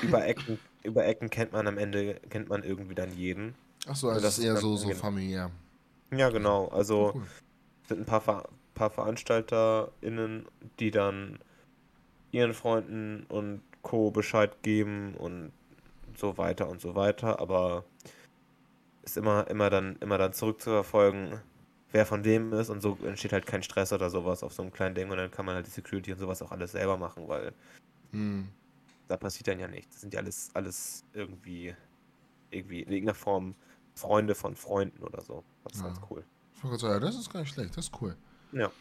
über 0.02 0.26
Ecken, 0.26 0.58
über 0.84 1.06
Ecken 1.06 1.30
kennt 1.30 1.52
man 1.52 1.68
am 1.68 1.78
Ende, 1.78 2.16
kennt 2.30 2.50
man 2.50 2.64
irgendwie 2.64 2.96
dann 2.96 3.16
jeden. 3.16 3.54
Achso, 3.86 4.08
also 4.10 4.22
das 4.22 4.36
das 4.36 4.38
ist 4.40 4.46
eher 4.46 4.58
so, 4.58 4.78
so 4.78 4.90
familiär. 4.96 5.52
Ja, 6.12 6.30
genau. 6.30 6.70
Also 6.70 7.12
Cool. 7.14 7.24
sind 7.88 8.00
ein 8.00 8.06
paar, 8.06 8.48
paar 8.76 8.92
VeranstalterInnen, 8.92 10.46
die 10.80 10.92
dann 10.92 11.40
ihren 12.32 12.54
Freunden 12.54 13.26
und 13.30 13.62
Co. 13.82 14.12
Bescheid 14.12 14.62
geben 14.62 15.16
und 15.16 15.52
so 16.18 16.38
weiter 16.38 16.70
und 16.70 16.82
so 16.82 16.96
weiter, 16.96 17.40
aber 17.40 17.86
ist 19.04 19.18
immer, 19.18 19.48
immer 19.50 19.70
dann, 19.70 19.96
immer 19.98 20.18
dann 20.18 20.34
zurückzuverfolgen, 20.34 21.40
wer 21.92 22.06
von 22.06 22.24
wem 22.24 22.52
ist 22.54 22.70
und 22.70 22.82
so 22.82 22.98
entsteht 23.04 23.34
halt 23.34 23.46
kein 23.46 23.64
Stress 23.64 23.94
oder 23.94 24.10
sowas 24.10 24.44
auf 24.44 24.54
so 24.54 24.62
einem 24.62 24.72
kleinen 24.72 24.96
Ding 24.96 25.10
und 25.10 25.18
dann 25.18 25.32
kann 25.32 25.46
man 25.46 25.56
halt 25.56 25.68
die 25.68 25.72
Security 25.72 26.12
und 26.12 26.20
sowas 26.20 26.42
auch 26.42 26.52
alles 26.52 26.72
selber 26.74 26.98
machen, 26.98 27.28
weil 27.28 27.54
Hm. 28.12 28.50
da 29.08 29.18
passiert 29.18 29.48
dann 29.48 29.60
ja 29.60 29.68
nichts. 29.68 29.96
Das 29.96 30.02
sind 30.02 30.14
ja 30.14 30.20
alles, 30.20 30.50
alles 30.54 31.04
irgendwie, 31.14 31.76
irgendwie 32.50 32.82
in 32.82 32.92
irgendeiner 32.92 33.16
Form 33.16 33.56
Freunde 33.96 34.36
von 34.36 34.56
Freunden 34.56 35.04
oder 35.04 35.22
so. 35.22 35.44
Das 35.64 35.74
ist 35.74 35.82
Ja. 35.82 35.88
ganz 35.88 36.00
cool. 36.10 36.24
Das 36.64 37.16
ist 37.16 37.30
gar 37.30 37.42
nicht 37.42 37.54
schlecht, 37.54 37.78
das 37.78 37.86
ist 37.86 38.02
cool. 38.02 38.16
Ja. 38.52 38.72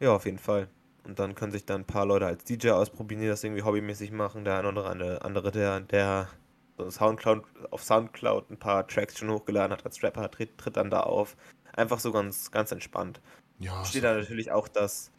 Ja, 0.00 0.12
auf 0.14 0.24
jeden 0.24 0.38
Fall. 0.38 0.68
Und 1.04 1.18
dann 1.18 1.34
können 1.34 1.52
sich 1.52 1.64
dann 1.64 1.82
ein 1.82 1.86
paar 1.86 2.04
Leute 2.04 2.26
als 2.26 2.44
DJ 2.44 2.70
ausprobieren, 2.70 3.20
die 3.20 3.28
das 3.28 3.44
irgendwie 3.44 3.62
hobbymäßig 3.62 4.10
machen. 4.10 4.44
Der 4.44 4.58
eine 4.58 4.68
oder 4.68 4.86
andere, 4.86 5.22
andere 5.22 5.52
der, 5.52 5.80
der 5.80 6.28
so 6.76 6.90
Soundcloud, 6.90 7.44
auf 7.70 7.82
Soundcloud 7.82 8.50
ein 8.50 8.58
paar 8.58 8.86
Tracks 8.86 9.18
schon 9.18 9.30
hochgeladen 9.30 9.72
hat 9.72 9.84
als 9.84 10.02
Rapper, 10.02 10.30
tritt, 10.30 10.58
tritt 10.58 10.76
dann 10.76 10.90
da 10.90 11.00
auf. 11.00 11.36
Einfach 11.74 12.00
so 12.00 12.12
ganz, 12.12 12.50
ganz 12.50 12.72
entspannt. 12.72 13.20
Ja, 13.58 13.84
Steht 13.84 14.02
ist 14.02 14.04
da 14.04 14.14
natürlich 14.14 14.50
auch 14.50 14.68
das, 14.68 15.10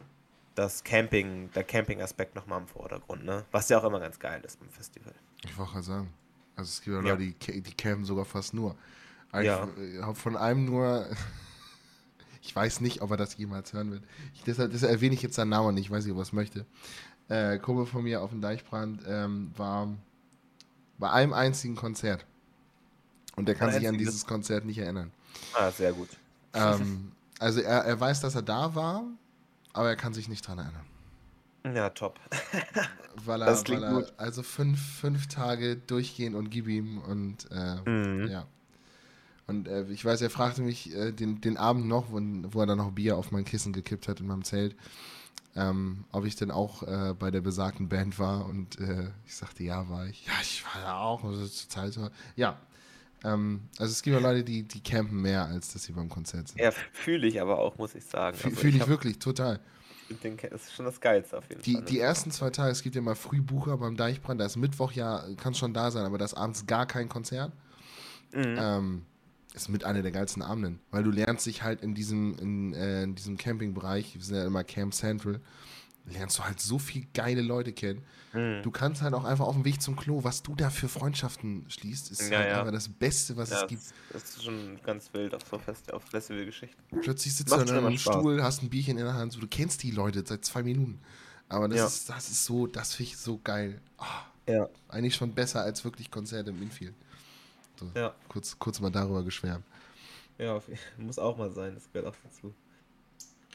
das 0.55 0.83
Camping, 0.83 1.49
der 1.51 1.63
Camping-Aspekt 1.63 2.35
nochmal 2.35 2.61
im 2.61 2.67
Vordergrund, 2.67 3.25
ne? 3.25 3.45
Was 3.51 3.69
ja 3.69 3.79
auch 3.79 3.83
immer 3.83 3.99
ganz 3.99 4.19
geil 4.19 4.41
ist 4.45 4.59
beim 4.59 4.69
Festival. 4.69 5.13
ich 5.43 5.57
wollte 5.57 5.71
gerade 5.71 5.85
sagen. 5.85 6.13
Also 6.55 6.69
es 6.69 6.81
gibt 6.81 6.95
ja. 6.95 7.01
Leute, 7.01 7.17
die, 7.17 7.61
die 7.61 7.73
campen 7.75 8.03
sogar 8.03 8.25
fast 8.25 8.53
nur. 8.53 8.75
Aber 9.31 9.43
Ja. 9.43 9.67
Ich 9.77 10.01
habe 10.01 10.15
von 10.15 10.35
einem 10.35 10.65
nur, 10.65 11.07
ich 12.47 12.55
weiß 12.55 12.79
nicht, 12.81 13.01
ob 13.01 13.11
er 13.11 13.17
das 13.17 13.35
jemals 13.37 13.73
hören 13.73 13.91
wird. 13.91 14.03
Ich, 14.33 14.43
deshalb, 14.43 14.71
deshalb 14.71 14.91
erwähne 14.93 15.13
ich 15.15 15.21
jetzt 15.21 15.35
seinen 15.35 15.49
Namen 15.49 15.75
nicht, 15.75 15.85
ich 15.85 15.91
weiß 15.91 16.05
nicht, 16.05 16.13
ob 16.13 16.19
er 16.19 16.23
es 16.23 16.31
möchte. 16.33 16.65
Äh, 17.27 17.57
Kumpel 17.59 17.85
von 17.85 18.03
mir 18.03 18.21
auf 18.21 18.29
dem 18.29 18.39
Deichbrand 18.41 19.01
ähm, 19.05 19.51
war 19.57 19.89
bei 20.97 21.11
einem 21.11 21.33
einzigen 21.33 21.75
Konzert. 21.75 22.25
Und 23.35 23.47
der 23.47 23.55
kann 23.55 23.71
sich 23.73 23.87
an 23.87 23.97
dieses 23.97 24.25
Konzert 24.25 24.63
nicht 24.65 24.77
erinnern. 24.79 25.11
Ah, 25.53 25.69
sehr 25.71 25.91
gut. 25.93 26.07
Ähm, 26.53 27.11
also 27.37 27.59
er, 27.59 27.83
er 27.83 27.99
weiß, 27.99 28.21
dass 28.21 28.33
er 28.33 28.41
da 28.41 28.73
war, 28.73 29.03
aber 29.73 29.89
er 29.89 29.95
kann 29.97 30.13
sich 30.13 30.27
nicht 30.29 30.47
dran 30.47 30.57
erinnern. 30.57 31.75
Ja, 31.75 31.89
top. 31.89 32.17
Weil 33.25 33.41
er, 33.41 33.47
Das 33.47 33.63
klingt 33.65 33.81
weil 33.81 33.89
er 33.91 33.95
gut. 34.03 34.13
also 34.17 34.41
fünf, 34.41 34.79
fünf 35.01 35.27
Tage 35.27 35.75
durchgehen 35.75 36.33
und 36.33 36.49
gib 36.49 36.67
ihm 36.69 36.99
und 36.99 37.45
äh, 37.51 37.75
Mhm. 37.89 38.27
ja. 38.29 38.45
Und 39.47 39.67
äh, 39.67 39.85
ich 39.89 40.03
weiß, 40.03 40.21
er 40.21 40.29
fragte 40.29 40.61
mich 40.61 40.93
äh, 40.93 41.11
den, 41.11 41.39
den 41.41 41.57
Abend 41.57 41.87
noch, 41.87 42.11
wo, 42.11 42.19
wo 42.51 42.59
er 42.59 42.65
dann 42.65 42.77
noch 42.77 42.91
Bier 42.91 43.17
auf 43.17 43.31
mein 43.31 43.45
Kissen 43.45 43.71
gekippt 43.73 44.07
hat 44.07 44.19
in 44.19 44.27
meinem 44.27 44.43
Zelt, 44.43 44.75
ähm, 45.55 46.03
ob 46.11 46.25
ich 46.25 46.35
denn 46.35 46.51
auch 46.51 46.83
äh, 46.83 47.13
bei 47.17 47.31
der 47.31 47.41
besagten 47.41 47.87
Band 47.87 48.19
war. 48.19 48.45
Und 48.45 48.79
äh, 48.79 49.09
ich 49.25 49.35
sagte, 49.35 49.63
ja, 49.63 49.87
war 49.89 50.05
ich. 50.05 50.25
Ja, 50.25 50.33
ich 50.41 50.63
war 50.65 50.81
da 50.81 50.99
auch. 50.99 51.23
Also 51.23 51.47
zur 51.47 51.69
Zeit 51.69 51.93
so. 51.93 52.09
Ja. 52.35 52.57
Ähm, 53.23 53.61
also 53.79 53.91
es 53.91 54.03
gibt 54.03 54.13
ja 54.15 54.19
Leute, 54.21 54.43
die, 54.43 54.63
die 54.63 54.81
campen 54.83 55.21
mehr, 55.21 55.45
als 55.45 55.73
dass 55.73 55.83
sie 55.83 55.93
beim 55.93 56.09
Konzert 56.09 56.49
sind. 56.49 56.59
Ja, 56.59 56.71
fühle 56.91 57.25
ich 57.25 57.41
aber 57.41 57.57
auch, 57.59 57.77
muss 57.77 57.95
ich 57.95 58.05
sagen. 58.05 58.35
Fühle 58.37 58.51
Also 58.51 58.61
fühl 58.61 58.75
ich 58.75 58.81
hab- 58.81 58.89
wirklich, 58.89 59.17
total. 59.17 59.59
den, 60.23 60.37
das 60.37 60.63
ist 60.65 60.73
schon 60.75 60.85
das 60.85 60.99
Geilste 61.01 61.37
auf 61.37 61.49
jeden 61.49 61.61
Die, 61.63 61.71
Fall. 61.73 61.81
ne? 61.83 61.87
die 61.87 61.99
ersten 61.99 62.31
zwei 62.31 62.49
Tage, 62.51 62.69
es 62.71 62.83
gibt 62.83 62.95
ja 62.95 63.01
mal 63.01 63.15
Frühbucher 63.15 63.77
beim 63.77 63.95
Deichbrand, 63.97 64.39
da 64.41 64.45
ist 64.45 64.57
Mittwoch 64.57 64.91
ja, 64.91 65.23
kann 65.37 65.55
schon 65.55 65.73
da 65.73 65.89
sein, 65.89 66.05
aber 66.05 66.17
da 66.17 66.25
ist 66.25 66.33
abends 66.35 66.67
gar 66.67 66.85
kein 66.85 67.07
Konzert. 67.09 67.51
Mhm. 68.33 68.55
Ähm, 68.59 69.05
ist 69.53 69.69
mit 69.69 69.83
einer 69.83 70.01
der 70.01 70.11
geilsten 70.11 70.41
Abenden, 70.41 70.79
weil 70.91 71.03
du 71.03 71.11
lernst 71.11 71.45
dich 71.45 71.63
halt 71.63 71.81
in 71.81 71.95
diesem, 71.95 72.37
in, 72.39 72.73
äh, 72.73 73.03
in 73.03 73.15
diesem 73.15 73.37
Campingbereich, 73.37 74.15
wir 74.15 74.21
sind 74.23 74.35
ja 74.35 74.45
immer 74.45 74.63
Camp 74.63 74.93
Central, 74.93 75.39
lernst 76.05 76.37
du 76.39 76.43
halt 76.43 76.59
so 76.59 76.79
viel 76.79 77.05
geile 77.13 77.41
Leute 77.41 77.73
kennen. 77.73 78.03
Mhm. 78.33 78.61
Du 78.63 78.71
kannst 78.71 79.01
halt 79.01 79.13
auch 79.13 79.23
einfach 79.25 79.45
auf 79.45 79.55
dem 79.55 79.65
Weg 79.65 79.81
zum 79.81 79.95
Klo, 79.95 80.23
was 80.23 80.43
du 80.43 80.55
da 80.55 80.69
für 80.69 80.87
Freundschaften 80.87 81.65
schließt, 81.69 82.11
ist 82.11 82.29
Ja, 82.29 82.37
halt 82.37 82.49
ja. 82.49 82.59
einfach 82.59 82.71
das 82.71 82.87
Beste, 82.87 83.35
was 83.35 83.49
Ja, 83.49 83.61
es 83.63 83.67
gibt. 83.67 83.81
das, 84.13 84.23
ist 84.23 84.43
schon 84.43 84.79
ganz 84.83 85.09
wild 85.13 85.33
auf 85.33 85.41
so 85.49 85.57
Fest, 85.57 85.91
auf 85.93 86.03
Festivalgeschichten. 86.03 87.01
Plötzlich 87.01 87.35
sitzt 87.35 87.49
Macht 87.55 87.69
du 87.69 87.73
am 87.77 87.97
Spaß. 87.97 88.15
Stuhl, 88.15 88.41
hast 88.43 88.63
ein 88.63 88.69
Bierchen 88.69 88.97
in 88.97 89.05
der 89.05 89.15
Hand, 89.15 89.33
so, 89.33 89.39
du 89.39 89.47
kennst 89.47 89.83
die 89.83 89.91
Leute 89.91 90.23
seit 90.25 90.45
zwei 90.45 90.63
Minuten. 90.63 90.99
Aber 91.49 91.67
das, 91.67 91.95
ist, 91.95 92.09
das 92.09 92.29
ist 92.29 92.45
so, 92.45 92.67
das 92.67 92.93
finde 92.93 93.11
ich 93.11 93.17
so 93.17 93.39
geil. 93.43 93.81
Ah, 93.97 94.25
Ja. 94.47 94.69
eigentlich 94.89 95.15
schon 95.15 95.33
besser 95.33 95.61
als 95.61 95.83
wirklich 95.83 96.11
Konzerte 96.11 96.51
im 96.51 96.61
Infield. 96.61 96.93
So, 97.79 97.87
Ja. 97.95 98.15
kurz, 98.27 98.57
kurz 98.59 98.79
mal 98.79 98.89
darüber 98.89 99.23
geschwärmt. 99.23 99.65
Ja, 100.37 100.59
muss 100.97 101.19
auch 101.19 101.37
mal 101.37 101.51
sein, 101.51 101.73
das 101.75 101.91
gehört 101.91 102.13
auch 102.13 102.17
dazu. 102.23 102.53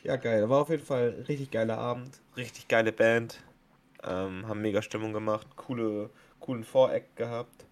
Ja, 0.03 0.17
geil. 0.17 0.49
War 0.49 0.63
auf 0.63 0.69
jeden 0.71 0.85
Fall 0.85 1.15
ein 1.19 1.23
richtig 1.27 1.51
geiler 1.51 1.79
Abend, 1.79 2.21
richtig 2.37 2.67
geile 2.69 2.93
Band. 2.93 3.39
Ähm, 4.03 4.47
haben 4.49 4.61
mega 4.63 4.83
Stimmung 4.83 5.13
gemacht, 5.13 5.47
coole, 5.55 6.11
coolen 6.41 6.65
Voreck 6.65 7.15
gehabt, 7.15 7.67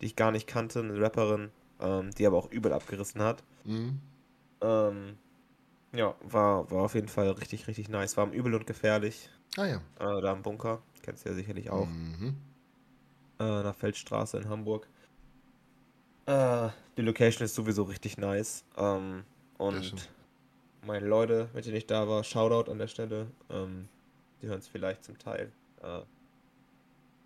die 0.00 0.06
ich 0.06 0.16
gar 0.16 0.30
nicht 0.30 0.46
kannte, 0.46 0.78
eine 0.80 0.98
Rapperin, 0.98 1.50
ähm, 1.78 2.10
die 2.12 2.26
aber 2.26 2.38
auch 2.38 2.50
übel 2.50 2.72
abgerissen 2.72 3.20
hat. 3.20 3.42
Mhm. 3.64 4.00
Ähm, 4.62 5.18
ja, 5.94 6.14
war, 6.22 6.70
war 6.70 6.84
auf 6.84 6.94
jeden 6.94 7.08
Fall 7.08 7.28
richtig, 7.32 7.66
richtig 7.68 7.90
nice. 7.90 8.16
War 8.16 8.30
Übel 8.32 8.54
und 8.54 8.66
gefährlich, 8.66 9.28
Ah 9.58 9.66
ja. 9.66 9.76
äh, 9.98 10.22
da 10.22 10.32
im 10.32 10.40
Bunker. 10.40 10.80
Kennst 11.02 11.26
du 11.26 11.28
ja 11.30 11.34
sicherlich 11.34 11.68
auch. 11.68 11.86
Mhm. 11.86 12.36
äh, 13.40 13.62
nach 13.62 13.74
Feldstraße 13.74 14.38
in 14.38 14.48
Hamburg. 14.48 14.88
Äh, 16.32 16.70
die 16.96 17.02
Location 17.02 17.44
ist 17.44 17.54
sowieso 17.54 17.82
richtig 17.84 18.16
nice. 18.16 18.64
Ähm, 18.76 19.24
und 19.58 20.08
meine 20.86 21.06
Leute, 21.06 21.50
mit 21.52 21.66
denen 21.66 21.76
ich 21.76 21.86
da 21.86 22.08
war, 22.08 22.24
Shoutout 22.24 22.70
an 22.70 22.78
der 22.78 22.88
Stelle. 22.88 23.26
Ähm, 23.50 23.88
die 24.40 24.46
hören 24.46 24.58
es 24.58 24.68
vielleicht 24.68 25.04
zum 25.04 25.18
Teil. 25.18 25.52
Äh, 25.82 26.00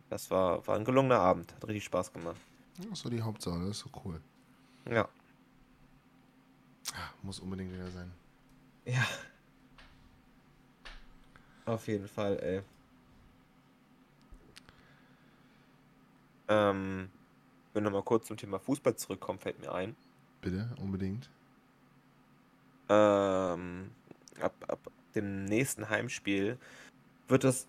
das 0.09 0.31
war, 0.31 0.67
war 0.67 0.77
ein 0.77 0.85
gelungener 0.85 1.21
Abend. 1.21 1.55
Hat 1.55 1.69
richtig 1.69 1.85
Spaß 1.85 2.13
gemacht. 2.13 2.41
Das 2.91 3.01
so 3.01 3.09
die 3.09 3.23
Hauptsache, 3.23 3.59
das 3.61 3.69
ist 3.71 3.79
so 3.81 3.91
cool. 4.05 4.21
Ja. 4.91 5.09
Ah, 6.93 7.11
muss 7.23 7.41
unbedingt 7.41 7.73
wieder 7.73 7.91
sein. 7.91 8.13
Ja. 8.85 9.05
Auf 11.65 11.87
jeden 11.89 12.07
Fall, 12.07 12.39
ey. 12.41 12.63
Ähm, 16.49 17.11
wenn 17.77 17.85
wir 17.85 17.91
mal 17.91 18.03
kurz 18.03 18.27
zum 18.27 18.37
Thema 18.37 18.59
Fußball 18.59 18.97
zurückkommen, 18.97 19.39
fällt 19.39 19.61
mir 19.61 19.73
ein. 19.73 19.95
Bitte, 20.41 20.75
unbedingt. 20.81 21.31
Ähm, 22.89 23.91
ab, 24.41 24.55
ab 24.67 24.91
dem 25.15 25.45
nächsten 25.45 25.89
Heimspiel 25.89 26.59
wird 27.29 27.45
das 27.45 27.69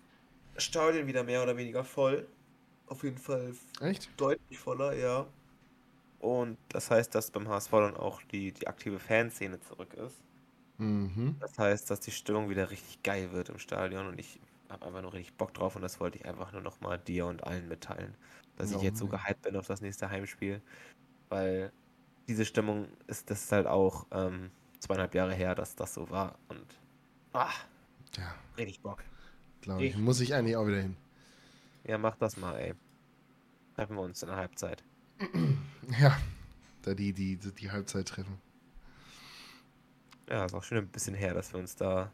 Stadion 0.56 1.06
wieder 1.06 1.22
mehr 1.24 1.42
oder 1.42 1.56
weniger 1.56 1.84
voll. 1.84 2.26
Auf 2.86 3.04
jeden 3.04 3.18
Fall 3.18 3.52
Echt? 3.80 4.08
deutlich 4.16 4.58
voller, 4.58 4.94
ja. 4.94 5.26
Und 6.20 6.56
das 6.70 6.90
heißt, 6.90 7.14
dass 7.14 7.30
beim 7.30 7.46
HSV 7.46 7.70
dann 7.70 7.96
auch 7.96 8.22
die, 8.22 8.52
die 8.52 8.66
aktive 8.66 8.98
Fanszene 8.98 9.60
zurück 9.60 9.92
ist. 9.94 10.16
Mhm. 10.78 11.36
Das 11.40 11.58
heißt, 11.58 11.90
dass 11.90 12.00
die 12.00 12.10
Stimmung 12.10 12.48
wieder 12.48 12.70
richtig 12.70 13.02
geil 13.02 13.32
wird 13.32 13.50
im 13.50 13.58
Stadion 13.58 14.06
und 14.06 14.18
ich 14.18 14.40
habe 14.70 14.86
einfach 14.86 15.02
nur 15.02 15.12
richtig 15.12 15.36
Bock 15.36 15.54
drauf 15.54 15.76
und 15.76 15.82
das 15.82 16.00
wollte 16.00 16.18
ich 16.18 16.26
einfach 16.26 16.52
nur 16.52 16.60
nochmal 16.62 16.98
dir 16.98 17.26
und 17.26 17.44
allen 17.44 17.68
mitteilen, 17.68 18.16
dass 18.56 18.70
Ja, 18.70 18.78
ich 18.78 18.82
jetzt 18.82 18.98
so 18.98 19.08
gehypt 19.08 19.42
bin 19.42 19.56
auf 19.56 19.66
das 19.66 19.80
nächste 19.80 20.10
Heimspiel, 20.10 20.62
weil 21.30 21.72
diese 22.28 22.44
Stimmung 22.46 22.88
ist, 23.08 23.30
das 23.30 23.44
ist 23.44 23.52
halt 23.52 23.66
auch 23.68 24.06
ähm, 24.12 24.50
zweieinhalb 24.80 25.14
Jahre 25.14 25.34
her, 25.34 25.54
dass 25.54 25.76
das 25.76 25.94
so 25.94 26.10
war 26.10 26.38
und 26.48 26.80
ah, 27.34 27.52
Ja, 28.16 28.34
richtig 28.56 28.80
Bock. 28.82 29.04
glaube 29.60 29.88
ich. 29.88 29.94
Ich- 29.94 29.96
Muss 29.96 30.20
ich 30.20 30.34
eigentlich 30.34 30.56
auch 30.56 30.66
wieder 30.66 30.80
hin. 30.80 30.96
Ja, 31.84 31.98
mach 31.98 32.16
das 32.16 32.36
mal, 32.36 32.56
ey. 32.58 32.74
Treffen 33.74 33.96
wir 33.96 34.02
uns 34.02 34.22
in 34.22 34.28
der 34.28 34.36
Halbzeit. 34.38 34.84
Ja, 36.00 36.16
da 36.82 36.94
die, 36.94 37.12
die, 37.12 37.36
die, 37.36 37.52
die 37.52 37.70
Halbzeit 37.70 38.08
treffen. 38.08 38.40
Ja, 40.28 40.44
ist 40.44 40.54
auch 40.54 40.62
schon 40.62 40.78
ein 40.78 40.88
bisschen 40.88 41.14
her, 41.14 41.34
dass 41.34 41.52
wir 41.52 41.60
uns 41.60 41.74
da 41.76 42.12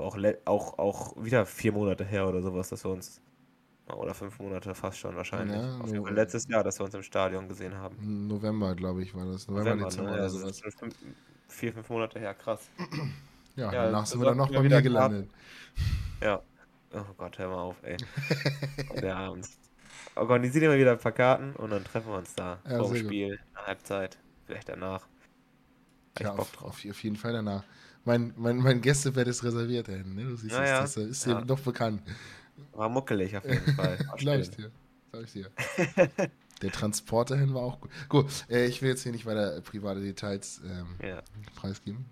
auch, 0.00 0.16
auch, 0.46 0.78
auch 0.78 1.22
wieder 1.22 1.46
vier 1.46 1.72
Monate 1.72 2.04
her 2.04 2.28
oder 2.28 2.42
sowas, 2.42 2.68
dass 2.68 2.84
wir 2.84 2.90
uns 2.90 3.20
oder 3.96 4.14
fünf 4.14 4.38
Monate 4.38 4.74
fast 4.74 4.98
schon 4.98 5.16
wahrscheinlich. 5.16 5.56
Ja, 5.56 5.78
Auf 5.78 5.90
jeden 5.90 6.04
Fall 6.04 6.14
letztes 6.14 6.46
Jahr, 6.48 6.62
dass 6.62 6.78
wir 6.78 6.84
uns 6.84 6.94
im 6.94 7.02
Stadion 7.02 7.48
gesehen 7.48 7.74
haben. 7.74 8.26
November, 8.28 8.74
glaube 8.74 9.02
ich, 9.02 9.14
war 9.14 9.26
das. 9.26 9.48
November, 9.48 9.70
November, 9.70 9.84
Dezember 9.90 10.10
ne? 10.10 10.14
oder 10.16 10.22
Also 10.24 10.46
das 10.46 10.58
sowas. 10.58 10.74
fünf, 10.78 10.94
vier, 11.48 11.72
fünf 11.72 11.88
Monate 11.88 12.18
her, 12.18 12.34
krass. 12.34 12.68
Ja, 13.56 13.72
Ja, 13.72 13.84
danach 13.86 14.06
sind 14.06 14.20
wir 14.20 14.26
dann 14.26 14.36
noch 14.36 14.48
bei 14.48 14.58
mir 14.58 14.64
wieder 14.64 14.82
gelandet. 14.82 15.28
Ja. 16.22 16.40
Oh 16.92 17.04
Gott, 17.16 17.38
hör 17.38 17.48
mal 17.48 17.62
auf, 17.62 17.76
ey. 17.82 17.96
Der 19.00 19.16
Abend. 19.16 19.48
Organisieren 20.16 20.72
wir 20.72 20.78
wieder 20.78 20.92
ein 20.92 20.98
paar 20.98 21.12
Karten 21.12 21.54
und 21.56 21.70
dann 21.70 21.84
treffen 21.84 22.10
wir 22.10 22.18
uns 22.18 22.34
da. 22.34 22.58
Ja, 22.68 22.78
vor 22.78 22.88
dem 22.88 22.94
gut. 22.94 22.98
Spiel, 23.06 23.28
in 23.34 23.54
der 23.54 23.66
Halbzeit, 23.66 24.18
vielleicht 24.46 24.68
danach. 24.68 25.06
Ja, 26.18 26.34
auf, 26.34 26.62
auf 26.62 27.02
jeden 27.02 27.16
Fall 27.16 27.32
danach. 27.32 27.64
Mein, 28.04 28.32
mein, 28.36 28.56
mein 28.58 28.80
Gästebett 28.80 29.28
ist 29.28 29.44
reserviert, 29.44 29.88
ey, 29.88 30.02
ne? 30.04 30.24
Du 30.24 30.36
siehst 30.36 30.52
Ja, 30.52 30.62
es, 30.62 30.68
ja. 30.70 30.80
das 30.82 30.96
ist 30.96 31.26
Ja. 31.26 31.40
dir 31.40 31.46
noch 31.46 31.60
bekannt. 31.60 32.02
War 32.72 32.88
muckelig 32.88 33.36
auf 33.36 33.44
jeden 33.44 33.74
Fall. 33.74 33.98
Glaube 34.16 34.40
ich 34.40 34.50
dir. 34.50 34.70
Glaube 35.12 35.26
ich 35.26 35.32
dir. 35.32 35.50
Der 36.62 36.70
Transporter 36.70 37.36
hin 37.36 37.54
war 37.54 37.62
auch 37.62 37.80
gut. 37.80 37.90
Gut, 38.08 38.26
äh, 38.50 38.66
ich 38.66 38.82
will 38.82 38.90
jetzt 38.90 39.02
hier 39.02 39.12
nicht 39.12 39.26
weiter 39.26 39.60
private 39.62 40.00
Details 40.00 40.60
ähm, 40.64 40.96
Ja, 41.06 41.22
preisgeben. 41.56 42.04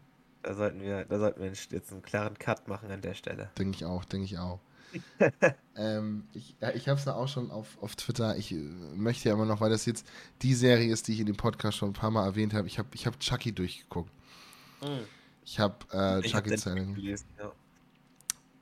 da 0.42 0.54
sollten 0.54 0.80
wir, 0.80 1.04
da 1.04 1.18
sollten 1.18 1.40
wir 1.42 1.48
jetzt 1.52 1.92
einen 1.92 2.02
klaren 2.02 2.38
Cut 2.38 2.66
machen 2.68 2.90
an 2.90 3.00
der 3.02 3.14
Stelle. 3.14 3.50
Denke 3.58 3.76
ich 3.76 3.84
auch, 3.84 4.04
denke 4.04 4.24
ich 4.24 4.38
auch. 4.38 4.60
ähm, 5.76 6.24
ich 6.32 6.54
ja, 6.62 6.70
ich 6.70 6.88
habe 6.88 6.98
es 6.98 7.04
ja 7.04 7.14
auch 7.14 7.28
schon 7.28 7.50
auf, 7.50 7.76
auf 7.82 7.94
Twitter. 7.94 8.36
Ich 8.38 8.52
äh, 8.52 8.56
möchte 8.96 9.28
ja 9.28 9.34
immer 9.34 9.44
noch, 9.44 9.60
weil 9.60 9.68
das 9.68 9.84
jetzt 9.84 10.06
die 10.40 10.54
Serie 10.54 10.90
ist, 10.90 11.08
die 11.08 11.12
ich 11.12 11.20
in 11.20 11.26
dem 11.26 11.36
Podcast 11.36 11.76
schon 11.76 11.90
ein 11.90 11.94
paar 11.94 12.10
Mal 12.10 12.24
erwähnt 12.24 12.54
habe. 12.54 12.66
Ich 12.66 12.78
habe 12.78 12.88
ich 12.94 13.06
hab 13.06 13.20
Chucky 13.20 13.52
durchgeguckt. 13.52 14.10
Ich 15.50 15.58
habe 15.58 15.76
äh, 15.94 16.20
Ich 16.26 16.34
hab 16.34 16.44
Chucky 16.44 16.50
den 16.50 16.58
Zeitung. 16.58 16.94
gelesen, 16.94 17.26
ja. 17.38 17.50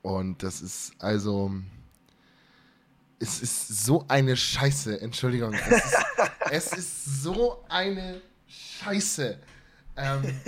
Und 0.03 0.41
das 0.45 0.63
ist 0.63 0.93
also. 1.01 1.51
Es 3.19 3.41
ist 3.43 3.85
so 3.85 4.05
eine 4.07 4.37
Scheiße. 4.37 5.01
Entschuldigung. 5.01 5.53
Es 5.53 5.85
ist, 5.85 5.97
es 6.51 6.73
ist 6.75 7.23
so 7.23 7.65
eine 7.69 8.21
Scheiße. 8.47 9.37
Ähm, 9.97 10.41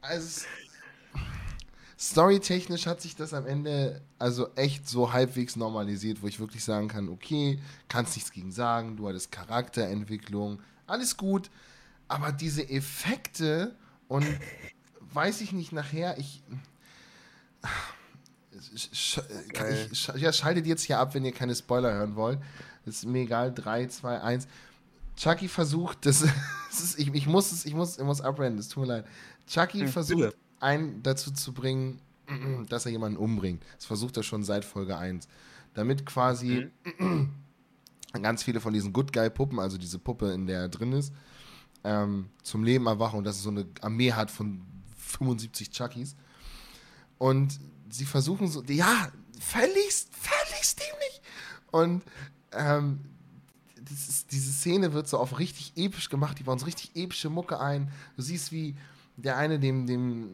also. 0.00 0.46
Storytechnisch 1.98 2.86
hat 2.86 3.00
sich 3.00 3.16
das 3.16 3.34
am 3.34 3.46
Ende 3.46 4.02
also 4.20 4.54
echt 4.54 4.88
so 4.88 5.12
halbwegs 5.12 5.56
normalisiert, 5.56 6.22
wo 6.22 6.28
ich 6.28 6.38
wirklich 6.38 6.62
sagen 6.62 6.86
kann, 6.86 7.08
okay, 7.08 7.58
kannst 7.88 8.14
nichts 8.14 8.30
gegen 8.30 8.52
sagen, 8.52 8.96
du 8.96 9.08
hattest 9.08 9.32
Charakterentwicklung, 9.32 10.60
alles 10.86 11.16
gut, 11.16 11.50
aber 12.06 12.32
diese 12.32 12.68
Effekte 12.68 13.74
und 14.08 14.26
weiß 15.16 15.40
ich 15.40 15.50
nicht 15.52 15.72
nachher, 15.72 16.16
ich 16.18 16.42
Sch- 18.84 19.22
ich, 19.92 19.98
sch- 19.98 20.16
ja, 20.16 20.32
schaltet 20.32 20.66
jetzt 20.66 20.84
hier 20.84 20.98
ab, 20.98 21.14
wenn 21.14 21.24
ihr 21.24 21.32
keine 21.32 21.54
Spoiler 21.54 21.92
hören 21.92 22.16
wollt. 22.16 22.38
Ist 22.86 23.04
mir 23.04 23.22
egal. 23.22 23.52
3, 23.52 23.86
2, 23.86 24.20
1. 24.22 24.48
Chucky 25.16 25.48
versucht, 25.48 26.06
das, 26.06 26.20
das 26.70 26.80
ist, 26.80 26.98
ich, 26.98 27.12
ich 27.14 27.26
muss 27.26 27.52
es, 27.52 27.66
ich 27.66 27.74
muss, 27.74 27.98
ich 27.98 28.04
muss 28.04 28.20
abrennen, 28.20 28.58
es 28.58 28.68
tut 28.68 28.82
mir 28.82 28.88
leid. 28.88 29.06
Chucky 29.46 29.80
Hm, 29.80 29.88
versucht, 29.88 30.16
bitte. 30.18 30.36
einen 30.60 31.02
dazu 31.02 31.30
zu 31.32 31.52
bringen, 31.52 32.00
dass 32.68 32.86
er 32.86 32.92
jemanden 32.92 33.18
umbringt. 33.18 33.62
Das 33.76 33.84
versucht 33.86 34.16
er 34.16 34.22
schon 34.22 34.42
seit 34.44 34.64
Folge 34.64 34.96
1. 34.96 35.28
Damit 35.74 36.06
quasi 36.06 36.70
Mhm. 36.98 37.30
ganz 38.22 38.42
viele 38.42 38.60
von 38.60 38.72
diesen 38.72 38.92
Good 38.92 39.12
Guy-Puppen, 39.12 39.58
also 39.58 39.76
diese 39.76 39.98
Puppe, 39.98 40.32
in 40.32 40.46
der 40.46 40.60
er 40.60 40.68
drin 40.70 40.92
ist, 40.92 41.12
ähm, 41.84 42.30
zum 42.42 42.64
Leben 42.64 42.86
erwachen 42.86 43.18
und 43.18 43.24
dass 43.24 43.36
es 43.36 43.42
so 43.42 43.50
eine 43.50 43.66
Armee 43.82 44.12
hat 44.12 44.30
von 44.30 44.62
75 45.06 45.70
Chuckys. 45.70 46.16
Und 47.18 47.58
sie 47.88 48.04
versuchen 48.04 48.48
so, 48.48 48.62
ja, 48.62 49.10
völligst, 49.40 50.08
völligst 50.14 50.80
dämlich. 50.80 51.22
Und 51.70 52.02
ähm, 52.52 53.00
ist, 54.08 54.32
diese 54.32 54.52
Szene 54.52 54.92
wird 54.92 55.08
so 55.08 55.18
auf 55.18 55.38
richtig 55.38 55.72
episch 55.76 56.08
gemacht, 56.08 56.38
die 56.38 56.42
bauen 56.42 56.58
so 56.58 56.66
richtig 56.66 56.90
epische 56.94 57.30
Mucke 57.30 57.60
ein. 57.60 57.90
Du 58.16 58.22
siehst, 58.22 58.52
wie 58.52 58.76
der 59.16 59.36
eine 59.36 59.58
dem, 59.58 59.86
dem 59.86 60.30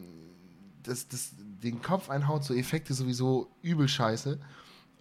das, 0.83 1.07
das, 1.07 1.31
den 1.37 1.81
Kopf 1.81 2.09
einhaut, 2.09 2.43
so 2.43 2.53
Effekte 2.53 2.93
sowieso 2.93 3.49
übel 3.61 3.87
scheiße. 3.87 4.39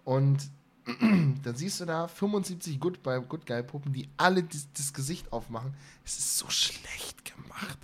Und 0.04 0.50
dann 0.86 1.54
siehst 1.54 1.80
du 1.80 1.84
da 1.84 2.08
75 2.08 2.78
Good, 2.80 3.02
Good 3.02 3.46
Guy 3.46 3.62
Puppen, 3.62 3.92
die 3.92 4.08
alle 4.16 4.42
das, 4.42 4.68
das 4.72 4.92
Gesicht 4.92 5.32
aufmachen. 5.32 5.74
Es 6.04 6.18
ist 6.18 6.38
so 6.38 6.48
schlecht 6.50 7.24
gemacht. 7.24 7.78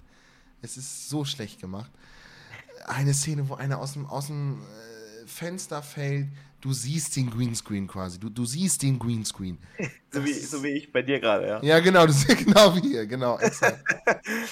Es 0.63 0.77
ist 0.77 1.09
so 1.09 1.25
schlecht 1.25 1.61
gemacht. 1.61 1.91
Eine 2.87 3.15
Szene, 3.15 3.49
wo 3.49 3.55
einer 3.55 3.79
aus 3.79 3.93
dem, 3.93 4.07
aus 4.07 4.27
dem 4.27 4.61
äh, 4.61 5.27
Fenster 5.27 5.83
fällt. 5.83 6.29
Du 6.61 6.73
siehst 6.73 7.15
den 7.17 7.31
Greenscreen 7.31 7.87
quasi. 7.87 8.19
Du, 8.19 8.29
du 8.29 8.45
siehst 8.45 8.83
den 8.83 8.99
Greenscreen. 8.99 9.59
So 10.11 10.25
wie, 10.25 10.33
so 10.33 10.63
wie 10.63 10.69
ich 10.69 10.91
bei 10.91 11.03
dir 11.03 11.21
gerade, 11.21 11.47
ja. 11.47 11.63
Ja, 11.63 11.81
genau, 11.81 12.07
du 12.07 12.13
siehst 12.15 12.39
genau 12.47 12.75
wie 12.75 12.81
hier, 12.81 13.07
genau, 13.07 13.39
exakt. 13.39 13.85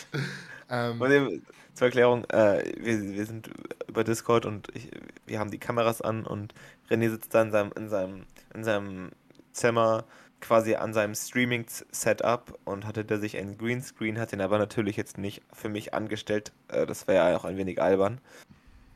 ähm, 0.71 1.03
eben, 1.03 1.47
zur 1.73 1.87
Erklärung, 1.87 2.25
äh, 2.27 2.63
wir, 2.79 3.15
wir 3.15 3.25
sind 3.25 3.49
über 3.89 4.05
Discord 4.05 4.45
und 4.45 4.69
ich, 4.75 4.91
wir 5.25 5.39
haben 5.39 5.51
die 5.51 5.57
Kameras 5.57 6.03
an 6.03 6.27
und 6.27 6.53
René 6.91 7.09
sitzt 7.09 7.35
da 7.35 7.41
in 7.41 7.53
seinem, 7.53 7.73
in 7.73 7.89
seinem, 7.89 8.27
in 8.53 8.65
seinem 8.65 9.11
Zimmer 9.53 10.05
quasi 10.41 10.75
an 10.75 10.93
seinem 10.93 11.15
Streaming-Setup 11.15 12.59
und 12.65 12.87
hatte 12.87 13.05
da 13.05 13.19
sich 13.19 13.37
einen 13.37 13.57
Greenscreen, 13.59 14.19
hat 14.19 14.33
den 14.33 14.41
aber 14.41 14.59
natürlich 14.59 14.97
jetzt 14.97 15.19
nicht 15.19 15.43
für 15.53 15.69
mich 15.69 15.95
angestellt. 15.95 16.53
Äh, 16.69 16.87
das 16.87 17.07
wäre 17.09 17.31
ja 17.31 17.37
auch 17.37 17.45
ein 17.45 17.57
wenig 17.57 17.81
albern. 17.81 18.21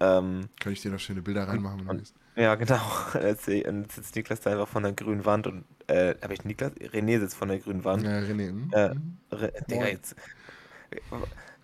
Ähm, 0.00 0.48
kann 0.58 0.72
ich 0.72 0.80
dir 0.80 0.90
noch 0.90 0.98
schöne 1.00 1.22
Bilder 1.22 1.46
reinmachen, 1.48 1.80
wenn 1.80 1.84
du 1.86 1.90
und- 1.92 1.98
willst? 1.98 2.14
ja, 2.36 2.54
genau. 2.54 2.80
Jetzt 3.22 3.48
und 3.48 3.82
jetzt 3.82 3.94
sitzt 3.96 4.16
Niklas 4.16 4.40
da 4.40 4.50
einfach 4.50 4.68
von 4.68 4.82
der 4.82 4.92
grünen 4.92 5.24
Wand 5.26 5.46
und, 5.46 5.64
äh, 5.88 6.14
habe 6.22 6.32
ich 6.34 6.44
Niklas? 6.44 6.72
René 6.76 7.18
sitzt 7.20 7.36
von 7.36 7.48
der 7.48 7.58
grünen 7.58 7.84
Wand. 7.84 8.04
Ja, 8.04 8.18
René. 8.18 8.48
hm? 8.48 8.70
Äh, 8.72 8.88
Hm? 8.90 9.16
Re 9.32 9.52
Digga, 9.68 9.86
jetzt. 9.88 10.16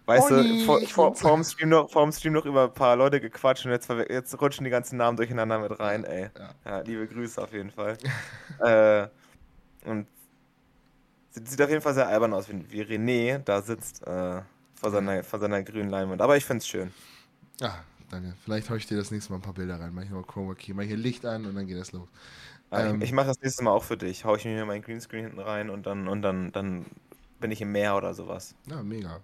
Weißt 0.05 0.31
Olli, 0.31 0.59
du, 0.59 0.65
vor, 0.65 0.83
ich 0.83 0.93
vor, 0.93 1.15
vor, 1.17 1.35
dem 1.35 1.43
Stream 1.43 1.71
noch, 1.71 1.91
vor 1.91 2.03
dem 2.05 2.13
Stream 2.13 2.35
noch 2.35 2.45
über 2.45 2.65
ein 2.65 2.75
paar 2.75 2.95
Leute 2.95 3.21
gequatscht 3.21 3.65
und 3.67 3.73
jetzt, 3.73 3.89
jetzt 3.91 4.41
rutschen 4.41 4.65
die 4.65 4.71
ganzen 4.71 4.99
Namen 4.99 5.17
durcheinander 5.17 5.59
mit 5.59 5.79
rein, 5.81 6.05
ey. 6.05 6.29
Ja. 6.39 6.51
Ja, 6.65 6.81
liebe 6.81 7.07
Grüße 7.09 7.43
auf 7.43 7.53
jeden 7.53 7.71
Fall. 7.71 7.97
äh, 8.61 9.09
und 9.87 10.07
sieht, 11.31 11.61
auf 11.63 11.71
jeden 11.71 11.83
Fall 11.83 11.95
sehr 11.95 12.09
albern 12.09 12.33
aus, 12.35 12.49
wie, 12.49 12.71
wie 12.71 12.83
René 12.83 13.39
da 13.39 13.63
sitzt 13.63 14.03
äh, 14.07 14.43
vor, 14.75 14.91
seiner, 14.91 15.23
vor 15.25 15.39
seiner 15.39 15.63
grünen 15.63 15.91
Leinwand. 15.91 16.21
Aber 16.23 16.37
ich 16.37 16.45
find's 16.45 16.67
schön. 16.67 16.93
Ah, 17.61 17.81
danke. 18.11 18.35
Vielleicht 18.45 18.71
haue 18.71 18.77
ich 18.79 18.87
dir 18.87 18.97
das 18.97 19.11
nächste 19.11 19.33
Mal 19.33 19.39
ein 19.39 19.43
paar 19.43 19.55
Bilder 19.55 19.81
rein. 19.81 19.93
Mach 19.95 20.03
ich 20.03 20.11
noch 20.11 20.27
Chroma 20.27 20.55
Key. 20.55 20.75
Mach 20.75 20.85
hier 20.85 20.97
Licht 20.97 21.25
an 21.25 21.47
und 21.47 21.55
dann 21.55 21.67
geht 21.67 21.79
das 21.79 21.93
los. 21.93 22.09
Äh, 22.71 22.91
Ähm. 22.91 23.01
ich 23.01 23.11
ich 23.11 23.13
mache 23.13 23.29
das 23.29 23.41
nächste 23.41 23.65
Mal 23.65 23.73
auch 23.73 23.85
für 23.85 23.97
dich. 23.97 24.25
Hau 24.25 24.37
ich 24.37 24.45
mir 24.45 24.67
meinen 24.67 24.83
Greenscreen 24.83 25.25
hinten 25.25 25.41
rein 25.41 25.71
und 25.71 25.87
dann, 25.87 26.09
und 26.09 26.23
dann, 26.23 26.53
dann 26.53 26.87
bin 27.41 27.51
ich 27.51 27.61
im 27.61 27.73
Meer 27.73 27.97
oder 27.97 28.15
sowas. 28.15 28.57
Ja, 28.67 28.83
mega. 28.83 29.23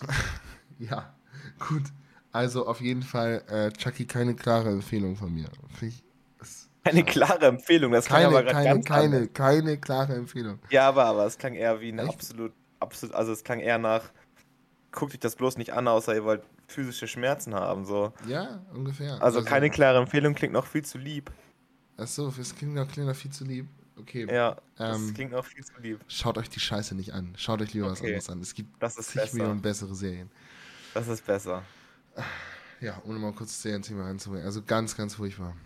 ja, 0.78 1.14
gut. 1.58 1.84
Also 2.32 2.66
auf 2.66 2.80
jeden 2.80 3.02
Fall, 3.02 3.44
äh, 3.48 3.72
Chucky, 3.72 4.06
keine 4.06 4.34
klare 4.34 4.70
Empfehlung 4.70 5.16
von 5.16 5.32
mir. 5.32 5.50
Ich, 5.80 6.04
keine 6.86 7.04
klare 7.04 7.46
Empfehlung, 7.46 7.92
das 7.92 8.06
keine, 8.06 8.26
aber 8.26 8.44
keine, 8.44 8.64
ganz 8.64 8.86
keine, 8.86 9.16
anders. 9.16 9.32
keine 9.34 9.78
klare 9.78 10.14
Empfehlung. 10.14 10.58
Ja, 10.70 10.88
aber, 10.88 11.04
aber 11.04 11.26
es 11.26 11.38
klang 11.38 11.54
eher 11.54 11.80
wie 11.80 11.90
ein 11.90 11.98
Echt? 11.98 12.08
absolut, 12.08 12.52
absolut, 12.80 13.14
also 13.14 13.32
es 13.32 13.44
klang 13.44 13.60
eher 13.60 13.78
nach, 13.78 14.10
guckt 14.92 15.12
euch 15.12 15.20
das 15.20 15.36
bloß 15.36 15.56
nicht 15.58 15.72
an, 15.72 15.88
außer 15.88 16.14
ihr 16.14 16.24
wollt 16.24 16.42
physische 16.68 17.08
Schmerzen 17.08 17.54
haben, 17.54 17.84
so. 17.84 18.12
Ja, 18.26 18.60
ungefähr. 18.74 19.14
Also, 19.14 19.38
also 19.38 19.44
keine 19.44 19.70
klare 19.70 19.98
Empfehlung 19.98 20.34
klingt 20.34 20.52
noch 20.52 20.66
viel 20.66 20.84
zu 20.84 20.98
lieb. 20.98 21.30
Achso, 21.96 22.32
es 22.38 22.54
klingt 22.54 22.74
noch, 22.74 22.88
klingt 22.88 23.08
noch 23.08 23.16
viel 23.16 23.30
zu 23.30 23.44
lieb. 23.44 23.66
Okay. 23.98 24.26
Ja, 24.30 24.56
das 24.76 24.98
ähm, 24.98 25.14
klingt 25.14 25.32
noch 25.32 25.44
viel 25.44 25.64
zu 25.64 25.72
lieb. 25.80 26.00
Schaut 26.06 26.36
euch 26.36 26.50
die 26.50 26.60
Scheiße 26.60 26.94
nicht 26.94 27.14
an. 27.14 27.32
Schaut 27.36 27.62
euch 27.62 27.72
lieber 27.72 27.86
okay. 27.86 27.92
was 27.92 28.02
anderes 28.02 28.30
an. 28.30 28.40
Es 28.42 28.54
gibt 28.54 28.82
das 28.82 28.98
ist 28.98 29.10
zig 29.10 29.32
Millionen 29.32 29.62
bessere 29.62 29.94
Serien. 29.94 30.30
Das 30.92 31.08
ist 31.08 31.24
besser. 31.24 31.62
Ja, 32.80 33.00
ohne 33.06 33.18
mal 33.18 33.32
kurz 33.32 33.50
das 33.50 33.62
Serienthema 33.62 34.04
reinzubringen. 34.04 34.44
Also 34.44 34.62
ganz, 34.62 34.96
ganz 34.96 35.14
furchtbar. 35.14 35.56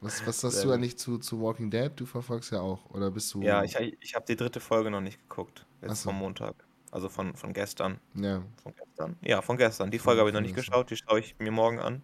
Was, 0.00 0.26
was 0.26 0.40
sagst 0.40 0.64
du 0.64 0.72
eigentlich 0.72 0.98
zu, 0.98 1.18
zu 1.18 1.40
Walking 1.40 1.70
Dead? 1.70 1.92
Du 1.94 2.06
verfolgst 2.06 2.50
ja 2.50 2.60
auch, 2.60 2.90
oder 2.90 3.12
bist 3.12 3.32
du. 3.34 3.42
Ja, 3.42 3.62
ich, 3.62 3.76
ich 4.00 4.14
habe 4.16 4.26
die 4.26 4.34
dritte 4.34 4.58
Folge 4.58 4.90
noch 4.90 5.00
nicht 5.00 5.20
geguckt. 5.28 5.64
Jetzt 5.80 6.02
so. 6.02 6.10
vom 6.10 6.18
Montag. 6.18 6.56
Also 6.90 7.08
von, 7.08 7.36
von 7.36 7.52
gestern. 7.52 8.00
Ja. 8.14 8.42
Von 8.62 8.74
gestern? 8.74 9.16
Ja, 9.22 9.42
von 9.42 9.56
gestern. 9.56 9.92
Die 9.92 10.00
Folge 10.00 10.20
habe 10.20 10.30
ich 10.30 10.34
noch 10.34 10.42
nicht 10.42 10.56
geschaut, 10.56 10.90
die 10.90 10.96
schaue 10.96 11.20
ich 11.20 11.38
mir 11.38 11.52
morgen 11.52 11.78
an. 11.78 12.02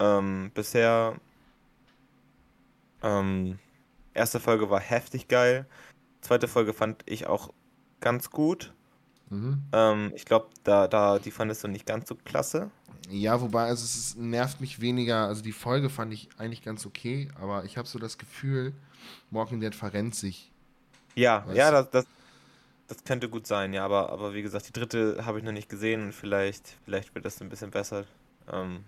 Ähm, 0.00 0.50
bisher 0.52 1.16
ähm, 3.02 3.58
erste 4.14 4.38
Folge 4.38 4.70
war 4.70 4.80
heftig 4.80 5.28
geil. 5.28 5.66
Zweite 6.20 6.48
Folge 6.48 6.72
fand 6.72 7.02
ich 7.06 7.26
auch 7.26 7.52
ganz 8.00 8.30
gut. 8.30 8.74
Mhm. 9.30 9.62
Ähm, 9.72 10.12
ich 10.14 10.24
glaube, 10.24 10.48
da, 10.64 10.88
da, 10.88 11.18
die 11.18 11.30
fandest 11.30 11.64
du 11.64 11.68
nicht 11.68 11.86
ganz 11.86 12.08
so 12.08 12.14
klasse. 12.14 12.70
Ja, 13.10 13.40
wobei, 13.40 13.64
also 13.64 13.84
es 13.84 13.96
ist, 13.96 14.18
nervt 14.18 14.60
mich 14.60 14.80
weniger. 14.80 15.26
Also 15.26 15.42
die 15.42 15.52
Folge 15.52 15.88
fand 15.90 16.12
ich 16.12 16.28
eigentlich 16.38 16.62
ganz 16.62 16.84
okay, 16.86 17.28
aber 17.40 17.64
ich 17.64 17.78
habe 17.78 17.88
so 17.88 17.98
das 17.98 18.18
Gefühl, 18.18 18.72
Walking 19.30 19.60
Dead 19.60 19.74
verrennt 19.74 20.14
sich. 20.14 20.50
Ja, 21.14 21.46
ja, 21.52 21.70
das, 21.70 21.90
das, 21.90 22.06
das, 22.86 23.04
könnte 23.04 23.28
gut 23.28 23.46
sein, 23.46 23.72
ja, 23.72 23.84
aber, 23.84 24.10
aber 24.10 24.34
wie 24.34 24.42
gesagt, 24.42 24.68
die 24.68 24.72
dritte 24.72 25.24
habe 25.24 25.38
ich 25.38 25.44
noch 25.44 25.52
nicht 25.52 25.68
gesehen 25.68 26.02
und 26.04 26.12
vielleicht, 26.12 26.76
vielleicht 26.84 27.14
wird 27.14 27.24
das 27.24 27.40
ein 27.40 27.48
bisschen 27.48 27.70
besser. 27.70 28.04
Ähm, 28.52 28.84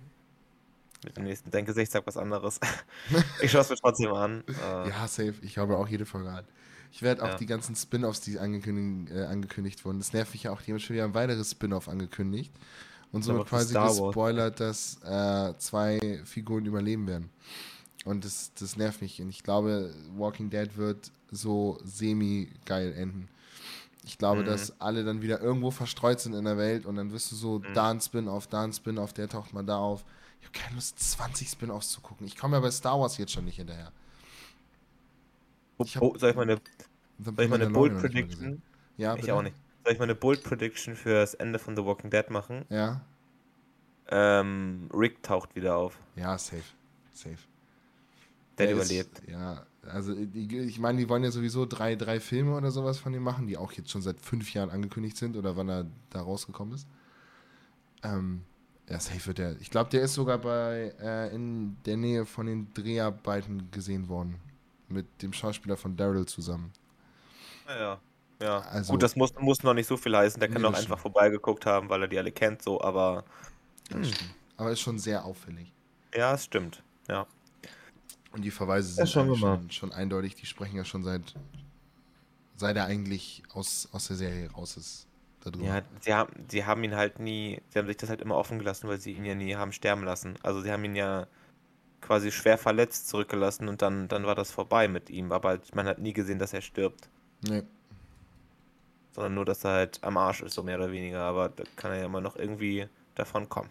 mit 1.05 1.17
dem 1.17 1.25
nächsten 1.25 1.51
Denkgesicht 1.51 1.91
sag 1.91 2.07
was 2.07 2.17
anderes. 2.17 2.61
ich 3.43 3.51
schaue 3.51 3.63
es 3.63 3.71
mir 3.71 3.77
trotzdem 3.77 4.13
an. 4.13 4.45
Äh, 4.49 4.91
ja, 4.91 5.09
safe. 5.09 5.35
Ich 5.43 5.59
habe 5.59 5.77
auch 5.77 5.89
jede 5.89 6.05
Folge 6.05 6.31
an. 6.31 6.45
Ich 6.93 7.03
werde 7.03 7.23
auch 7.23 7.29
ja. 7.29 7.37
die 7.37 7.47
ganzen 7.47 7.75
Spin-offs, 7.75 8.21
die 8.21 8.39
angekündigt, 8.39 9.15
äh, 9.15 9.25
angekündigt 9.25 9.85
wurden. 9.85 9.99
Das 9.99 10.13
nervt 10.13 10.33
mich 10.35 10.45
ja 10.45 10.53
auch. 10.53 10.61
Die 10.61 10.73
haben 10.73 10.81
schon 10.81 10.95
wieder 10.95 11.05
ein 11.05 11.15
weiteres 11.15 11.53
Spin-off 11.53 11.89
angekündigt. 11.89 12.53
Und 13.13 13.23
somit 13.25 13.47
quasi 13.47 13.75
gespoilert, 13.75 14.61
dass 14.61 15.03
äh, 15.03 15.55
zwei 15.59 16.21
Figuren 16.25 16.65
überleben 16.65 17.07
werden. 17.07 17.31
Und 18.05 18.25
das, 18.25 18.53
das 18.55 18.77
nervt 18.77 19.03
mich. 19.03 19.21
Und 19.21 19.31
ich 19.31 19.43
glaube, 19.43 19.93
Walking 20.17 20.49
Dead 20.49 20.77
wird 20.77 21.11
so 21.31 21.79
semi-geil 21.85 22.93
enden. 22.93 23.29
Ich 24.05 24.17
glaube, 24.17 24.43
mhm. 24.43 24.47
dass 24.47 24.81
alle 24.81 25.05
dann 25.05 25.23
wieder 25.23 25.41
irgendwo 25.41 25.71
verstreut 25.71 26.21
sind 26.21 26.35
in 26.35 26.45
der 26.45 26.57
Welt 26.57 26.87
und 26.87 26.97
dann 26.97 27.13
wirst 27.13 27.31
du 27.33 27.37
so 27.37 27.59
mhm. 27.59 27.75
da 27.75 27.91
ein 27.91 28.01
Spin-off, 28.01 28.47
da 28.47 28.65
ein 28.65 28.73
Spin-off, 28.73 29.13
der 29.13 29.29
taucht 29.29 29.53
mal 29.53 29.65
da 29.65 29.77
auf. 29.77 30.05
Ich 30.41 30.47
habe 30.47 30.59
keine 30.59 30.77
Lust, 30.77 30.99
20 30.99 31.49
Spin-offs 31.49 31.91
zu 31.91 32.01
gucken. 32.01 32.27
Ich 32.27 32.37
komme 32.37 32.57
ja 32.57 32.61
bei 32.61 32.71
Star 32.71 32.99
Wars 32.99 33.19
jetzt 33.19 33.33
schon 33.33 33.45
nicht 33.45 33.57
hinterher. 33.57 33.93
Ich 35.85 35.97
hab, 35.97 36.03
oh, 36.03 36.17
soll 36.17 36.31
ich 36.31 36.37
meine, 36.37 36.61
soll 37.19 37.35
ich 37.39 37.51
meine 37.51 37.69
Bold 37.69 37.99
Prediction? 37.99 38.63
Ja, 38.97 39.17
ich 39.17 39.31
auch 39.31 39.43
nicht. 39.43 39.57
Soll 39.85 39.95
ich 39.95 39.99
meine 39.99 40.14
Bold 40.14 40.43
Prediction 40.43 40.95
für 40.95 41.14
das 41.14 41.35
Ende 41.35 41.59
von 41.59 41.76
The 41.76 41.85
Walking 41.85 42.11
Dead 42.11 42.28
machen? 42.31 42.64
Ja. 42.68 43.01
Ähm, 44.09 44.91
Rick 44.93 45.22
taucht 45.22 45.55
wieder 45.55 45.76
auf. 45.76 45.99
Ja, 46.16 46.37
safe. 46.37 46.62
Safe. 47.12 47.39
Der, 48.59 48.66
Der 48.66 48.74
überlebt. 48.74 49.20
Ist, 49.20 49.28
ja, 49.28 49.64
also 49.87 50.14
ich 50.14 50.78
meine, 50.78 50.99
die 50.99 51.09
wollen 51.09 51.24
ja 51.24 51.31
sowieso 51.31 51.64
drei, 51.64 51.97
drei 51.97 52.20
Filme 52.20 52.55
oder 52.55 52.70
sowas 52.70 52.99
von 52.99 53.14
ihm 53.14 53.22
machen, 53.22 53.47
die 53.47 53.57
auch 53.57 53.72
jetzt 53.72 53.91
schon 53.91 54.03
seit 54.03 54.20
fünf 54.20 54.53
Jahren 54.53 54.70
angekündigt 54.70 55.16
sind 55.16 55.37
oder 55.37 55.57
wann 55.57 55.68
er 55.68 55.87
da 56.11 56.20
rausgekommen 56.20 56.74
ist. 56.74 56.87
Ähm, 58.03 58.43
ja, 58.89 59.01
safe 59.01 59.26
wird 59.28 59.39
der. 59.39 59.61
Ich 59.61 59.70
glaube, 59.70 59.89
der 59.91 60.03
ist 60.03 60.14
sogar 60.14 60.39
bei 60.39 60.93
äh, 61.01 61.35
in 61.35 61.76
der 61.87 61.97
Nähe 61.97 62.26
von 62.26 62.47
den 62.47 62.74
Dreharbeiten 62.74 63.70
gesehen 63.70 64.09
worden. 64.09 64.37
Mit 64.89 65.07
dem 65.22 65.33
Schauspieler 65.33 65.76
von 65.76 65.97
Daryl 65.97 66.26
zusammen. 66.26 66.72
Ja, 67.68 68.01
ja. 68.41 68.47
ja. 68.47 68.59
Also, 68.61 68.93
Gut, 68.93 69.03
das 69.03 69.16
muss, 69.16 69.34
muss 69.38 69.62
noch 69.62 69.74
nicht 69.74 69.86
so 69.86 69.97
viel 69.97 70.16
heißen. 70.16 70.41
Der 70.41 70.49
kann 70.49 70.62
nee, 70.62 70.68
doch 70.68 70.74
einfach 70.74 70.99
stimmt. 70.99 71.01
vorbeigeguckt 71.01 71.66
haben, 71.66 71.88
weil 71.88 72.03
er 72.03 72.09
die 72.09 72.18
alle 72.18 72.32
kennt, 72.32 72.62
so, 72.62 72.80
aber. 72.80 73.24
Hm. 73.91 74.03
Aber 74.57 74.70
ist 74.70 74.80
schon 74.80 74.99
sehr 74.99 75.24
auffällig. 75.24 75.72
Ja, 76.14 76.34
es 76.34 76.45
stimmt. 76.45 76.82
Ja. 77.09 77.26
Und 78.32 78.43
die 78.43 78.51
Verweise 78.51 78.93
sind 78.93 79.09
schon, 79.09 79.34
schon, 79.36 79.70
schon, 79.70 79.93
eindeutig. 79.93 80.34
Die 80.36 80.47
sprechen 80.47 80.76
ja 80.76 80.84
schon 80.84 81.03
seit. 81.03 81.34
Seit 82.57 82.76
er 82.76 82.84
eigentlich 82.84 83.43
aus, 83.55 83.88
aus 83.91 84.09
der 84.09 84.16
Serie 84.16 84.51
raus 84.53 84.76
ist 84.76 85.07
darüber. 85.43 85.64
Ja, 85.64 85.82
sie 86.01 86.12
haben, 86.12 86.32
sie 86.51 86.66
haben 86.66 86.84
ihn 86.84 86.95
halt 86.95 87.18
nie, 87.18 87.62
sie 87.70 87.78
haben 87.78 87.86
sich 87.86 87.97
das 87.97 88.11
halt 88.11 88.20
immer 88.20 88.36
offen 88.36 88.59
gelassen, 88.59 88.86
weil 88.86 89.01
sie 89.01 89.12
ihn 89.12 89.24
ja 89.24 89.34
nie 89.34 89.57
haben 89.57 89.72
sterben 89.72 90.05
lassen. 90.05 90.34
Also 90.43 90.61
sie 90.61 90.70
haben 90.70 90.84
ihn 90.84 90.95
ja 90.95 91.26
quasi 92.03 92.30
schwer 92.30 92.59
verletzt 92.59 93.09
zurückgelassen 93.09 93.68
und 93.68 93.80
dann, 93.80 94.09
dann 94.09 94.24
war 94.24 94.34
das 94.34 94.51
vorbei 94.51 94.88
mit 94.88 95.11
ihm. 95.11 95.32
Aber 95.32 95.59
man 95.74 95.86
hat 95.86 95.99
nie 95.99 96.12
gesehen, 96.12 96.38
dass 96.38 96.53
er 96.53 96.61
stirbt. 96.61 97.09
Nee. 97.43 97.62
Sondern 99.13 99.35
nur, 99.35 99.45
dass 99.45 99.65
er 99.65 99.73
halt 99.73 100.03
am 100.03 100.17
Arsch 100.17 100.43
ist, 100.43 100.55
so 100.55 100.63
mehr 100.63 100.79
oder 100.79 100.93
weniger. 100.93 101.23
Aber 101.23 101.49
da 101.49 101.65
kann 101.77 101.93
er 101.93 101.99
ja 101.99 102.07
immer 102.07 102.21
noch 102.21 102.37
irgendwie 102.37 102.87
davon 103.15 103.49
kommen. 103.49 103.71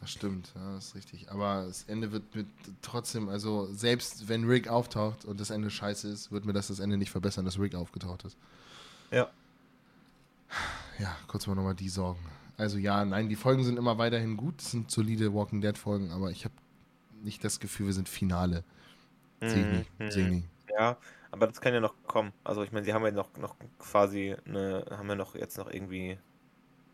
Das 0.00 0.12
stimmt, 0.12 0.52
ja, 0.54 0.74
das 0.74 0.86
ist 0.86 0.94
richtig. 0.94 1.30
Aber 1.30 1.66
das 1.66 1.84
Ende 1.84 2.10
wird 2.10 2.34
mit 2.34 2.46
trotzdem, 2.80 3.28
also 3.28 3.68
selbst 3.70 4.28
wenn 4.28 4.44
Rick 4.44 4.68
auftaucht 4.68 5.26
und 5.26 5.38
das 5.38 5.50
Ende 5.50 5.70
scheiße 5.70 6.08
ist, 6.08 6.32
wird 6.32 6.46
mir 6.46 6.54
das 6.54 6.68
das 6.68 6.80
Ende 6.80 6.96
nicht 6.96 7.10
verbessern, 7.10 7.44
dass 7.44 7.58
Rick 7.58 7.74
aufgetaucht 7.74 8.24
ist. 8.24 8.38
Ja. 9.10 9.28
Ja, 10.98 11.14
kurz 11.26 11.46
mal 11.46 11.54
nochmal 11.54 11.74
die 11.74 11.90
Sorgen. 11.90 12.20
Also 12.56 12.78
ja, 12.78 13.04
nein, 13.04 13.28
die 13.28 13.36
Folgen 13.36 13.62
sind 13.62 13.78
immer 13.78 13.98
weiterhin 13.98 14.38
gut. 14.38 14.58
Das 14.58 14.70
sind 14.70 14.90
solide 14.90 15.34
Walking 15.34 15.60
Dead 15.60 15.76
Folgen, 15.76 16.10
aber 16.12 16.30
ich 16.30 16.44
habe 16.44 16.54
nicht 17.22 17.44
das 17.44 17.60
Gefühl, 17.60 17.86
wir 17.86 17.92
sind 17.92 18.08
Finale. 18.08 18.64
Sehe 19.40 19.60
ich 19.60 19.78
nicht. 19.78 20.00
Mhm. 20.00 20.10
Sehe 20.10 20.24
ich 20.24 20.32
nicht. 20.32 20.48
Ja, 20.78 20.96
aber 21.30 21.46
das 21.46 21.60
kann 21.60 21.74
ja 21.74 21.80
noch 21.80 21.94
kommen. 22.06 22.32
Also 22.44 22.62
ich 22.62 22.72
meine, 22.72 22.84
sie 22.84 22.92
haben 22.92 23.04
ja 23.04 23.10
noch, 23.12 23.36
noch 23.36 23.56
quasi 23.78 24.36
eine, 24.46 24.84
haben 24.90 25.08
ja 25.08 25.14
noch 25.14 25.34
jetzt 25.34 25.58
noch 25.58 25.70
irgendwie 25.70 26.18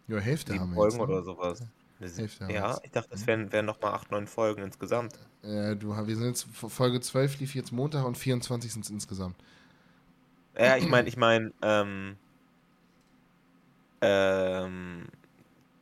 ja, 0.08 0.18
Hälfte 0.18 0.58
haben 0.58 0.70
wir 0.70 0.74
Folgen 0.74 0.98
jetzt, 0.98 1.08
ne? 1.08 1.14
oder 1.14 1.22
sowas. 1.22 1.62
Hälfte 1.98 2.52
ja, 2.52 2.78
ich 2.82 2.90
dachte, 2.90 3.14
es 3.14 3.26
wären, 3.26 3.50
wären 3.52 3.64
noch 3.64 3.80
mal 3.80 3.94
8, 3.94 4.10
9 4.10 4.26
Folgen 4.26 4.62
insgesamt. 4.62 5.14
Äh, 5.42 5.76
du, 5.76 5.96
wir 5.96 6.16
sind 6.16 6.26
jetzt, 6.26 6.46
Folge 6.52 7.00
12 7.00 7.40
lief 7.40 7.54
jetzt 7.54 7.72
Montag 7.72 8.04
und 8.04 8.18
24 8.18 8.72
sind 8.72 8.84
es 8.84 8.90
insgesamt. 8.90 9.36
Ja, 10.58 10.76
ich 10.76 10.88
meine, 10.88 11.08
ich 11.08 11.16
meine, 11.16 11.52
ähm, 11.62 12.16
ähm, 14.00 15.06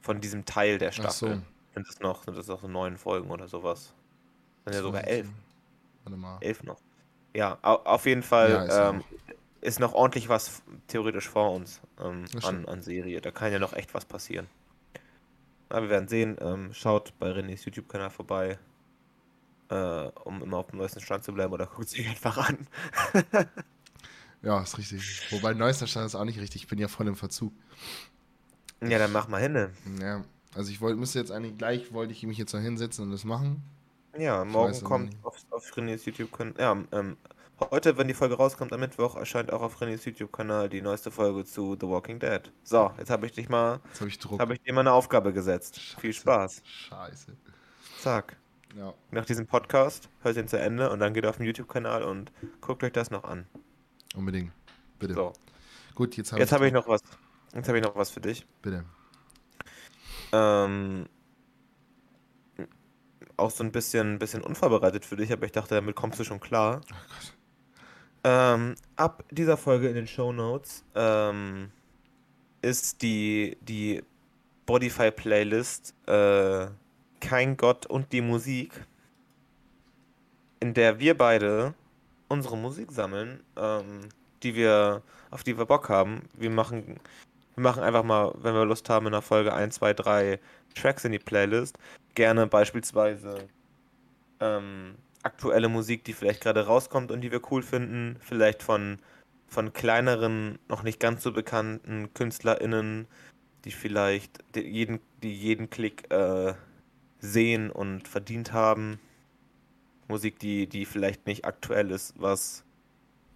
von 0.00 0.20
diesem 0.20 0.44
Teil 0.44 0.78
der 0.78 0.92
Staffel. 0.92 1.36
So. 1.36 1.42
Sind 1.74 1.88
es 1.88 2.00
noch, 2.00 2.24
sind 2.24 2.36
es 2.36 2.46
noch 2.46 2.60
so 2.60 2.68
neun 2.68 2.96
Folgen 2.96 3.30
oder 3.30 3.48
sowas? 3.48 3.92
Sind 4.64 4.74
ja 4.74 4.82
sogar 4.82 5.04
elf. 5.06 5.28
Warte 6.04 6.16
mal. 6.16 6.38
Elf 6.40 6.62
noch. 6.62 6.80
Ja, 7.34 7.58
auf 7.62 8.06
jeden 8.06 8.22
Fall 8.22 8.50
ja, 8.50 8.62
ist, 8.64 8.76
ähm, 8.76 9.04
ist, 9.60 9.80
noch 9.80 9.92
ordentlich 9.92 10.28
was 10.28 10.62
theoretisch 10.86 11.28
vor 11.28 11.52
uns 11.52 11.80
ähm, 12.00 12.24
an, 12.42 12.66
an 12.66 12.82
Serie. 12.82 13.20
Da 13.20 13.30
kann 13.30 13.52
ja 13.52 13.58
noch 13.58 13.72
echt 13.72 13.92
was 13.92 14.04
passieren. 14.04 14.46
Aber 15.68 15.82
wir 15.82 15.90
werden 15.90 16.08
sehen. 16.08 16.36
Ähm, 16.40 16.72
schaut 16.72 17.12
bei 17.18 17.32
Renés 17.32 17.64
YouTube-Kanal 17.64 18.10
vorbei, 18.10 18.58
äh, 19.68 19.74
um 20.24 20.42
immer 20.42 20.58
auf 20.58 20.68
dem 20.68 20.78
neuesten 20.78 21.00
Stand 21.00 21.24
zu 21.24 21.32
bleiben 21.32 21.52
oder 21.52 21.66
guckt 21.74 21.88
sich 21.88 22.08
einfach 22.08 22.38
an. 22.38 22.68
ja, 24.42 24.62
ist 24.62 24.78
richtig. 24.78 25.32
Wobei 25.32 25.54
neuester 25.54 25.88
Stand 25.88 26.06
ist 26.06 26.14
auch 26.14 26.24
nicht 26.24 26.38
richtig. 26.38 26.62
Ich 26.62 26.68
bin 26.68 26.78
ja 26.78 26.86
voll 26.86 27.08
im 27.08 27.16
Verzug. 27.16 27.52
Ja, 28.80 28.98
dann 28.98 29.12
mach 29.12 29.28
mal 29.28 29.40
hin. 29.40 29.70
Ja, 30.00 30.22
also 30.54 30.70
ich 30.70 30.80
wollte, 30.80 30.98
müsste 30.98 31.18
jetzt 31.18 31.32
eigentlich 31.32 31.58
gleich, 31.58 31.92
wollte 31.92 32.12
ich 32.12 32.22
mich 32.22 32.38
jetzt 32.38 32.52
noch 32.52 32.60
hinsetzen 32.60 33.04
und 33.04 33.10
das 33.10 33.24
machen. 33.24 33.62
Ja, 34.18 34.44
morgen 34.44 34.80
kommt 34.84 35.16
auf, 35.24 35.36
auf 35.50 35.72
Renés 35.72 36.04
YouTube-Kanal. 36.06 36.54
Ja, 36.58 36.76
ähm, 36.92 37.16
heute, 37.70 37.96
wenn 37.98 38.06
die 38.06 38.14
Folge 38.14 38.34
rauskommt, 38.34 38.72
am 38.72 38.80
Mittwoch, 38.80 39.16
erscheint 39.16 39.52
auch 39.52 39.62
auf 39.62 39.80
Renés 39.80 40.04
YouTube-Kanal 40.06 40.68
die 40.68 40.82
neueste 40.82 41.10
Folge 41.10 41.44
zu 41.44 41.76
The 41.80 41.88
Walking 41.88 42.20
Dead. 42.20 42.52
So, 42.62 42.92
jetzt 42.98 43.10
habe 43.10 43.26
ich 43.26 43.32
dich 43.32 43.48
mal. 43.48 43.80
Jetzt 43.88 44.00
habe 44.00 44.08
ich 44.08 44.18
Druck. 44.18 44.40
Habe 44.40 44.54
ich 44.54 44.62
dir 44.62 44.72
mal 44.72 44.80
eine 44.80 44.92
Aufgabe 44.92 45.32
gesetzt. 45.32 45.80
Scheiße. 45.80 46.00
Viel 46.00 46.12
Spaß. 46.12 46.62
Scheiße. 46.64 47.36
Zack. 48.00 48.36
Ja. 48.76 48.94
Nach 49.10 49.24
diesem 49.24 49.46
Podcast 49.46 50.08
hört 50.22 50.36
ihn 50.36 50.48
zu 50.48 50.58
Ende 50.58 50.90
und 50.90 51.00
dann 51.00 51.14
geht 51.14 51.26
auf 51.26 51.36
den 51.36 51.46
YouTube-Kanal 51.46 52.04
und 52.04 52.32
guckt 52.60 52.84
euch 52.84 52.92
das 52.92 53.10
noch 53.10 53.24
an. 53.24 53.46
Unbedingt. 54.14 54.52
Bitte. 54.98 55.14
So. 55.14 55.32
Gut, 55.94 56.16
jetzt 56.16 56.32
habe 56.32 56.40
jetzt 56.40 56.50
ich, 56.50 56.54
hab 56.54 56.62
ich 56.62 56.72
noch 56.72 56.88
was. 56.88 57.00
Jetzt 57.54 57.68
habe 57.68 57.78
ich 57.78 57.84
noch 57.84 57.94
was 57.96 58.10
für 58.10 58.20
dich. 58.20 58.46
Bitte. 58.62 58.84
Ähm, 60.32 61.06
auch 63.36 63.50
so 63.50 63.64
ein 63.64 63.72
bisschen, 63.72 64.18
bisschen 64.18 64.42
unvorbereitet 64.42 65.04
für 65.04 65.16
dich, 65.16 65.32
aber 65.32 65.46
ich 65.46 65.52
dachte, 65.52 65.74
damit 65.74 65.96
kommst 65.96 66.18
du 66.18 66.24
schon 66.24 66.40
klar. 66.40 66.80
Oh 66.84 66.94
Gott. 67.08 67.34
Ähm, 68.26 68.74
ab 68.96 69.22
dieser 69.30 69.56
Folge 69.58 69.88
in 69.88 69.94
den 69.94 70.06
Show 70.06 70.32
Notes 70.32 70.82
ähm, 70.94 71.70
ist 72.62 73.02
die, 73.02 73.58
die 73.60 74.02
Bodify-Playlist 74.64 75.94
äh, 76.06 76.68
Kein 77.20 77.56
Gott 77.58 77.84
und 77.84 78.12
die 78.12 78.22
Musik, 78.22 78.72
in 80.60 80.72
der 80.72 80.98
wir 80.98 81.16
beide 81.18 81.74
unsere 82.28 82.56
Musik 82.56 82.90
sammeln, 82.90 83.40
ähm, 83.56 84.08
die 84.42 84.54
wir, 84.54 85.02
auf 85.30 85.42
die 85.42 85.58
wir 85.58 85.66
Bock 85.66 85.90
haben. 85.90 86.22
Wir 86.32 86.50
machen, 86.50 86.98
wir 87.56 87.62
machen 87.62 87.82
einfach 87.82 88.04
mal, 88.04 88.32
wenn 88.38 88.54
wir 88.54 88.64
Lust 88.64 88.88
haben, 88.88 89.04
in 89.04 89.12
der 89.12 89.20
Folge 89.20 89.52
1, 89.52 89.74
2, 89.74 89.92
3 89.92 90.40
Tracks 90.74 91.04
in 91.04 91.12
die 91.12 91.18
Playlist. 91.18 91.78
Gerne 92.14 92.46
beispielsweise 92.46 93.48
ähm, 94.40 94.96
aktuelle 95.22 95.68
Musik, 95.68 96.04
die 96.04 96.12
vielleicht 96.12 96.42
gerade 96.42 96.66
rauskommt 96.66 97.10
und 97.10 97.20
die 97.22 97.32
wir 97.32 97.40
cool 97.50 97.62
finden. 97.62 98.16
Vielleicht 98.20 98.62
von, 98.62 98.98
von 99.48 99.72
kleineren, 99.72 100.58
noch 100.68 100.82
nicht 100.82 101.00
ganz 101.00 101.22
so 101.22 101.32
bekannten 101.32 102.12
KünstlerInnen, 102.14 103.06
die 103.64 103.72
vielleicht 103.72 104.44
jeden, 104.54 105.00
die 105.22 105.34
jeden 105.34 105.70
Klick 105.70 106.10
äh, 106.12 106.54
sehen 107.18 107.70
und 107.70 108.06
verdient 108.06 108.52
haben. 108.52 109.00
Musik, 110.06 110.38
die, 110.38 110.66
die 110.66 110.84
vielleicht 110.84 111.26
nicht 111.26 111.46
aktuell 111.46 111.90
ist, 111.90 112.14
was, 112.18 112.62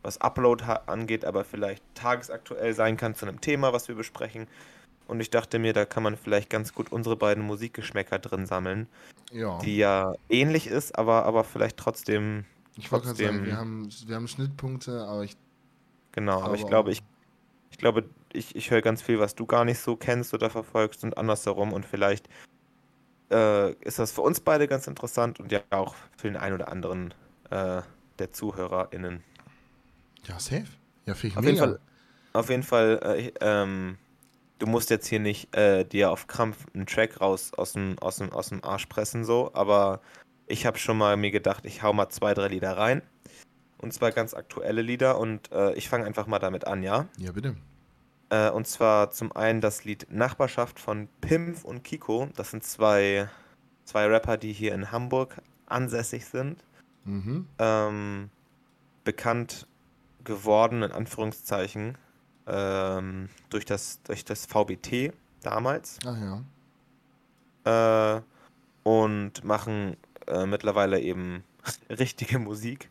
was 0.02 0.20
Upload 0.20 0.64
angeht, 0.86 1.24
aber 1.24 1.44
vielleicht 1.44 1.82
tagesaktuell 1.94 2.74
sein 2.74 2.98
kann 2.98 3.14
zu 3.14 3.26
einem 3.26 3.40
Thema, 3.40 3.72
was 3.72 3.88
wir 3.88 3.94
besprechen. 3.94 4.46
Und 5.08 5.20
ich 5.20 5.30
dachte 5.30 5.58
mir, 5.58 5.72
da 5.72 5.84
kann 5.84 6.02
man 6.02 6.16
vielleicht 6.16 6.50
ganz 6.50 6.74
gut 6.74 6.92
unsere 6.92 7.16
beiden 7.16 7.42
Musikgeschmäcker 7.42 8.18
drin 8.18 8.46
sammeln. 8.46 8.86
Ja. 9.32 9.58
Die 9.58 9.78
ja 9.78 10.14
ähnlich 10.28 10.66
ist, 10.66 10.96
aber, 10.96 11.24
aber 11.24 11.44
vielleicht 11.44 11.78
trotzdem. 11.78 12.44
Ich 12.76 12.92
wollte 12.92 13.06
gerade 13.06 13.24
sagen, 13.24 13.44
wir 13.44 13.56
haben, 13.56 13.88
wir 14.06 14.14
haben 14.14 14.28
Schnittpunkte, 14.28 15.04
aber 15.06 15.24
ich. 15.24 15.36
Genau, 16.12 16.42
aber 16.42 16.54
ich 16.54 16.66
glaube, 16.66 16.92
ich, 16.92 17.02
ich 17.70 17.78
glaube, 17.78 18.04
ich, 18.32 18.54
ich 18.54 18.70
höre 18.70 18.82
ganz 18.82 19.02
viel, 19.02 19.18
was 19.18 19.34
du 19.34 19.46
gar 19.46 19.64
nicht 19.64 19.80
so 19.80 19.96
kennst 19.96 20.34
oder 20.34 20.50
verfolgst 20.50 21.02
und 21.04 21.16
andersherum. 21.16 21.72
Und 21.72 21.86
vielleicht 21.86 22.28
äh, 23.30 23.72
ist 23.84 23.98
das 23.98 24.12
für 24.12 24.22
uns 24.22 24.40
beide 24.40 24.68
ganz 24.68 24.86
interessant 24.86 25.40
und 25.40 25.52
ja 25.52 25.60
auch 25.70 25.94
für 26.16 26.28
den 26.28 26.36
einen 26.36 26.54
oder 26.54 26.68
anderen 26.68 27.14
äh, 27.50 27.82
der 28.18 28.32
ZuhörerInnen. 28.32 29.22
Ja, 30.24 30.38
safe. 30.38 30.66
Ja, 31.06 31.14
finde 31.14 31.28
ich 31.28 31.36
auf 31.38 31.44
mega. 31.44 31.50
Jeden 31.50 31.58
Fall, 31.58 31.80
auf 32.34 32.50
jeden 32.50 32.62
Fall, 32.62 33.00
äh, 33.02 33.32
ähm, 33.40 33.98
du 34.58 34.66
musst 34.66 34.90
jetzt 34.90 35.06
hier 35.06 35.20
nicht 35.20 35.54
äh, 35.56 35.84
dir 35.84 36.10
auf 36.10 36.26
Krampf 36.26 36.66
einen 36.74 36.86
Track 36.86 37.20
raus 37.20 37.52
aus 37.56 37.72
dem, 37.72 37.98
aus 38.00 38.16
dem, 38.16 38.32
aus 38.32 38.48
dem 38.48 38.62
Arsch 38.64 38.86
pressen, 38.86 39.24
so, 39.24 39.50
aber 39.54 40.00
ich 40.46 40.66
habe 40.66 40.78
schon 40.78 40.98
mal 40.98 41.16
mir 41.16 41.30
gedacht, 41.30 41.64
ich 41.66 41.82
hau 41.82 41.92
mal 41.92 42.08
zwei, 42.08 42.34
drei 42.34 42.48
Lieder 42.48 42.76
rein. 42.76 43.02
Und 43.80 43.92
zwar 43.92 44.10
ganz 44.10 44.34
aktuelle 44.34 44.82
Lieder 44.82 45.18
und 45.18 45.52
äh, 45.52 45.72
ich 45.74 45.88
fange 45.88 46.04
einfach 46.04 46.26
mal 46.26 46.40
damit 46.40 46.66
an, 46.66 46.82
ja? 46.82 47.06
Ja, 47.16 47.30
bitte. 47.30 47.54
Äh, 48.30 48.50
und 48.50 48.66
zwar 48.66 49.10
zum 49.10 49.30
einen 49.32 49.60
das 49.60 49.84
Lied 49.84 50.08
Nachbarschaft 50.10 50.80
von 50.80 51.08
Pimp 51.20 51.64
und 51.64 51.84
Kiko. 51.84 52.28
Das 52.34 52.50
sind 52.50 52.64
zwei, 52.64 53.28
zwei 53.84 54.06
Rapper, 54.06 54.36
die 54.36 54.52
hier 54.52 54.74
in 54.74 54.90
Hamburg 54.90 55.40
ansässig 55.66 56.24
sind. 56.26 56.64
Mhm. 57.04 57.46
Ähm, 57.58 58.30
bekannt 59.04 59.66
geworden, 60.24 60.82
in 60.82 60.92
Anführungszeichen, 60.92 61.96
ähm, 62.48 63.28
durch, 63.50 63.64
das, 63.64 64.02
durch 64.02 64.24
das 64.24 64.46
VBT 64.46 65.12
damals. 65.42 65.98
Ach 66.04 66.16
ja. 67.64 68.16
Äh, 68.16 68.22
und 68.82 69.44
machen 69.44 69.96
äh, 70.26 70.46
mittlerweile 70.46 71.00
eben 71.00 71.44
richtige 71.90 72.38
Musik. 72.38 72.88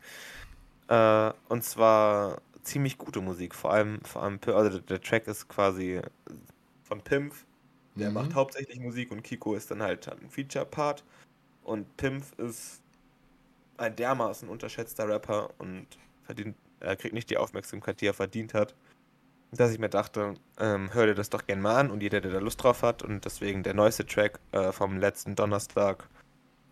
Äh, 0.87 1.31
und 1.49 1.63
zwar 1.63 2.41
ziemlich 2.61 2.97
gute 2.97 3.21
Musik. 3.21 3.55
Vor 3.55 3.73
allem, 3.73 3.99
vor 4.03 4.23
allem 4.23 4.39
also 4.45 4.79
der, 4.79 5.01
Track 5.01 5.27
ist 5.27 5.47
quasi 5.47 6.01
von 6.83 7.01
Pimp. 7.01 7.33
Der 7.95 8.09
Mhm. 8.09 8.13
macht 8.13 8.35
hauptsächlich 8.35 8.79
Musik 8.79 9.11
und 9.11 9.23
Kiko 9.23 9.55
ist 9.55 9.71
dann 9.71 9.81
halt 9.81 10.07
ein 10.07 10.29
Feature-Part. 10.29 11.03
Und 11.63 11.97
Pimp 11.97 12.23
ist 12.39 12.81
ein 13.77 13.95
dermaßen 13.95 14.47
unterschätzter 14.49 15.07
Rapper 15.07 15.49
und 15.57 15.87
verdient, 16.23 16.55
er 16.79 16.95
kriegt 16.95 17.13
nicht 17.13 17.29
die 17.29 17.37
Aufmerksamkeit, 17.37 17.99
die 18.01 18.07
er 18.07 18.13
verdient 18.13 18.53
hat. 18.53 18.75
Dass 19.51 19.71
ich 19.71 19.79
mir 19.79 19.89
dachte, 19.89 20.33
ähm, 20.59 20.93
hör 20.93 21.05
dir 21.05 21.15
das 21.15 21.29
doch 21.29 21.45
gern 21.45 21.61
mal 21.61 21.77
an 21.77 21.89
und 21.89 22.03
jeder, 22.03 22.19
der 22.19 22.31
da 22.31 22.39
Lust 22.39 22.61
drauf 22.61 22.83
hat. 22.83 23.01
Und 23.01 23.23
deswegen 23.25 23.63
der 23.63 23.73
neueste 23.73 24.05
Track 24.05 24.39
äh, 24.51 24.71
vom 24.71 24.97
letzten 24.97 25.35
Donnerstag, 25.35 26.07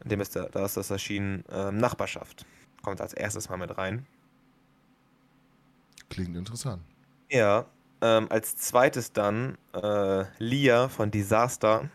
in 0.04 0.10
dem 0.10 0.22
ist 0.22 0.36
da, 0.36 0.48
da 0.50 0.66
ist 0.66 0.76
das 0.76 0.90
erschienen, 0.92 1.44
ähm, 1.50 1.78
Nachbarschaft. 1.78 2.46
Kommt 2.84 3.00
als 3.02 3.14
erstes 3.14 3.50
mal 3.50 3.58
mit 3.58 3.78
rein. 3.78 4.06
Klingt 6.10 6.36
interessant. 6.36 6.84
Ja, 7.30 7.66
ähm, 8.02 8.28
als 8.30 8.58
zweites 8.58 9.14
dann 9.14 9.58
äh, 9.74 10.26
Lia 10.38 10.90
von 10.90 11.12
Disaster. 11.12 11.90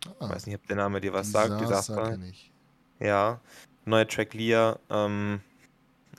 Ich 0.00 0.10
Ah, 0.20 0.30
weiß 0.30 0.46
nicht, 0.46 0.56
ob 0.56 0.66
der 0.66 0.76
Name 0.76 1.00
dir 1.00 1.12
was 1.12 1.30
sagt. 1.30 1.60
Disaster. 1.60 2.10
kenn 2.10 2.22
ich. 2.24 2.50
Ja, 3.00 3.40
neuer 3.84 4.08
Track 4.08 4.34
Lia, 4.34 4.78
ähm, 4.88 5.40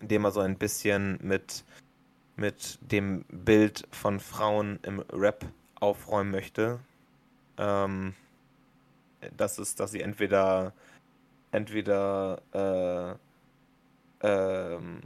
in 0.02 0.08
dem 0.08 0.24
er 0.26 0.32
so 0.32 0.39
ein 0.41 0.58
bisschen 0.58 1.18
mit, 1.22 1.64
mit 2.38 2.80
dem 2.82 3.26
Bild 3.30 3.88
von 3.92 4.20
Frauen 4.20 4.80
im 4.84 5.00
Rap 5.12 5.46
aufräumen 5.80 6.32
möchte. 6.32 6.80
Ähm, 7.58 8.14
das 9.36 9.60
ist, 9.60 9.80
dass 9.80 9.92
sie 9.92 10.02
entweder 10.02 10.74
entweder 11.52 12.42
äh, 14.22 14.28
ähm, 14.28 15.02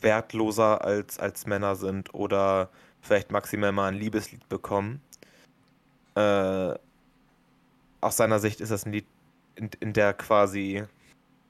wertloser 0.00 0.84
als, 0.84 1.18
als 1.18 1.46
Männer 1.46 1.76
sind 1.76 2.14
oder 2.14 2.70
vielleicht 3.00 3.30
maximal 3.30 3.72
mal 3.72 3.88
ein 3.88 3.94
Liebeslied 3.94 4.48
bekommen. 4.48 5.00
Äh, 6.14 6.74
aus 8.00 8.16
seiner 8.16 8.38
Sicht 8.38 8.60
ist 8.60 8.70
das 8.70 8.86
ein 8.86 8.92
Lied, 8.92 9.06
in, 9.56 9.70
in 9.80 9.92
der 9.92 10.14
quasi 10.14 10.84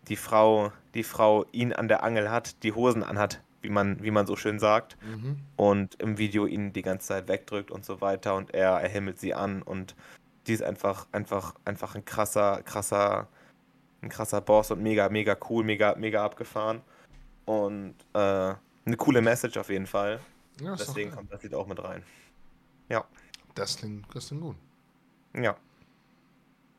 die 0.09 0.17
Frau, 0.17 0.73
die 0.95 1.03
Frau 1.03 1.45
ihn 1.53 1.73
an 1.73 1.89
der 1.89 2.03
Angel 2.03 2.31
hat, 2.31 2.63
die 2.63 2.73
Hosen 2.73 3.03
anhat, 3.03 3.43
wie 3.69 3.73
man, 3.73 4.03
wie 4.03 4.11
man 4.11 4.27
so 4.27 4.35
schön 4.35 4.59
sagt, 4.59 4.97
Mhm. 5.03 5.37
und 5.57 6.01
im 6.01 6.17
Video 6.17 6.47
ihn 6.47 6.73
die 6.73 6.81
ganze 6.81 7.09
Zeit 7.09 7.29
wegdrückt 7.29 7.71
und 7.71 7.85
so 7.85 8.01
weiter 8.01 8.35
und 8.35 8.55
er, 8.55 8.71
er 8.81 8.89
himmelt 8.89 9.21
sie 9.21 9.35
an 9.35 9.61
und 9.63 9.95
die 10.47 10.55
ist 10.55 10.63
einfach, 10.63 11.07
einfach, 11.13 11.55
einfach 11.67 11.95
ein 11.95 12.05
krasser, 12.07 12.63
krasser, 12.63 13.29
ein 14.01 14.09
krasser 14.09 14.41
Boss 14.41 14.71
und 14.71 14.83
mega, 14.83 15.11
mega 15.11 15.37
cool, 15.51 15.63
mega, 15.65 15.95
mega 15.97 16.25
abgefahren. 16.25 16.81
Und 17.45 17.95
äh, 18.15 18.19
eine 18.19 18.97
coole 18.97 19.21
Message 19.21 19.59
auf 19.59 19.69
jeden 19.69 19.87
Fall. 19.87 20.21
Ja, 20.61 20.75
Deswegen 20.75 21.11
kommt 21.11 21.31
das 21.31 21.43
Lied 21.43 21.55
auch 21.55 21.67
mit 21.67 21.83
rein. 21.83 22.03
Das 23.55 23.77
klingt, 23.77 24.07
das 24.15 24.29
klingt 24.29 24.43
gut. 24.43 24.57
Ja. 25.35 25.57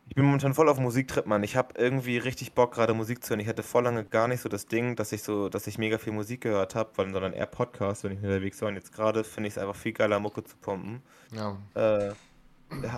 Ich 0.10 0.16
bin 0.16 0.26
momentan 0.26 0.55
voll 0.55 0.68
auf 0.70 0.80
Musiktrip, 0.80 1.28
Mann. 1.28 1.43
Ich 1.43 1.55
habe 1.55 1.76
irgendwie 1.78 2.18
richtig 2.18 2.53
Bock, 2.53 2.74
gerade 2.74 2.95
Musik 2.95 3.24
zu 3.24 3.30
hören. 3.30 3.39
Ich 3.39 3.47
hatte 3.47 3.62
voll 3.62 3.84
lange 3.84 4.03
gar 4.03 4.28
nicht 4.28 4.41
so 4.41 4.49
das 4.49 4.66
Ding, 4.66 4.95
dass 4.95 5.12
ich 5.12 5.22
so, 5.22 5.49
dass 5.49 5.68
ich 5.68 5.78
mega 5.78 5.99
viel 5.99 6.14
Musik 6.14 6.41
gehört 6.41 6.74
habe, 6.74 6.89
sondern 6.95 7.32
eher 7.32 7.45
Podcasts, 7.45 8.03
wenn 8.03 8.14
ich 8.14 8.18
unterwegs 8.18 8.60
war. 8.62 8.70
Und 8.70 8.76
jetzt 8.76 8.91
gerade 8.91 9.24
finde 9.24 9.47
ich 9.47 9.53
es 9.53 9.57
einfach 9.60 9.76
viel 9.76 9.93
geiler, 9.93 10.20
Mucke 10.20 10.43
zu 10.43 10.57
pumpen. 10.57 11.03
Ja, 11.32 11.57
Äh, 11.76 12.14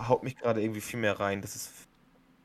haut 0.07 0.24
mich 0.24 0.38
gerade 0.38 0.62
irgendwie 0.62 0.80
viel 0.80 1.01
mehr 1.01 1.20
rein. 1.20 1.41
Das 1.41 1.55
ist 1.55 1.72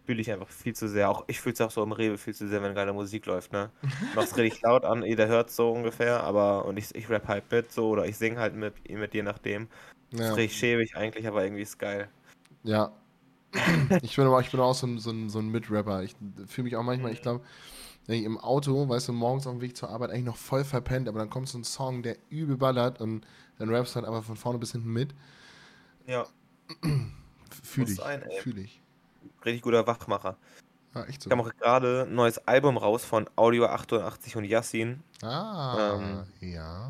fühle 0.05 0.21
ich 0.21 0.31
einfach 0.31 0.49
viel 0.49 0.75
zu 0.75 0.89
sehr. 0.89 1.11
Auch 1.11 1.25
ich 1.27 1.41
fühle 1.41 1.55
es 1.55 1.61
auch 1.61 1.71
so 1.71 1.83
im 1.83 1.93
Rewe 1.93 2.17
viel 2.19 2.35
zu 2.35 2.49
sehr, 2.49 2.63
wenn 2.63 2.75
geile 2.75 2.93
Musik 2.93 3.27
läuft, 3.27 3.53
ne? 3.53 3.71
Mach's 4.15 4.37
richtig 4.37 4.63
laut 4.63 4.85
an, 4.85 5.03
jeder 5.03 5.27
hört 5.27 5.51
so 5.51 5.73
ungefähr, 5.73 6.23
aber 6.23 6.65
und 6.65 6.77
ich, 6.79 6.95
ich 6.95 7.11
rap 7.11 7.29
halt 7.29 7.51
mit 7.51 7.73
so 7.73 7.89
oder 7.91 8.07
ich 8.07 8.17
sing 8.17 8.39
halt 8.39 8.55
mit, 8.55 8.89
mit 8.89 9.15
je 9.15 9.23
nachdem. 9.23 9.69
Das 10.11 10.21
ja. 10.21 10.31
ist 10.31 10.37
richtig 10.37 10.59
schäbig 10.59 10.97
eigentlich, 10.97 11.27
aber 11.27 11.45
irgendwie 11.45 11.63
ist 11.63 11.79
geil. 11.79 12.09
ja. 12.63 12.93
Ich 14.03 14.17
bin 14.17 14.27
aber 14.27 14.41
ich 14.41 14.51
bin 14.51 14.61
auch 14.61 14.75
so 14.75 14.87
ein, 14.87 14.99
so 14.99 15.11
ein, 15.11 15.29
so 15.31 15.39
ein 15.39 15.49
Mitrapper. 15.49 16.03
Ich 16.03 16.15
fühle 16.47 16.65
mich 16.65 16.77
auch 16.77 16.83
manchmal, 16.83 17.13
ich 17.13 17.23
glaube, 17.23 17.45
wenn 18.07 18.19
ich 18.19 18.25
im 18.25 18.39
Auto, 18.39 18.89
weißt 18.89 19.09
du, 19.09 19.13
morgens 19.13 19.47
auf 19.47 19.55
dem 19.55 19.61
Weg 19.61 19.77
zur 19.77 19.89
Arbeit 19.91 20.11
eigentlich 20.11 20.25
noch 20.27 20.37
voll 20.37 20.65
verpennt, 20.65 21.09
aber 21.09 21.19
dann 21.19 21.31
kommt 21.31 21.49
so 21.49 21.59
ein 21.59 21.65
Song, 21.65 22.03
der 22.03 22.17
übel 22.31 22.57
ballert 22.57 23.01
und 23.01 23.27
dann 23.59 23.69
rappst 23.69 23.95
du 23.95 24.01
halt 24.01 24.07
einfach 24.07 24.23
von 24.25 24.37
vorne 24.37 24.59
bis 24.59 24.73
hinten 24.73 24.93
mit. 24.93 25.15
Ja, 26.07 26.27
Fühle 27.63 27.91
ich. 27.91 27.97
sein. 27.97 28.25
Fühle 28.41 28.61
ich. 28.63 28.81
richtig 29.45 29.63
guter 29.63 29.87
Wachmacher. 29.87 30.37
Ja, 30.95 31.05
echt 31.05 31.23
so. 31.23 31.31
kam 31.31 31.41
auch 31.41 31.51
gerade 31.59 32.07
ein 32.09 32.15
neues 32.15 32.39
Album 32.47 32.77
raus 32.77 33.05
von 33.05 33.29
Audio 33.37 33.67
88 33.67 34.37
und 34.37 34.45
Yassin. 34.45 35.03
Ah, 35.23 35.95
Ähm, 35.99 36.25
ja. 36.41 36.89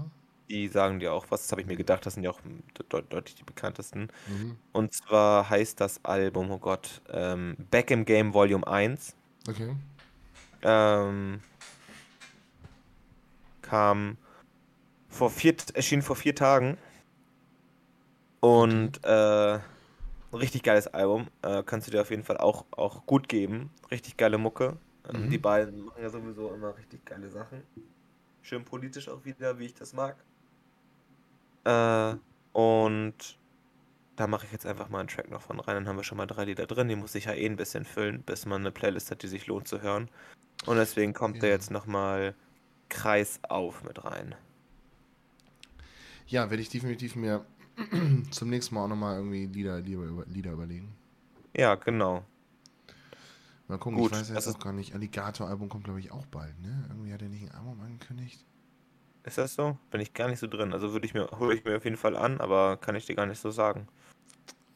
Die 0.49 0.69
sagen 0.69 1.01
dir 1.01 1.13
auch 1.13 1.27
was, 1.31 1.43
das 1.43 1.53
habe 1.53 1.61
ich 1.61 1.67
mir 1.67 1.77
gedacht, 1.77 2.07
das 2.07 2.15
sind 2.15 2.23
ja 2.23 2.31
auch 2.31 2.41
de 2.43 3.03
deutlich 3.09 3.35
die 3.35 3.45
bekanntesten. 3.45 4.09
Mhm. 4.29 4.57
Und 4.73 4.93
zwar 4.95 5.51
heißt 5.51 5.81
das 5.81 6.05
Album, 6.05 6.51
oh 6.51 6.59
Gott, 6.59 7.03
ähm, 7.11 7.57
Back 7.71 7.91
im 7.91 8.05
Game 8.05 8.33
Volume 8.35 8.67
1. 8.67 9.15
Okay. 9.49 9.75
Ähm, 10.63 11.41
kam 13.63 14.17
vor 15.09 15.31
vier, 15.31 15.57
erschien 15.75 16.03
vor 16.03 16.17
vier 16.17 16.35
Tagen. 16.35 16.79
Und 18.41 19.03
äh, 19.05 19.59
richtig 20.33 20.63
geiles 20.63 20.87
Album. 20.89 21.29
Äh, 21.43 21.63
kannst 21.65 21.87
du 21.87 21.91
dir 21.91 22.01
auf 22.03 22.11
jeden 22.11 22.23
Fall 22.25 22.37
auch, 22.39 22.65
auch 22.71 23.07
gut 23.07 23.29
geben. 23.29 23.71
Richtig 23.91 24.17
geile 24.17 24.39
Mucke. 24.39 24.77
Ähm, 25.13 25.27
Mhm. 25.27 25.31
Die 25.31 25.39
beiden 25.39 25.85
machen 25.85 26.03
ja 26.03 26.11
sowieso 26.11 26.53
immer 26.53 26.77
richtig 26.77 27.05
geile 27.05 27.29
Sachen. 27.31 27.63
Schön 28.43 28.65
politisch 28.65 29.09
auch 29.09 29.25
wieder, 29.25 29.59
wie 29.59 29.67
ich 29.67 29.75
das 29.75 29.93
mag. 29.93 30.17
Äh, 31.67 32.17
und 32.53 33.39
da 34.15 34.27
mache 34.27 34.47
ich 34.47 34.53
jetzt 34.53 34.67
einfach 34.67 34.89
mal 34.89 35.01
einen 35.01 35.09
Track 35.09 35.31
noch 35.31 35.43
von 35.43 35.61
rein. 35.61 35.75
Dann 35.75 35.89
haben 35.89 35.97
wir 35.97 36.05
schon 36.05 36.17
mal 36.17 36.27
drei 36.27 36.45
Lieder 36.45 36.67
drin. 36.67 36.89
Die 36.89 36.97
muss 36.97 37.15
ich 37.15 37.25
ja 37.25 37.33
eh 37.33 37.45
ein 37.45 37.57
bisschen 37.57 37.85
füllen, 37.85 38.23
bis 38.23 38.47
man 38.47 38.63
eine 38.63 38.71
Playlist 38.71 39.11
hat, 39.11 39.23
die 39.23 39.29
sich 39.29 39.47
lohnt 39.47 39.69
zu 39.69 39.83
hören. 39.83 40.09
Und 40.65 40.77
deswegen 40.77 41.13
kommt 41.13 41.37
ja. 41.37 41.43
da 41.43 41.49
jetzt 41.49 41.71
nochmal 41.71 42.35
Kreis 42.89 43.41
auf 43.49 43.83
mit 43.85 44.05
rein. 44.05 44.35
Ja, 46.29 46.51
werde 46.51 46.63
ich 46.63 46.69
definitiv 46.69 47.17
mir 47.17 47.45
zum 48.31 48.49
nächsten 48.49 48.75
Mal 48.75 48.85
auch 48.85 48.89
nochmal 48.89 49.17
irgendwie 49.17 49.47
Lieder, 49.47 49.81
Lieder, 49.81 50.25
Lieder 50.27 50.53
überlegen. 50.53 50.97
Ja, 51.55 51.75
genau. 51.75 52.25
Mal 53.69 53.79
gucken, 53.79 53.99
Gut, 53.99 54.13
ich 54.13 54.19
weiß 54.19 54.29
jetzt 54.29 54.49
auch 54.49 54.59
gar 54.61 54.73
nicht. 54.73 54.95
Alligator-Album 54.95 55.69
kommt, 55.69 55.85
glaube 55.85 55.99
ich, 55.99 56.13
auch 56.13 56.27
bald, 56.27 56.59
ne? 56.61 56.87
Irgendwie 56.89 57.13
hat 57.13 57.23
er 57.23 57.29
nicht 57.29 57.43
ein 57.43 57.51
Album 57.51 57.81
angekündigt. 57.81 58.45
Ist 59.27 59.39
das 59.39 59.55
so? 59.55 59.77
Bin 59.91 60.01
ich 60.01 60.15
gar 60.15 60.29
nicht 60.29 60.39
so 60.39 60.47
drin. 60.47 60.73
Also 60.73 60.93
würde 60.93 61.05
ich 61.05 61.13
mir, 61.13 61.29
hole 61.39 61.55
ich 61.57 61.65
mir 61.65 61.77
auf 61.77 61.85
jeden 61.85 61.97
Fall 61.97 62.17
an, 62.17 62.41
aber 62.41 62.77
kann 62.77 62.95
ich 62.95 63.07
dir 63.07 63.17
gar 63.17 63.27
nicht 63.27 63.41
so 63.41 63.51
sagen. 63.51 63.89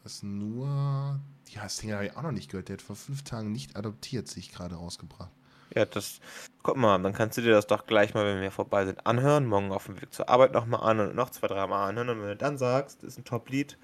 Das 0.03 0.15
ist 0.15 0.23
nur. 0.23 1.19
Ja, 1.49 1.63
das 1.63 1.77
Ding 1.77 1.93
habe 1.93 2.05
ich 2.05 2.17
auch 2.17 2.21
noch 2.21 2.33
nicht 2.33 2.51
gehört. 2.51 2.67
Der 2.67 2.73
hat 2.73 2.81
vor 2.81 2.97
fünf 2.97 3.23
Tagen 3.23 3.51
nicht 3.53 3.77
adoptiert, 3.77 4.27
sich 4.27 4.51
gerade 4.51 4.75
rausgebracht. 4.75 5.31
Ja, 5.73 5.85
das. 5.85 6.19
Guck 6.63 6.75
mal, 6.75 7.01
dann 7.01 7.13
kannst 7.13 7.37
du 7.37 7.41
dir 7.41 7.51
das 7.51 7.65
doch 7.65 7.85
gleich 7.85 8.13
mal, 8.13 8.25
wenn 8.25 8.41
wir 8.41 8.51
vorbei 8.51 8.85
sind, 8.85 9.07
anhören. 9.07 9.45
Morgen 9.45 9.71
auf 9.71 9.85
dem 9.85 10.01
Weg 10.01 10.13
zur 10.13 10.27
Arbeit 10.27 10.51
nochmal 10.51 10.83
an 10.83 10.99
und 10.99 11.15
noch 11.15 11.29
zwei, 11.29 11.47
drei 11.47 11.65
Mal 11.65 11.87
anhören. 11.87 12.09
Und 12.09 12.19
wenn 12.19 12.27
du 12.27 12.35
dann 12.35 12.57
sagst, 12.57 13.03
das 13.03 13.13
ist 13.13 13.19
ein 13.19 13.23
Top-Lied, 13.23 13.77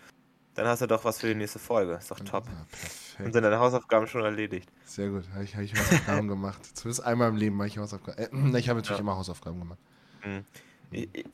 dann 0.55 0.67
hast 0.67 0.81
du 0.81 0.87
doch 0.87 1.05
was 1.05 1.19
für 1.19 1.27
die 1.27 1.35
nächste 1.35 1.59
Folge. 1.59 1.93
Ist 1.93 2.11
doch 2.11 2.19
top. 2.19 2.45
Ja, 2.47 2.65
perfekt. 2.69 3.25
Und 3.25 3.31
sind 3.31 3.43
deine 3.43 3.59
Hausaufgaben 3.59 4.07
schon 4.07 4.23
erledigt. 4.23 4.69
Sehr 4.85 5.09
gut. 5.09 5.23
Habe 5.33 5.45
ich, 5.45 5.55
hab 5.55 5.61
ich 5.61 5.73
Hausaufgaben 5.79 6.27
gemacht. 6.27 6.59
Zumindest 6.75 7.05
einmal 7.05 7.29
im 7.29 7.37
Leben 7.37 7.57
habe 7.57 7.67
ich 7.67 7.77
Hausaufgaben. 7.77 8.17
Äh, 8.17 8.27
ich 8.59 8.67
habe 8.67 8.79
natürlich 8.79 8.97
ja. 8.97 9.03
immer 9.03 9.15
Hausaufgaben 9.15 9.59
gemacht. 9.59 9.79
Mhm. 10.23 10.45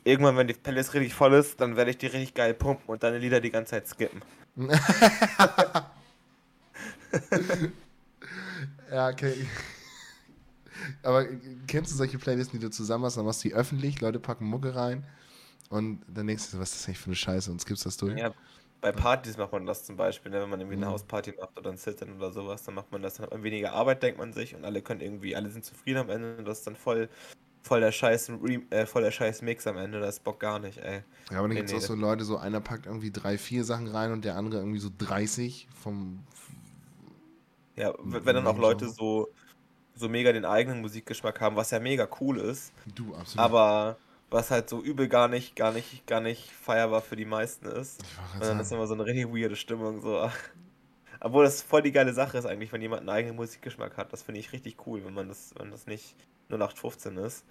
Irgendwann, 0.03 0.35
wenn 0.35 0.47
die 0.47 0.53
Playlist 0.53 0.95
richtig 0.95 1.13
voll 1.13 1.33
ist, 1.33 1.61
dann 1.61 1.75
werde 1.75 1.91
ich 1.91 1.97
die 1.99 2.07
richtig 2.07 2.33
geil 2.33 2.55
pumpen 2.55 2.85
und 2.87 3.03
deine 3.03 3.19
Lieder 3.19 3.39
die 3.39 3.51
ganze 3.51 3.71
Zeit 3.71 3.87
skippen. 3.87 4.23
ja, 8.91 9.09
okay. 9.09 9.47
Aber 11.03 11.25
kennst 11.67 11.91
du 11.91 11.95
solche 11.95 12.17
Playlisten, 12.17 12.59
die 12.59 12.65
du 12.65 12.71
zusammen 12.71 13.05
hast, 13.05 13.17
dann 13.17 13.25
machst 13.25 13.43
du 13.43 13.49
die 13.49 13.53
öffentlich, 13.53 14.01
Leute 14.01 14.19
packen 14.19 14.45
Mucke 14.45 14.75
rein 14.75 15.05
und 15.69 16.01
dann 16.07 16.27
denkst 16.27 16.51
du, 16.51 16.59
was 16.59 16.71
ist 16.71 16.79
das 16.79 16.87
eigentlich 16.87 16.99
für 16.99 17.07
eine 17.07 17.15
Scheiße 17.15 17.51
und 17.51 17.61
skippst 17.61 17.85
das 17.85 17.97
durch? 17.97 18.17
Ja, 18.17 18.33
bei 18.81 18.91
Partys 18.91 19.37
macht 19.37 19.51
man 19.51 19.65
das 19.65 19.85
zum 19.85 19.95
Beispiel, 19.95 20.31
ne? 20.31 20.41
wenn 20.41 20.49
man 20.49 20.59
irgendwie 20.59 20.77
eine 20.77 20.87
mhm. 20.87 20.91
Hausparty 20.91 21.35
macht 21.39 21.57
oder 21.57 21.71
ein 21.71 21.77
Sit-In 21.77 22.17
oder 22.17 22.31
sowas, 22.31 22.63
dann 22.63 22.75
macht 22.75 22.91
man 22.91 23.01
das, 23.01 23.15
dann 23.15 23.25
hat 23.25 23.31
man 23.31 23.43
weniger 23.43 23.73
Arbeit, 23.73 24.03
denkt 24.03 24.19
man 24.19 24.33
sich 24.33 24.55
und 24.55 24.65
alle 24.65 24.81
können 24.81 25.01
irgendwie, 25.01 25.35
alle 25.35 25.49
sind 25.49 25.63
zufrieden 25.63 25.99
am 25.99 26.09
Ende 26.09 26.37
und 26.37 26.45
das 26.45 26.59
ist 26.59 26.67
dann 26.67 26.75
voll 26.75 27.09
voll 27.63 27.79
der 27.79 27.91
scheiß, 27.91 28.31
äh, 28.69 28.85
voll 28.85 29.01
der 29.01 29.11
scheiß 29.11 29.41
Mix 29.41 29.65
am 29.65 29.77
Ende, 29.77 29.99
das 29.99 30.19
Bock 30.19 30.39
gar 30.39 30.59
nicht, 30.59 30.77
ey. 30.77 31.01
Ja, 31.31 31.39
aber 31.39 31.47
dann 31.47 31.55
gibt 31.55 31.69
es 31.69 31.73
nee, 31.73 31.79
auch 31.79 31.81
so 31.81 31.95
Leute, 31.95 32.25
so 32.25 32.37
einer 32.37 32.59
packt 32.59 32.85
irgendwie 32.85 33.11
drei, 33.11 33.37
vier 33.37 33.63
Sachen 33.63 33.87
rein 33.87 34.11
und 34.11 34.25
der 34.25 34.35
andere 34.35 34.59
irgendwie 34.59 34.79
so 34.79 34.89
30 34.97 35.67
vom. 35.81 36.19
Ja, 37.75 37.93
wenn 38.03 38.35
dann 38.35 38.45
auch 38.45 38.57
Leute 38.57 38.87
so, 38.89 39.29
so 39.95 40.09
mega 40.09 40.31
den 40.31 40.45
eigenen 40.45 40.81
Musikgeschmack 40.81 41.41
haben, 41.41 41.55
was 41.55 41.71
ja 41.71 41.79
mega 41.79 42.07
cool 42.19 42.37
ist. 42.37 42.71
Du, 42.93 43.15
absolut. 43.15 43.39
Aber 43.39 43.97
was 44.29 44.51
halt 44.51 44.69
so 44.69 44.81
übel 44.81 45.07
gar 45.07 45.27
nicht, 45.27 45.55
gar 45.55 45.71
nicht, 45.71 46.05
gar 46.05 46.19
nicht 46.19 46.51
feierbar 46.51 47.01
für 47.01 47.15
die 47.15 47.25
meisten 47.25 47.65
ist. 47.65 48.01
Und 48.33 48.41
dann 48.41 48.49
sagen. 48.49 48.59
ist 48.59 48.71
immer 48.71 48.87
so 48.87 48.93
eine 48.93 49.05
richtig 49.05 49.27
weirde 49.27 49.55
Stimmung, 49.55 50.01
so. 50.01 50.29
Obwohl 51.19 51.45
das 51.45 51.61
voll 51.61 51.81
die 51.81 51.93
geile 51.93 52.13
Sache 52.13 52.37
ist 52.37 52.45
eigentlich, 52.45 52.73
wenn 52.73 52.81
jemand 52.81 53.01
einen 53.01 53.09
eigenen 53.09 53.37
Musikgeschmack 53.37 53.95
hat. 53.95 54.11
Das 54.11 54.23
finde 54.23 54.41
ich 54.41 54.51
richtig 54.51 54.75
cool, 54.85 55.05
wenn 55.05 55.13
man 55.13 55.29
das, 55.29 55.53
wenn 55.57 55.71
das 55.71 55.87
nicht 55.87 56.15
0815 56.49 57.17
ist. 57.17 57.45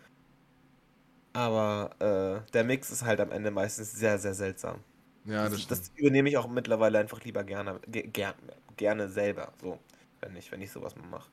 Aber 1.32 2.44
äh, 2.46 2.50
der 2.52 2.64
Mix 2.64 2.90
ist 2.90 3.04
halt 3.04 3.20
am 3.20 3.30
Ende 3.30 3.50
meistens 3.50 3.92
sehr, 3.92 4.18
sehr 4.18 4.34
seltsam. 4.34 4.80
Ja, 5.24 5.48
das, 5.48 5.66
das, 5.66 5.80
das 5.80 5.92
übernehme 5.96 6.28
ich 6.28 6.36
auch 6.36 6.48
mittlerweile 6.48 6.98
einfach 6.98 7.22
lieber 7.24 7.44
gerne, 7.44 7.80
ger 7.88 8.34
gerne 8.76 9.08
selber, 9.08 9.52
so, 9.60 9.78
wenn 10.20 10.34
ich, 10.36 10.50
wenn 10.50 10.60
ich 10.60 10.70
sowas 10.70 10.96
mal 10.96 11.06
mache. 11.06 11.30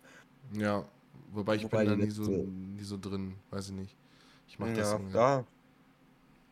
Ja, 0.54 0.86
wobei 1.32 1.56
ich 1.56 1.64
wobei 1.64 1.86
bin 1.86 2.00
da 2.00 2.06
nie 2.06 2.12
so, 2.12 2.30
nie 2.30 2.84
so 2.84 2.98
drin, 2.98 3.36
weiß 3.50 3.70
ich 3.70 3.76
nicht. 3.76 3.98
Ich 4.48 4.60
mache 4.60 4.74
das. 4.74 4.92
Ja, 4.92 5.38
ja. 5.38 5.46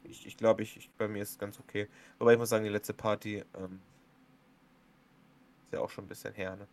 Ich, 0.04 0.26
ich 0.26 0.38
glaube, 0.38 0.64
ich, 0.64 0.78
ich, 0.78 0.90
bei 0.98 1.08
mir 1.08 1.22
ist 1.22 1.32
es 1.32 1.38
ganz 1.38 1.60
okay. 1.60 1.88
Wobei 2.18 2.34
ich 2.34 2.40
muss 2.40 2.50
sagen, 2.50 2.64
die 2.64 2.70
letzte 2.70 2.94
Party 2.94 3.44
ähm, 3.56 3.80
ist 5.66 5.74
ja 5.74 5.82
auch 5.82 5.90
schon 5.90 6.06
ein 6.06 6.08
bisschen 6.08 6.34
her, 6.34 6.56
ne? 6.56 6.68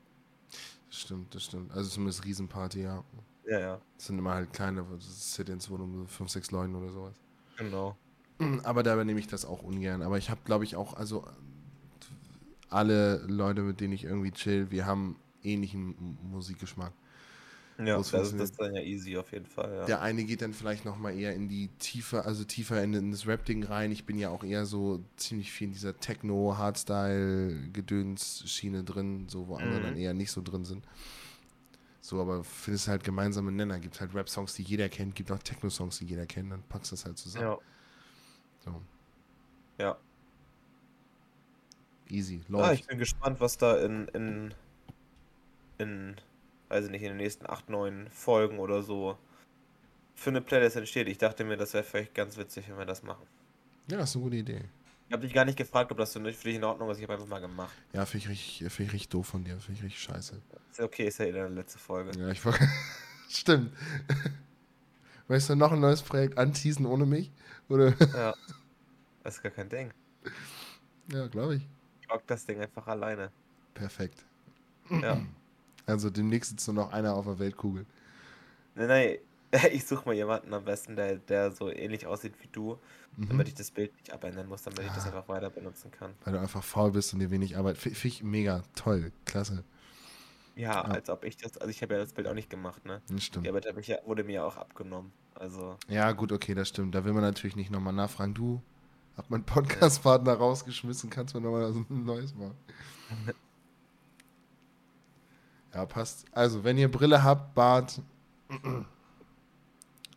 Das 0.89 1.01
stimmt, 1.01 1.35
das 1.35 1.45
stimmt. 1.45 1.73
Also 1.73 1.91
zumindest 1.91 2.25
Riesenparty, 2.25 2.83
ja. 2.83 3.05
Ja, 3.47 3.61
ja. 3.61 3.81
Das 3.97 4.07
sind 4.07 4.19
immer 4.19 4.35
halt 4.35 4.53
kleine 4.53 4.85
Sit-ins, 4.99 5.71
wo 5.71 5.77
nur 5.77 6.09
5, 6.09 6.31
6 6.31 6.51
Leuten 6.51 6.75
oder 6.75 6.91
sowas. 6.91 7.15
Genau. 7.57 7.97
Aber 8.65 8.83
dabei 8.83 9.05
nehme 9.05 9.21
ich 9.21 9.27
das 9.27 9.45
auch 9.45 9.63
ungern. 9.63 10.03
Aber 10.03 10.19
ich 10.19 10.31
habe, 10.31 10.41
glaube 10.45 10.65
ich, 10.65 10.77
auch, 10.77 10.95
also 10.95 11.25
alle 12.69 13.19
Leute, 13.27 13.63
mit 13.63 13.81
denen 13.81 13.93
ich 13.93 14.05
irgendwie 14.05 14.33
chill, 14.33 14.71
wir 14.71 14.87
haben 14.87 15.17
ähnlichen 15.43 16.19
Musikgeschmack. 16.31 16.93
Ja, 17.79 17.97
das, 17.97 18.13
das 18.13 18.33
ist 18.33 18.61
dann 18.61 18.73
ja 18.75 18.83
easy 18.83 19.17
auf 19.17 19.33
jeden 19.33 19.47
Fall. 19.47 19.79
Ja. 19.79 19.87
Der 19.87 20.01
eine 20.01 20.23
geht 20.25 20.43
dann 20.43 20.53
vielleicht 20.53 20.85
nochmal 20.85 21.19
eher 21.19 21.35
in 21.35 21.49
die 21.49 21.71
tiefe, 21.81 22.25
also 22.25 22.45
tiefer 22.45 22.81
in, 22.83 22.95
in 22.95 23.11
das 23.11 23.27
Rap-Ding 23.27 23.65
rein. 23.65 23.91
Ich 23.91 24.07
bin 24.07 24.17
ja 24.17 24.31
auch 24.31 24.45
eher 24.45 24.65
so 24.65 25.03
ziemlich 25.17 25.51
viel 25.51 25.67
in 25.69 25.73
dieser 25.73 25.99
Techno, 25.99 26.57
Hardstyle-Gedöns-Schiene 26.57 28.85
drin, 28.85 29.27
so 29.29 29.49
wo 29.49 29.57
andere 29.57 29.81
mhm. 29.81 29.85
dann 29.85 29.97
eher 29.97 30.15
nicht 30.15 30.31
so 30.31 30.41
drin 30.41 30.65
sind. 30.65 30.85
So, 32.05 32.21
aber 32.21 32.45
findest 32.45 32.87
halt 32.87 33.03
gemeinsame 33.03 33.51
Nenner. 33.51 33.81
Gibt 33.81 33.99
halt 33.99 34.15
Rap-Songs, 34.15 34.53
die 34.53 34.63
jeder 34.63 34.91
kennt, 34.91 35.15
gibt 35.15 35.33
auch 35.33 35.39
Techno-Songs, 35.39 36.01
die 36.01 36.05
jeder 36.05 36.27
kennt, 36.27 36.53
dann 36.53 36.63
packst 36.65 36.93
du 36.93 36.97
das 36.97 37.07
halt 37.07 37.17
zusammen. 37.17 37.47
Ja. 37.47 37.59
So. 38.63 38.83
Ja. 39.79 39.97
Easy, 42.11 42.43
ah, 42.43 42.53
läuft. 42.53 42.67
Ja, 42.67 42.73
ich 42.75 42.87
bin 42.87 42.99
gespannt, 42.99 43.41
was 43.41 43.57
da 43.57 43.79
in, 43.79 44.09
in, 44.09 44.55
in, 45.79 46.17
weiß 46.69 46.85
ich 46.85 46.91
nicht, 46.91 47.01
in 47.01 47.09
den 47.09 47.17
nächsten 47.17 47.49
8, 47.49 47.71
9 47.71 48.11
Folgen 48.11 48.59
oder 48.59 48.83
so 48.83 49.17
für 50.15 50.29
eine 50.29 50.43
Playlist 50.43 50.77
entsteht. 50.77 51.09
Ich 51.09 51.17
dachte 51.17 51.43
mir, 51.43 51.57
das 51.57 51.73
wäre 51.73 51.85
vielleicht 51.85 52.15
ganz 52.15 52.37
witzig, 52.37 52.69
wenn 52.69 52.77
wir 52.77 52.85
das 52.85 53.03
machen. 53.03 53.27
Ja, 53.91 53.97
das 53.97 54.11
ist 54.11 54.17
eine 54.17 54.25
gute 54.25 54.37
Idee. 54.37 54.61
Ich 55.07 55.13
habe 55.13 55.23
dich 55.23 55.35
gar 55.35 55.45
nicht 55.45 55.59
gefragt, 55.59 55.93
ob 55.93 55.99
das 55.99 56.13
für 56.13 56.21
dich 56.21 56.45
in 56.45 56.65
Ordnung 56.65 56.91
ist. 56.91 56.99
Ich 56.99 57.03
habe 57.05 57.15
einfach 57.15 57.27
mal 57.27 57.41
gemacht. 57.41 57.75
Ja, 57.93 58.07
finde 58.07 58.25
ich, 58.25 58.31
richtig, 58.31 58.73
find 58.73 58.89
ich 58.89 58.95
richtig 58.95 59.09
doof 59.11 59.27
von 59.27 59.45
dir. 59.45 59.59
Finde 59.59 59.79
ich 59.79 59.85
richtig 59.85 60.03
scheiße. 60.03 60.41
Ist 60.71 60.79
ja 60.79 60.85
okay, 60.85 61.07
ist 61.07 61.19
ja 61.19 61.27
eh 61.27 61.33
deine 61.33 61.55
letzte 61.55 61.79
Folge. 61.79 62.19
Ja, 62.19 62.31
ich 62.31 62.41
Stimmt. 63.29 63.73
Weißt 65.29 65.51
du 65.51 65.57
noch 65.57 65.73
ein 65.73 65.81
neues 65.81 66.03
Projekt 66.03 66.39
anteasen 66.39 66.87
ohne 66.87 67.07
mich? 67.07 67.31
Oder? 67.69 67.95
Ja. 68.15 68.35
Das 69.23 69.37
ist 69.37 69.43
gar 69.43 69.53
kein 69.53 69.69
Ding. 69.69 69.91
Ja, 71.11 71.27
glaube 71.29 71.57
ich. 71.57 71.69
Ich 72.01 72.11
rock 72.11 72.27
das 72.27 72.45
Ding 72.45 72.61
einfach 72.61 72.87
alleine. 72.87 73.31
Perfekt. 73.73 74.25
Ja. 74.91 75.21
Also 75.87 76.11
demnächst 76.11 76.51
sitzt 76.51 76.69
nur 76.69 76.75
noch 76.75 76.93
einer 76.93 77.15
auf 77.15 77.25
der 77.25 77.39
Weltkugel. 77.39 77.87
Nein, 78.75 78.89
nein. 78.89 79.19
Ich 79.73 79.87
suche 79.87 80.05
mal 80.07 80.15
jemanden 80.15 80.53
am 80.53 80.65
besten, 80.65 80.97
der, 80.97 81.17
der 81.17 81.53
so 81.53 81.71
ähnlich 81.71 82.07
aussieht 82.07 82.35
wie 82.41 82.49
du, 82.49 82.79
mhm. 83.17 83.29
damit 83.29 83.49
ich 83.49 83.55
das 83.55 83.71
Bild 83.71 83.95
nicht 83.95 84.13
abändern 84.13 84.49
muss, 84.49 84.63
damit 84.63 84.81
ich 84.81 84.93
das 84.93 85.07
einfach 85.07 85.29
weiter 85.29 85.51
benutzen 85.51 85.91
kann. 85.91 86.13
Weil 86.25 86.35
du 86.35 86.41
einfach 86.41 86.65
faul 86.65 86.93
bist 86.93 87.13
und 87.13 87.21
dir 87.21 87.31
wenig 87.31 87.57
Arbeit. 87.57 87.79
Finde 87.79 87.99
ich 88.09 88.23
mega 88.23 88.63
toll, 88.75 89.13
klasse. 89.25 89.65
Ja, 90.57 90.73
ja, 90.73 90.83
als 90.83 91.11
ob 91.11 91.25
ich 91.25 91.37
das, 91.37 91.59
also 91.59 91.69
ich 91.71 91.83
habe 91.83 91.95
ja 91.95 92.01
das 92.01 92.13
Bild 92.13 92.29
auch 92.29 92.35
nicht 92.35 92.49
gemacht, 92.49 92.85
ne? 92.85 93.03
Das 93.09 93.25
stimmt. 93.25 93.45
Die 93.45 93.51
Arbeit 93.51 93.67
ich 93.77 93.89
ja, 93.89 93.99
wurde 94.05 94.23
mir 94.23 94.35
ja 94.35 94.45
auch 94.45 94.57
abgenommen. 94.57 95.13
Also. 95.35 95.77
Ja, 95.89 96.13
gut, 96.13 96.31
okay, 96.31 96.55
das 96.55 96.69
stimmt. 96.69 96.95
Da 96.95 97.05
will 97.05 97.13
man 97.13 97.23
natürlich 97.23 97.57
nicht 97.57 97.71
nochmal 97.71 97.93
nachfragen. 97.93 98.35
Du, 98.35 98.63
hab 99.17 99.31
meinen 99.31 99.45
Podcast-Partner 99.45 100.33
ja. 100.33 100.39
rausgeschmissen, 100.39 101.11
kannst 101.11 101.35
du 101.35 101.41
mir 101.41 101.47
nochmal 101.47 101.73
ein 101.73 101.87
neues 102.05 102.35
machen. 102.37 102.57
ja, 105.75 105.87
passt. 105.87 106.25
Also, 106.31 106.63
wenn 106.63 106.79
ihr 106.79 106.89
Brille 106.89 107.25
habt, 107.25 107.57
Bart, 107.57 108.01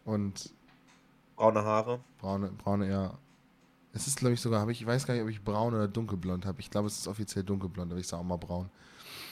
und 0.08 0.54
braune 1.36 1.64
Haare. 1.64 2.00
Braune, 2.20 2.50
braune, 2.52 2.90
ja. 2.90 3.14
Es 3.94 4.08
ist, 4.08 4.18
glaube 4.18 4.34
ich, 4.34 4.42
sogar, 4.42 4.62
habe 4.62 4.72
ich, 4.72 4.82
ich 4.82 4.88
weiß 4.88 5.06
gar 5.06 5.14
nicht, 5.14 5.24
ob 5.24 5.30
ich 5.30 5.44
braun 5.44 5.74
oder 5.74 5.88
dunkelblond 5.88 6.46
habe. 6.46 6.60
Ich 6.62 6.70
glaube, 6.70 6.88
es 6.88 6.98
ist 6.98 7.08
offiziell 7.08 7.44
dunkelblond, 7.44 7.92
aber 7.92 8.00
ich 8.00 8.08
sage 8.08 8.22
auch 8.22 8.26
mal 8.26 8.38
braun. 8.38 8.70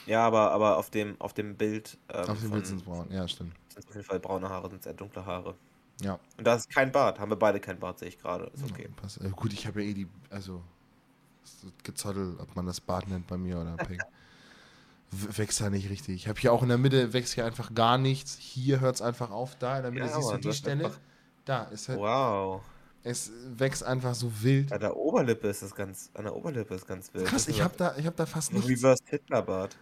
Ja, 0.06 0.26
aber, 0.26 0.52
aber 0.52 0.76
auf 0.76 0.90
dem, 0.90 1.20
auf 1.20 1.32
dem 1.32 1.56
Bild. 1.56 1.98
Ähm, 2.12 2.28
auf 2.28 2.40
dem 2.40 2.50
Bild 2.50 2.66
sind 2.66 2.78
es 2.78 2.82
braun, 2.82 3.06
ja, 3.10 3.26
stimmt. 3.26 3.54
Sind 3.68 3.88
auf 3.88 3.94
jeden 3.94 4.06
Fall 4.06 4.20
braune 4.20 4.48
Haare, 4.48 4.68
sind 4.70 4.84
eher 4.86 4.94
dunkle 4.94 5.24
Haare. 5.24 5.54
Ja. 6.02 6.18
Und 6.36 6.46
da 6.46 6.54
ist 6.54 6.68
kein 6.68 6.92
Bart, 6.92 7.18
haben 7.18 7.30
wir 7.30 7.36
beide 7.36 7.58
kein 7.58 7.78
Bart, 7.78 7.98
sehe 7.98 8.08
ich 8.08 8.18
gerade. 8.18 8.50
Ist 8.54 8.70
okay. 8.70 8.88
Ja, 9.20 9.26
äh, 9.26 9.30
gut, 9.30 9.52
ich 9.52 9.66
habe 9.66 9.82
ja 9.82 9.90
eh 9.90 9.94
die, 9.94 10.08
also 10.30 10.62
gezottelt, 11.82 12.38
ob 12.38 12.54
man 12.54 12.66
das 12.66 12.80
Bart 12.80 13.08
nennt 13.08 13.26
bei 13.26 13.38
mir 13.38 13.58
oder 13.58 13.76
Pink. 13.76 14.02
wächst 15.10 15.60
da 15.60 15.70
nicht 15.70 15.90
richtig. 15.90 16.14
Ich 16.16 16.28
habe 16.28 16.40
hier 16.40 16.52
auch 16.52 16.62
in 16.62 16.68
der 16.68 16.78
Mitte 16.78 17.12
wächst 17.12 17.34
hier 17.34 17.44
einfach 17.44 17.74
gar 17.74 17.98
nichts. 17.98 18.36
Hier 18.38 18.80
hört 18.80 18.96
es 18.96 19.02
einfach 19.02 19.30
auf. 19.30 19.56
Da 19.56 19.76
in 19.78 19.82
der 19.82 19.92
Mitte 19.92 20.06
ja, 20.06 20.14
siehst 20.14 20.32
du 20.32 20.36
die 20.38 20.52
Stelle. 20.52 20.90
Da 21.44 21.64
ist 21.64 21.88
halt. 21.88 21.98
Wow. 21.98 22.62
Es 23.02 23.30
wächst 23.56 23.84
einfach 23.84 24.16
so 24.16 24.32
wild. 24.42 24.72
An 24.72 24.80
der 24.80 24.96
Oberlippe 24.96 25.46
ist 25.46 25.62
es 25.62 25.72
ganz, 25.76 26.10
an 26.14 26.24
der 26.24 26.34
Oberlippe 26.34 26.74
ist 26.74 26.88
ganz 26.88 27.14
wild. 27.14 27.26
Krass, 27.26 27.46
ich 27.46 27.62
habe 27.62 27.74
da, 27.76 27.94
ich 27.96 28.04
habe 28.04 28.16
da 28.16 28.26
fast 28.26 28.52
nichts. 28.52 28.68
Reverse 28.68 29.02
Hitlerbart. 29.06 29.76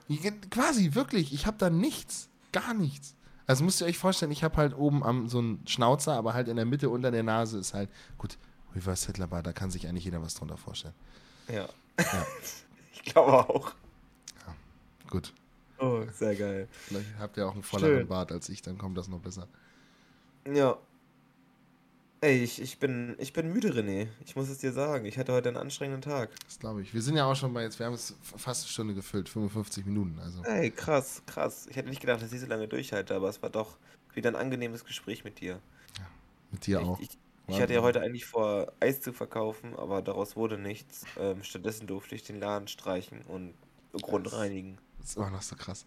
Quasi, 0.51 0.95
wirklich. 0.95 1.33
Ich 1.33 1.47
habe 1.47 1.57
da 1.57 1.71
nichts, 1.71 2.29
gar 2.53 2.75
nichts. 2.75 3.15
Also 3.47 3.65
müsst 3.65 3.81
ihr 3.81 3.87
euch 3.87 3.97
vorstellen, 3.97 4.31
ich 4.31 4.45
habe 4.45 4.57
halt 4.59 4.77
oben 4.77 5.03
am 5.03 5.29
so 5.31 5.39
einen 5.39 5.67
Schnauzer, 5.67 6.13
aber 6.15 6.35
halt 6.35 6.49
in 6.49 6.57
der 6.57 6.67
Mitte 6.67 6.91
unter 6.91 7.11
der 7.11 7.23
Nase 7.23 7.59
ist 7.59 7.73
halt, 7.73 7.89
gut, 8.19 8.37
Reverse 8.75 9.07
Hitler 9.07 9.27
Bar, 9.27 9.43
da 9.43 9.55
kann 9.55 9.71
sich 9.71 9.87
eigentlich 9.87 10.05
jeder 10.05 10.21
was 10.21 10.35
drunter 10.35 10.59
vorstellen. 10.59 10.95
Ja. 11.49 11.67
Ja. 11.99 12.27
ich 12.93 13.03
glaube 13.05 13.33
auch. 13.33 13.73
Gut. 15.15 15.33
Oh, 15.79 16.05
sehr 16.13 16.35
geil. 16.35 16.69
Vielleicht 16.73 17.17
habt 17.21 17.37
ihr 17.37 17.47
auch 17.47 17.53
einen 17.55 17.63
volleren 17.63 18.01
Schön. 18.01 18.09
Bart 18.09 18.33
als 18.33 18.49
ich, 18.49 18.63
dann 18.63 18.79
kommt 18.79 18.99
das 18.99 19.07
noch 19.07 19.21
besser. 19.21 19.49
Ja. 20.47 20.79
Ey, 22.21 22.43
ich, 22.43 22.61
ich, 22.61 22.79
bin, 22.81 23.15
ich 23.19 23.33
bin 23.33 23.53
müde, 23.53 23.69
René. 23.75 24.09
Ich 24.25 24.35
muss 24.35 24.49
es 24.49 24.59
dir 24.59 24.73
sagen. 24.73 25.05
Ich 25.05 25.19
hatte 25.19 25.33
heute 25.33 25.51
einen 25.51 25.59
anstrengenden 25.59 26.01
Tag. 26.03 26.31
Das 26.47 26.59
glaube 26.59 26.83
ich. 26.83 26.93
Wir 26.95 27.03
sind 27.03 27.17
ja 27.17 27.27
auch 27.27 27.37
schon 27.37 27.53
bei 27.53 27.63
jetzt, 27.63 27.79
wir 27.79 27.87
haben 27.87 27.93
es 27.93 28.17
fast 28.23 28.65
eine 28.65 28.71
Stunde 28.71 28.95
gefüllt, 28.95 29.29
55 29.29 29.85
Minuten. 29.87 30.19
Also 30.19 30.43
Ey, 30.43 30.71
krass, 30.71 31.23
krass. 31.27 31.67
Ich 31.69 31.77
hätte 31.77 31.91
nicht 31.91 32.01
gedacht, 32.01 32.23
dass 32.23 32.33
ich 32.33 32.41
so 32.41 32.47
lange 32.47 32.67
durchhalte, 32.67 33.15
aber 33.15 33.29
es 33.29 33.43
war 33.43 33.51
doch 33.51 33.79
wieder 34.15 34.31
ein 34.31 34.37
angenehmes 34.37 34.85
Gespräch 34.85 35.23
mit 35.23 35.41
dir. 35.41 35.61
mit 36.51 36.67
dir 36.67 36.81
Ich, 36.81 36.87
auch. 36.87 36.99
ich, 36.99 37.19
ich 37.47 37.61
hatte 37.61 37.75
ja 37.75 37.83
heute 37.83 38.01
eigentlich 38.01 38.25
vor, 38.27 38.73
Eis 38.81 39.01
zu 39.03 39.13
verkaufen, 39.13 39.77
aber 39.77 40.01
daraus 40.03 40.35
wurde 40.35 40.57
nichts. 40.59 41.05
Ähm, 41.19 41.43
stattdessen 41.43 41.87
durfte 41.87 42.15
ich 42.15 42.23
den 42.25 42.41
Laden 42.41 42.69
streichen 42.69 43.23
und 43.23 43.55
grundreinigen. 43.93 44.79
Das 45.05 45.11
ist 45.11 45.17
immer 45.19 45.29
noch 45.31 45.43
so 45.43 45.55
krass. 45.55 45.85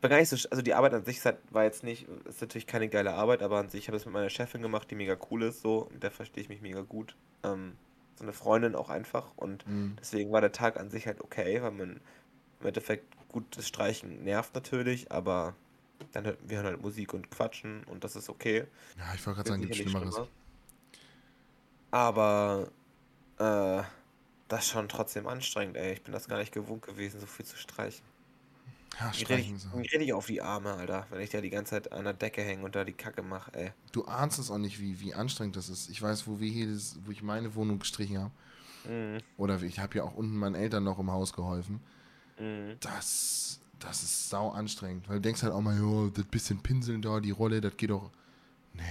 War 0.00 0.08
gar 0.10 0.16
nicht 0.18 0.30
so, 0.30 0.36
also 0.50 0.62
die 0.62 0.72
Arbeit 0.74 0.94
an 0.94 1.04
sich 1.04 1.22
halt- 1.24 1.38
war 1.50 1.64
jetzt 1.64 1.82
nicht, 1.82 2.06
ist 2.26 2.40
natürlich 2.40 2.66
keine 2.66 2.88
geile 2.88 3.12
Arbeit, 3.12 3.42
aber 3.42 3.58
an 3.58 3.68
sich 3.68 3.88
habe 3.88 3.96
ich 3.96 4.02
es 4.02 4.06
mit 4.06 4.14
meiner 4.14 4.30
Chefin 4.30 4.62
gemacht, 4.62 4.90
die 4.90 4.94
mega 4.94 5.16
cool 5.30 5.42
ist, 5.42 5.60
so, 5.60 5.88
mit 5.92 6.02
der 6.02 6.10
verstehe 6.10 6.42
ich 6.42 6.48
mich 6.48 6.62
mega 6.62 6.80
gut. 6.80 7.14
Ähm, 7.42 7.76
so 8.16 8.24
eine 8.24 8.32
Freundin 8.32 8.74
auch 8.74 8.88
einfach 8.88 9.32
und 9.36 9.66
Mhm. 9.66 9.96
deswegen 10.00 10.32
war 10.32 10.40
der 10.40 10.52
Tag 10.52 10.78
an 10.78 10.88
sich 10.88 11.06
halt 11.06 11.20
okay, 11.20 11.60
weil 11.62 11.72
man 11.72 12.00
im 12.60 12.66
Endeffekt 12.66 13.04
gut 13.28 13.44
das 13.56 13.68
Streichen 13.68 14.24
nervt 14.24 14.54
natürlich, 14.54 15.12
aber 15.12 15.54
dann 16.12 16.24
hört, 16.24 16.38
wir 16.48 16.56
hören 16.58 16.66
halt 16.66 16.80
Musik 16.82 17.12
und 17.12 17.30
quatschen 17.30 17.84
und 17.84 18.02
das 18.04 18.16
ist 18.16 18.30
okay. 18.30 18.64
Ja, 18.98 19.14
ich 19.14 19.26
wollte 19.26 19.38
gerade 19.42 19.48
sagen, 19.50 19.62
gibt 19.62 19.76
Schlimmeres. 19.76 20.14
schlimmer. 20.14 20.28
Aber 21.90 22.68
äh, 23.38 23.82
das 24.48 24.64
ist 24.64 24.70
schon 24.70 24.88
trotzdem 24.88 25.26
anstrengend, 25.26 25.76
ey. 25.76 25.94
Ich 25.94 26.02
bin 26.02 26.12
das 26.12 26.28
gar 26.28 26.38
nicht 26.38 26.52
gewohnt 26.52 26.82
gewesen, 26.82 27.20
so 27.20 27.26
viel 27.26 27.46
zu 27.46 27.56
streichen. 27.56 28.04
Ja, 29.00 29.12
streichen 29.12 29.56
ich, 29.56 29.62
so. 29.62 29.76
mir 29.76 29.90
rede 29.92 30.04
ich 30.04 30.12
auf 30.12 30.26
die 30.26 30.40
Arme, 30.40 30.74
Alter, 30.74 31.06
wenn 31.10 31.20
ich 31.20 31.30
da 31.30 31.40
die 31.40 31.50
ganze 31.50 31.70
Zeit 31.70 31.92
an 31.92 32.04
der 32.04 32.12
Decke 32.12 32.42
hänge 32.42 32.64
und 32.64 32.76
da 32.76 32.84
die 32.84 32.92
Kacke 32.92 33.22
mache, 33.22 33.52
ey. 33.54 33.72
Du 33.92 34.04
ahnst 34.04 34.38
es 34.38 34.50
auch 34.50 34.58
nicht, 34.58 34.80
wie, 34.80 35.00
wie 35.00 35.14
anstrengend 35.14 35.56
das 35.56 35.68
ist. 35.68 35.88
Ich 35.90 36.00
weiß, 36.00 36.26
wo 36.28 36.38
wir 36.38 36.50
hier, 36.50 36.72
das, 36.72 36.98
wo 37.04 37.10
ich 37.10 37.22
meine 37.22 37.54
Wohnung 37.54 37.80
gestrichen 37.80 38.18
habe. 38.18 38.30
Mhm. 38.88 39.18
Oder 39.36 39.60
ich 39.62 39.78
habe 39.78 39.96
ja 39.96 40.04
auch 40.04 40.14
unten 40.14 40.36
meinen 40.36 40.54
Eltern 40.54 40.84
noch 40.84 40.98
im 40.98 41.10
Haus 41.10 41.32
geholfen. 41.32 41.80
Mhm. 42.38 42.76
Das, 42.80 43.60
das 43.80 44.02
ist 44.02 44.30
sau 44.30 44.50
anstrengend. 44.50 45.08
Weil 45.08 45.16
du 45.16 45.22
denkst 45.22 45.42
halt 45.42 45.52
auch 45.52 45.60
mal, 45.60 45.76
jo, 45.76 46.10
das 46.10 46.26
bisschen 46.26 46.60
Pinseln 46.60 47.02
da, 47.02 47.20
die 47.20 47.30
Rolle, 47.30 47.60
das 47.60 47.76
geht 47.76 47.90
doch. 47.90 48.10
Nee. 48.74 48.82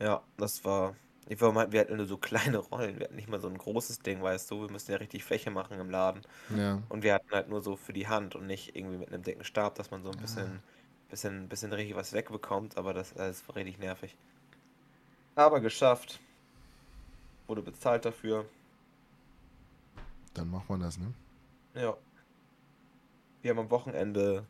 Ja, 0.00 0.22
das 0.38 0.64
war. 0.64 0.96
Ich 1.30 1.40
war 1.40 1.52
mal, 1.52 1.70
wir 1.70 1.78
hatten 1.78 1.96
nur 1.96 2.06
so 2.06 2.16
kleine 2.16 2.58
Rollen. 2.58 2.98
Wir 2.98 3.04
hatten 3.04 3.14
nicht 3.14 3.28
mal 3.28 3.40
so 3.40 3.46
ein 3.46 3.56
großes 3.56 4.00
Ding, 4.00 4.20
weißt 4.20 4.50
du. 4.50 4.62
Wir 4.62 4.72
mussten 4.72 4.90
ja 4.90 4.98
richtig 4.98 5.22
Fläche 5.22 5.52
machen 5.52 5.78
im 5.78 5.88
Laden. 5.88 6.22
Ja. 6.56 6.82
Und 6.88 7.04
wir 7.04 7.14
hatten 7.14 7.30
halt 7.30 7.48
nur 7.48 7.62
so 7.62 7.76
für 7.76 7.92
die 7.92 8.08
Hand 8.08 8.34
und 8.34 8.48
nicht 8.48 8.74
irgendwie 8.74 8.98
mit 8.98 9.12
einem 9.12 9.22
dicken 9.22 9.44
Stab, 9.44 9.76
dass 9.76 9.92
man 9.92 10.02
so 10.02 10.10
ein 10.10 10.18
bisschen, 10.18 10.60
bisschen, 11.08 11.48
bisschen 11.48 11.72
richtig 11.72 11.94
was 11.94 12.12
wegbekommt. 12.12 12.76
Aber 12.76 12.92
das, 12.94 13.14
das 13.14 13.46
war 13.46 13.54
richtig 13.54 13.78
nervig. 13.78 14.16
Aber 15.36 15.60
geschafft. 15.60 16.18
Wurde 17.46 17.62
bezahlt 17.62 18.04
dafür. 18.04 18.44
Dann 20.34 20.50
macht 20.50 20.68
man 20.68 20.80
das, 20.80 20.98
ne? 20.98 21.14
Ja. 21.74 21.96
Wir 23.42 23.52
haben 23.52 23.60
am 23.60 23.70
Wochenende 23.70 24.46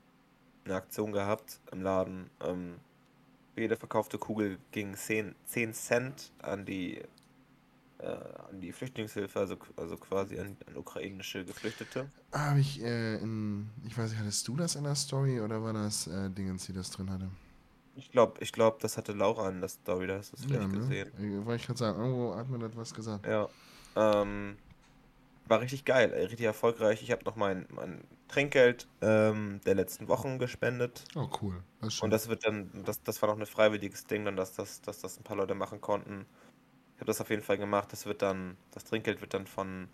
eine 0.64 0.76
Aktion 0.76 1.12
gehabt 1.12 1.60
im 1.72 1.82
Laden. 1.82 2.30
Ähm, 2.42 2.76
jede 3.56 3.76
verkaufte 3.76 4.18
Kugel 4.18 4.58
ging 4.70 4.94
10, 4.94 5.34
10 5.44 5.74
Cent 5.74 6.32
an 6.42 6.64
die, 6.64 7.02
äh, 7.98 8.06
an 8.06 8.60
die 8.60 8.72
Flüchtlingshilfe, 8.72 9.38
also, 9.38 9.56
also 9.76 9.96
quasi 9.96 10.38
an, 10.38 10.56
an 10.66 10.76
ukrainische 10.76 11.44
Geflüchtete. 11.44 12.10
Habe 12.32 12.60
ich 12.60 12.82
äh, 12.82 13.16
in. 13.16 13.68
Ich 13.86 13.96
weiß 13.96 14.10
nicht, 14.10 14.20
hattest 14.20 14.46
du 14.48 14.56
das 14.56 14.76
in 14.76 14.84
der 14.84 14.94
Story 14.94 15.40
oder 15.40 15.62
war 15.62 15.72
das 15.72 16.06
äh, 16.06 16.30
Dingens, 16.30 16.66
die 16.66 16.72
das 16.72 16.90
drin 16.90 17.10
hatte? 17.10 17.28
Ich 17.96 18.10
glaube, 18.12 18.40
ich 18.40 18.52
glaub, 18.52 18.78
das 18.80 18.96
hatte 18.96 19.12
Laura 19.12 19.48
in 19.48 19.60
der 19.60 19.68
Story, 19.68 20.06
da 20.06 20.18
hast 20.18 20.32
du 20.32 20.36
es 20.36 20.44
vielleicht 20.44 20.68
ne? 20.68 20.78
gesehen. 20.78 21.10
Ich, 21.18 21.44
wollte 21.44 21.60
ich 21.60 21.66
gerade 21.66 21.78
sagen, 21.78 21.98
irgendwo 22.00 22.34
hat 22.34 22.48
mir 22.48 22.58
das 22.58 22.76
was 22.76 22.94
gesagt. 22.94 23.26
Ja. 23.26 23.48
Ähm, 23.96 24.56
war 25.46 25.60
richtig 25.60 25.84
geil, 25.84 26.12
ey, 26.14 26.24
richtig 26.24 26.46
erfolgreich. 26.46 27.02
Ich 27.02 27.10
habe 27.10 27.24
noch 27.24 27.36
mein, 27.36 27.66
mein 27.74 28.04
Trinkgeld 28.30 28.86
ähm, 29.02 29.60
der 29.66 29.74
letzten 29.74 30.08
Wochen 30.08 30.38
gespendet. 30.38 31.04
Oh, 31.16 31.28
cool. 31.42 31.62
Das. 31.80 32.00
Und 32.00 32.10
das 32.10 32.28
wird 32.28 32.46
dann, 32.46 32.70
das, 32.84 33.02
das 33.02 33.20
war 33.20 33.28
noch 33.28 33.38
ein 33.38 33.46
freiwilliges 33.46 34.06
Ding, 34.06 34.24
dann, 34.24 34.36
dass 34.36 34.54
das, 34.54 34.80
dass 34.82 35.00
das 35.00 35.18
ein 35.18 35.24
paar 35.24 35.36
Leute 35.36 35.54
machen 35.54 35.80
konnten. 35.80 36.26
Ich 36.94 37.00
habe 37.00 37.06
das 37.06 37.20
auf 37.20 37.30
jeden 37.30 37.42
Fall 37.42 37.58
gemacht. 37.58 37.92
Das 37.92 38.06
wird 38.06 38.22
dann, 38.22 38.56
das 38.70 38.84
Trinkgeld 38.84 39.20
wird 39.20 39.34
dann 39.34 39.46
von, 39.46 39.88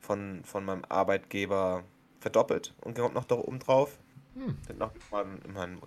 von, 0.00 0.42
von 0.44 0.64
meinem 0.64 0.84
Arbeitgeber 0.88 1.84
verdoppelt 2.20 2.74
und 2.80 2.96
kommt 2.96 3.14
noch 3.14 3.24
da 3.24 3.34
oben 3.34 3.58
drauf. 3.58 3.98
Hm. 4.34 4.56
Sind 4.66 4.78
noch 4.78 4.92
mal, 5.10 5.26
immer 5.44 5.62
ein 5.62 5.78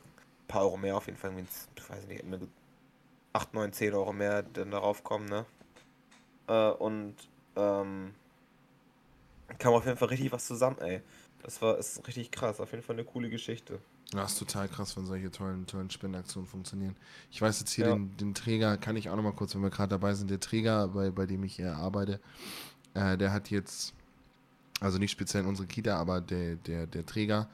paar 0.47 0.61
Euro 0.61 0.77
mehr 0.77 0.95
auf 0.95 1.07
jeden 1.07 1.17
Fall. 1.17 1.33
Ich 1.39 1.89
weiß 1.89 2.05
nicht, 2.05 2.21
immer 2.21 2.37
so 2.37 2.47
8, 3.33 3.53
9, 3.53 3.73
10 3.73 3.93
Euro 3.93 4.13
mehr, 4.13 4.43
dann 4.43 4.71
darauf 4.71 5.03
kommen, 5.03 5.25
ne? 5.25 5.45
Äh, 6.47 6.69
und 6.71 7.15
ähm, 7.55 8.13
kam 9.57 9.73
auf 9.73 9.85
jeden 9.85 9.97
Fall 9.97 10.09
richtig 10.09 10.31
was 10.31 10.45
zusammen, 10.45 10.77
ey. 10.79 11.01
Das 11.43 11.61
war 11.61 11.77
ist 11.77 12.05
richtig 12.07 12.31
krass, 12.31 12.59
auf 12.59 12.71
jeden 12.71 12.83
Fall 12.83 12.95
eine 12.95 13.05
coole 13.05 13.29
Geschichte. 13.29 13.79
Das 14.11 14.33
ist 14.33 14.39
total 14.39 14.67
krass, 14.67 14.95
wenn 14.97 15.05
solche 15.05 15.31
tollen, 15.31 15.65
tollen 15.65 15.89
Spendenaktionen 15.89 16.47
funktionieren. 16.47 16.95
Ich 17.31 17.41
weiß 17.41 17.59
jetzt 17.61 17.71
hier 17.71 17.87
Ja. 17.87 17.93
den, 17.93 18.15
den 18.17 18.33
Träger, 18.33 18.77
kann 18.77 18.95
ich 18.97 19.09
auch 19.09 19.15
nochmal 19.15 19.33
kurz, 19.33 19.55
wenn 19.55 19.61
wir 19.61 19.69
gerade 19.69 19.89
dabei 19.89 20.13
sind, 20.13 20.29
der 20.29 20.39
Träger, 20.39 20.89
bei, 20.89 21.11
bei 21.11 21.25
dem 21.25 21.43
ich 21.43 21.55
hier 21.55 21.75
arbeite, 21.77 22.19
äh, 22.93 23.17
der 23.17 23.31
hat 23.31 23.49
jetzt, 23.49 23.93
also 24.81 24.97
nicht 24.97 25.11
speziell 25.11 25.43
in 25.43 25.49
unsere 25.49 25.67
Kita, 25.67 25.97
aber 25.97 26.19
der, 26.19 26.55
der, 26.57 26.87
der 26.87 27.05
Träger, 27.05 27.49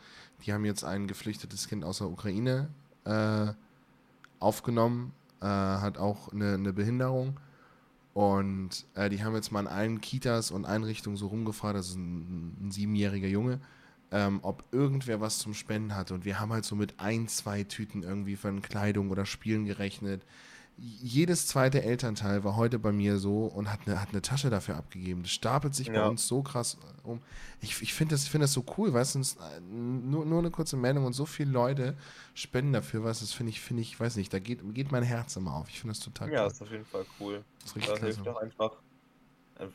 die 0.45 0.51
haben 0.53 0.65
jetzt 0.65 0.83
ein 0.83 1.07
geflüchtetes 1.07 1.67
Kind 1.67 1.83
aus 1.83 1.99
der 1.99 2.09
Ukraine 2.09 2.69
äh, 3.05 3.53
aufgenommen, 4.39 5.13
äh, 5.41 5.45
hat 5.45 5.97
auch 5.99 6.31
eine, 6.33 6.55
eine 6.55 6.73
Behinderung. 6.73 7.39
Und 8.15 8.85
äh, 8.95 9.09
die 9.09 9.23
haben 9.23 9.35
jetzt 9.35 9.51
mal 9.51 9.59
in 9.59 9.67
allen 9.67 10.01
Kitas 10.01 10.49
und 10.49 10.65
Einrichtungen 10.65 11.17
so 11.17 11.27
rumgefragt, 11.27 11.77
das 11.77 11.89
ist 11.89 11.97
ein, 11.97 12.67
ein 12.67 12.71
siebenjähriger 12.71 13.27
Junge, 13.27 13.59
ähm, 14.12 14.39
ob 14.43 14.64
irgendwer 14.72 15.20
was 15.22 15.39
zum 15.39 15.53
Spenden 15.53 15.95
hatte. 15.95 16.14
Und 16.14 16.26
wir 16.26 16.39
haben 16.39 16.53
halt 16.53 16.66
so 16.66 16.76
mit 16.76 16.99
ein, 16.99 17.28
zwei 17.28 17.64
Tüten 17.64 18.03
irgendwie 18.03 18.36
von 18.36 18.62
Kleidung 18.62 19.10
oder 19.12 19.26
Spielen 19.26 19.66
gerechnet. 19.66 20.24
Jedes 20.80 21.47
zweite 21.47 21.82
Elternteil 21.82 22.43
war 22.43 22.55
heute 22.55 22.78
bei 22.78 22.91
mir 22.91 23.18
so 23.18 23.45
und 23.45 23.72
hat 23.72 23.80
eine, 23.88 23.99
hat 23.99 24.10
eine 24.12 24.22
Tasche 24.22 24.51
dafür 24.51 24.76
abgegeben. 24.76 25.24
Das 25.24 25.32
stapelt 25.32 25.74
sich 25.74 25.88
bei 25.88 25.95
Ja. 25.95 26.08
uns 26.08 26.28
so 26.28 26.43
krass 26.43 26.78
um. 27.03 27.20
Ich, 27.62 27.82
ich 27.82 27.95
finde 27.95 28.14
das, 28.14 28.26
ich 28.26 28.30
find 28.30 28.43
das 28.43 28.53
so 28.53 28.64
cool, 28.78 28.93
weißt 28.93 29.16
du, 29.16 29.20
äh, 29.22 29.60
nur, 29.60 30.24
nur 30.24 30.38
eine 30.38 30.51
kurze 30.51 30.78
Meldung 30.78 31.05
und 31.05 31.14
so 31.14 31.26
viele 31.26 31.49
Leute 31.49 31.97
spenden 32.36 32.74
dafür 32.74 33.03
was. 33.03 33.22
Das 33.22 33.34
finde 33.34 33.49
ich, 33.49 33.60
finde 33.60 33.82
ich, 33.82 33.99
weiß 33.99 34.18
nicht, 34.18 34.32
da 34.32 34.38
geht, 34.38 34.60
geht 34.76 34.91
mein 34.91 35.01
Herz 35.01 35.36
immer 35.36 35.55
auf. 35.55 35.68
Ich 35.68 35.80
finde 35.80 35.95
das 35.95 35.99
total 36.03 36.32
Ja, 36.32 36.43
cool. 36.45 36.51
ist 36.51 36.62
auf 36.62 36.70
jeden 36.70 36.86
Fall 36.86 37.05
cool. 37.20 37.43
Das 37.62 37.72
ist 37.72 37.76
richtig 37.78 37.99
hilft 37.99 38.22
klasse. 38.22 38.36
doch 38.36 38.41
einfach, 38.43 38.72
äh, 38.74 38.76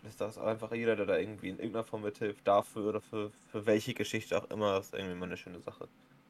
ist 0.06 0.20
das 0.20 0.38
einfach 0.38 0.72
jeder, 0.72 0.96
der 0.96 1.06
da 1.06 1.16
irgendwie 1.16 1.48
in 1.48 1.58
irgendeiner 1.58 1.84
Form 1.84 2.02
mithilft, 2.02 2.46
dafür 2.46 2.88
oder 2.88 3.00
für, 3.00 3.30
für 3.50 3.66
welche 3.66 3.94
Geschichte 3.94 4.36
auch 4.40 4.50
immer, 4.50 4.78
ist 4.78 4.94
irgendwie 4.94 5.14
mal 5.14 5.26
eine 5.26 5.36
schöne 5.36 5.60
Sache. 5.60 5.88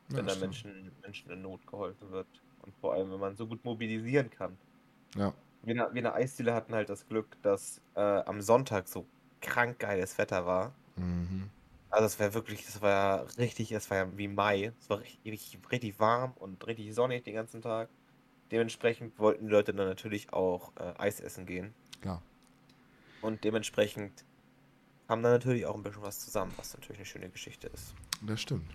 Ja, 0.08 0.16
wenn 0.16 0.26
da 0.26 0.32
stimmt. 0.32 0.42
Menschen, 0.42 0.92
Menschen 1.02 1.30
in 1.30 1.42
Not 1.42 1.66
geholfen 1.66 2.10
wird. 2.10 2.26
Und 2.62 2.74
vor 2.76 2.94
allem, 2.94 3.10
wenn 3.10 3.20
man 3.20 3.36
so 3.36 3.46
gut 3.46 3.64
mobilisieren 3.64 4.30
kann. 4.30 4.56
Ja. 5.16 5.34
Wir 5.62 5.72
in 5.72 5.78
der, 5.78 5.90
wir 5.92 5.98
in 5.98 6.04
der 6.04 6.14
Eisdiele 6.14 6.54
hatten 6.54 6.74
halt 6.74 6.88
das 6.88 7.06
Glück, 7.06 7.36
dass 7.42 7.80
äh, 7.94 8.00
am 8.00 8.40
Sonntag 8.40 8.88
so 8.88 9.06
krank 9.40 9.78
geiles 9.78 10.16
Wetter 10.18 10.46
war. 10.46 10.72
Mhm. 10.96 11.50
Also 11.90 12.06
es 12.06 12.18
war 12.18 12.32
wirklich, 12.34 12.64
das 12.64 12.80
war 12.80 12.90
ja 12.90 13.16
richtig, 13.38 13.70
es 13.72 13.90
war 13.90 13.98
ja 13.98 14.16
wie 14.16 14.28
Mai. 14.28 14.72
Es 14.80 14.88
war 14.88 15.00
richtig, 15.00 15.32
richtig, 15.32 15.60
richtig 15.70 16.00
warm 16.00 16.32
und 16.36 16.66
richtig 16.66 16.94
sonnig 16.94 17.24
den 17.24 17.34
ganzen 17.34 17.60
Tag. 17.60 17.88
Dementsprechend 18.50 19.18
wollten 19.18 19.46
die 19.46 19.52
Leute 19.52 19.74
dann 19.74 19.86
natürlich 19.86 20.32
auch 20.32 20.72
äh, 20.76 20.94
Eis 20.98 21.20
essen 21.20 21.46
gehen. 21.46 21.74
Klar. 22.00 22.22
Und 23.22 23.44
dementsprechend 23.44 24.24
kam 25.08 25.22
da 25.22 25.30
natürlich 25.30 25.64
auch 25.66 25.74
ein 25.74 25.82
bisschen 25.82 26.02
was 26.02 26.20
zusammen, 26.20 26.52
was 26.56 26.74
natürlich 26.74 26.98
eine 26.98 27.06
schöne 27.06 27.28
Geschichte 27.30 27.68
ist. 27.68 27.94
Das 28.20 28.40
stimmt. 28.40 28.70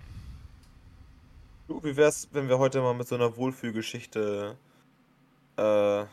Du, 1.68 1.84
wie 1.84 1.98
wär's, 1.98 2.30
wenn 2.32 2.48
wir 2.48 2.58
heute 2.58 2.82
mal 2.82 2.93
mit 2.93 3.08
so 3.08 3.16
einer 3.16 3.36
Wohlfühlgeschichte 3.36 4.58
äh, 5.58 6.06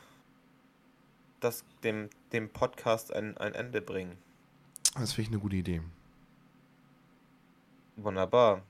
das, 1.41 1.65
dem, 1.85 2.11
dem 2.33 2.51
Podcast 2.51 3.13
ein, 3.13 3.39
ein 3.39 3.55
Ende 3.55 3.81
bringen? 3.81 4.19
Das 4.95 5.13
finde 5.13 5.29
ich 5.29 5.29
eine 5.35 5.41
gute 5.41 5.57
Idee. 5.57 5.81
Wunderbar. 7.97 8.63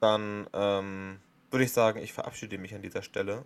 Dann 0.00 0.46
ähm, 0.52 1.18
würde 1.50 1.64
ich 1.64 1.72
sagen, 1.72 2.00
ich 2.00 2.12
verabschiede 2.12 2.58
mich 2.58 2.74
an 2.74 2.82
dieser 2.82 3.02
Stelle, 3.02 3.44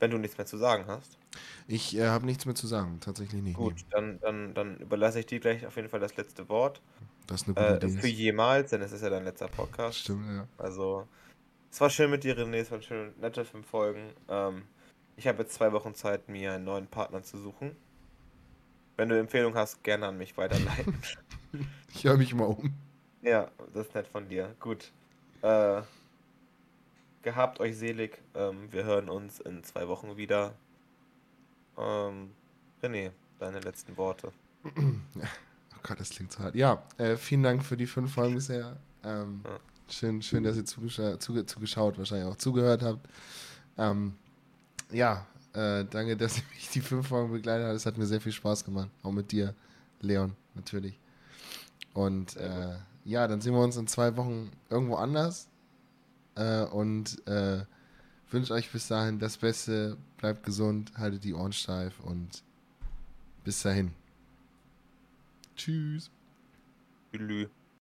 wenn 0.00 0.10
du 0.10 0.18
nichts 0.18 0.38
mehr 0.38 0.46
zu 0.46 0.56
sagen 0.56 0.84
hast. 0.86 1.18
Ich 1.66 1.96
äh, 1.96 2.06
habe 2.08 2.26
nichts 2.26 2.46
mehr 2.46 2.54
zu 2.54 2.66
sagen, 2.66 2.98
tatsächlich 3.00 3.42
nicht. 3.42 3.56
Gut, 3.56 3.84
dann, 3.90 4.18
dann, 4.20 4.54
dann 4.54 4.76
überlasse 4.78 5.20
ich 5.20 5.26
dir 5.26 5.40
gleich 5.40 5.66
auf 5.66 5.76
jeden 5.76 5.88
Fall 5.88 6.00
das 6.00 6.16
letzte 6.16 6.48
Wort. 6.48 6.80
Das 7.26 7.42
ist 7.42 7.48
eine 7.48 7.54
gute 7.54 7.86
Äh, 7.86 7.90
Idee. 7.90 8.00
für 8.00 8.08
jemals, 8.08 8.70
denn 8.70 8.80
es 8.80 8.92
ist 8.92 9.02
ja 9.02 9.10
dein 9.10 9.24
letzter 9.24 9.48
Podcast. 9.48 9.98
Stimmt, 9.98 10.26
ja. 10.28 10.46
Also, 10.56 11.06
Es 11.70 11.80
war 11.80 11.90
schön 11.90 12.10
mit 12.10 12.24
dir, 12.24 12.36
René. 12.38 12.56
Es 12.56 12.70
waren 12.70 12.82
schön 12.82 13.12
nette 13.20 13.44
fünf 13.44 13.66
Folgen. 13.66 14.12
Ähm, 14.28 14.62
ich 15.16 15.26
habe 15.26 15.42
jetzt 15.42 15.54
zwei 15.54 15.72
Wochen 15.72 15.94
Zeit, 15.94 16.28
mir 16.28 16.52
einen 16.52 16.64
neuen 16.64 16.86
Partner 16.86 17.22
zu 17.22 17.36
suchen. 17.38 17.76
Wenn 18.96 19.08
du 19.10 19.18
Empfehlungen 19.18 19.58
hast, 19.58 19.82
gerne 19.84 20.06
an 20.06 20.16
mich 20.16 20.36
weiterleiten. 20.36 20.94
ich 21.94 22.04
höre 22.04 22.16
mich 22.16 22.34
mal 22.34 22.46
um. 22.46 22.72
Ja, 23.22 23.50
das 23.74 23.88
ist 23.88 23.94
nett 23.94 24.06
von 24.08 24.28
dir. 24.28 24.54
Gut. 24.60 24.90
Äh, 25.42 25.82
gehabt 27.22 27.60
euch 27.60 27.76
selig. 27.76 28.22
Ähm, 28.34 28.72
wir 28.72 28.84
hören 28.84 29.08
uns 29.08 29.40
in 29.40 29.62
zwei 29.64 29.88
Wochen 29.88 30.16
wieder. 30.16 30.54
Ähm, 31.76 32.30
René, 32.82 33.12
deine 33.38 33.60
letzten 33.60 33.96
Worte. 33.96 34.32
Oh 35.78 35.80
Gott, 35.86 36.00
das 36.00 36.10
klingt 36.10 36.32
so 36.32 36.40
hart. 36.40 36.56
Ja, 36.56 36.82
äh, 36.96 37.16
vielen 37.16 37.44
Dank 37.44 37.64
für 37.64 37.76
die 37.76 37.86
fünf 37.86 38.12
Folgen 38.12 38.34
bisher. 38.34 38.76
Ähm, 39.04 39.42
ja. 39.44 39.60
schön, 39.88 40.20
schön, 40.22 40.42
dass 40.42 40.56
ihr 40.56 40.64
zugescha 40.64 41.20
zuge 41.20 41.46
zugeschaut, 41.46 41.96
wahrscheinlich 41.98 42.26
auch 42.26 42.36
zugehört 42.36 42.82
habt. 42.82 43.08
Ähm, 43.76 44.16
ja, 44.90 45.24
äh, 45.52 45.84
danke, 45.84 46.16
dass 46.16 46.38
ihr 46.38 46.44
mich 46.52 46.68
die 46.70 46.80
fünf 46.80 47.06
Folgen 47.06 47.30
begleitet 47.32 47.66
habt. 47.66 47.76
Es 47.76 47.86
hat 47.86 47.96
mir 47.96 48.06
sehr 48.06 48.20
viel 48.20 48.32
Spaß 48.32 48.64
gemacht. 48.64 48.90
Auch 49.04 49.12
mit 49.12 49.30
dir, 49.30 49.54
Leon, 50.00 50.34
natürlich. 50.56 50.98
Und 51.94 52.36
äh, 52.36 52.76
ja, 53.04 53.28
dann 53.28 53.40
sehen 53.40 53.54
wir 53.54 53.60
uns 53.60 53.76
in 53.76 53.86
zwei 53.86 54.16
Wochen 54.16 54.50
irgendwo 54.70 54.96
anders. 54.96 55.48
Äh, 56.38 56.64
und 56.66 57.26
äh, 57.26 57.64
wünsche 58.30 58.54
euch 58.54 58.70
bis 58.70 58.86
dahin 58.86 59.18
das 59.18 59.36
Beste. 59.36 59.96
Bleibt 60.18 60.44
gesund, 60.44 60.92
haltet 60.96 61.24
die 61.24 61.34
Ohren 61.34 61.52
steif 61.52 61.98
und 62.00 62.44
bis 63.44 63.62
dahin. 63.62 63.92
Tschüss. 65.56 66.10
Tschüss. 67.12 67.48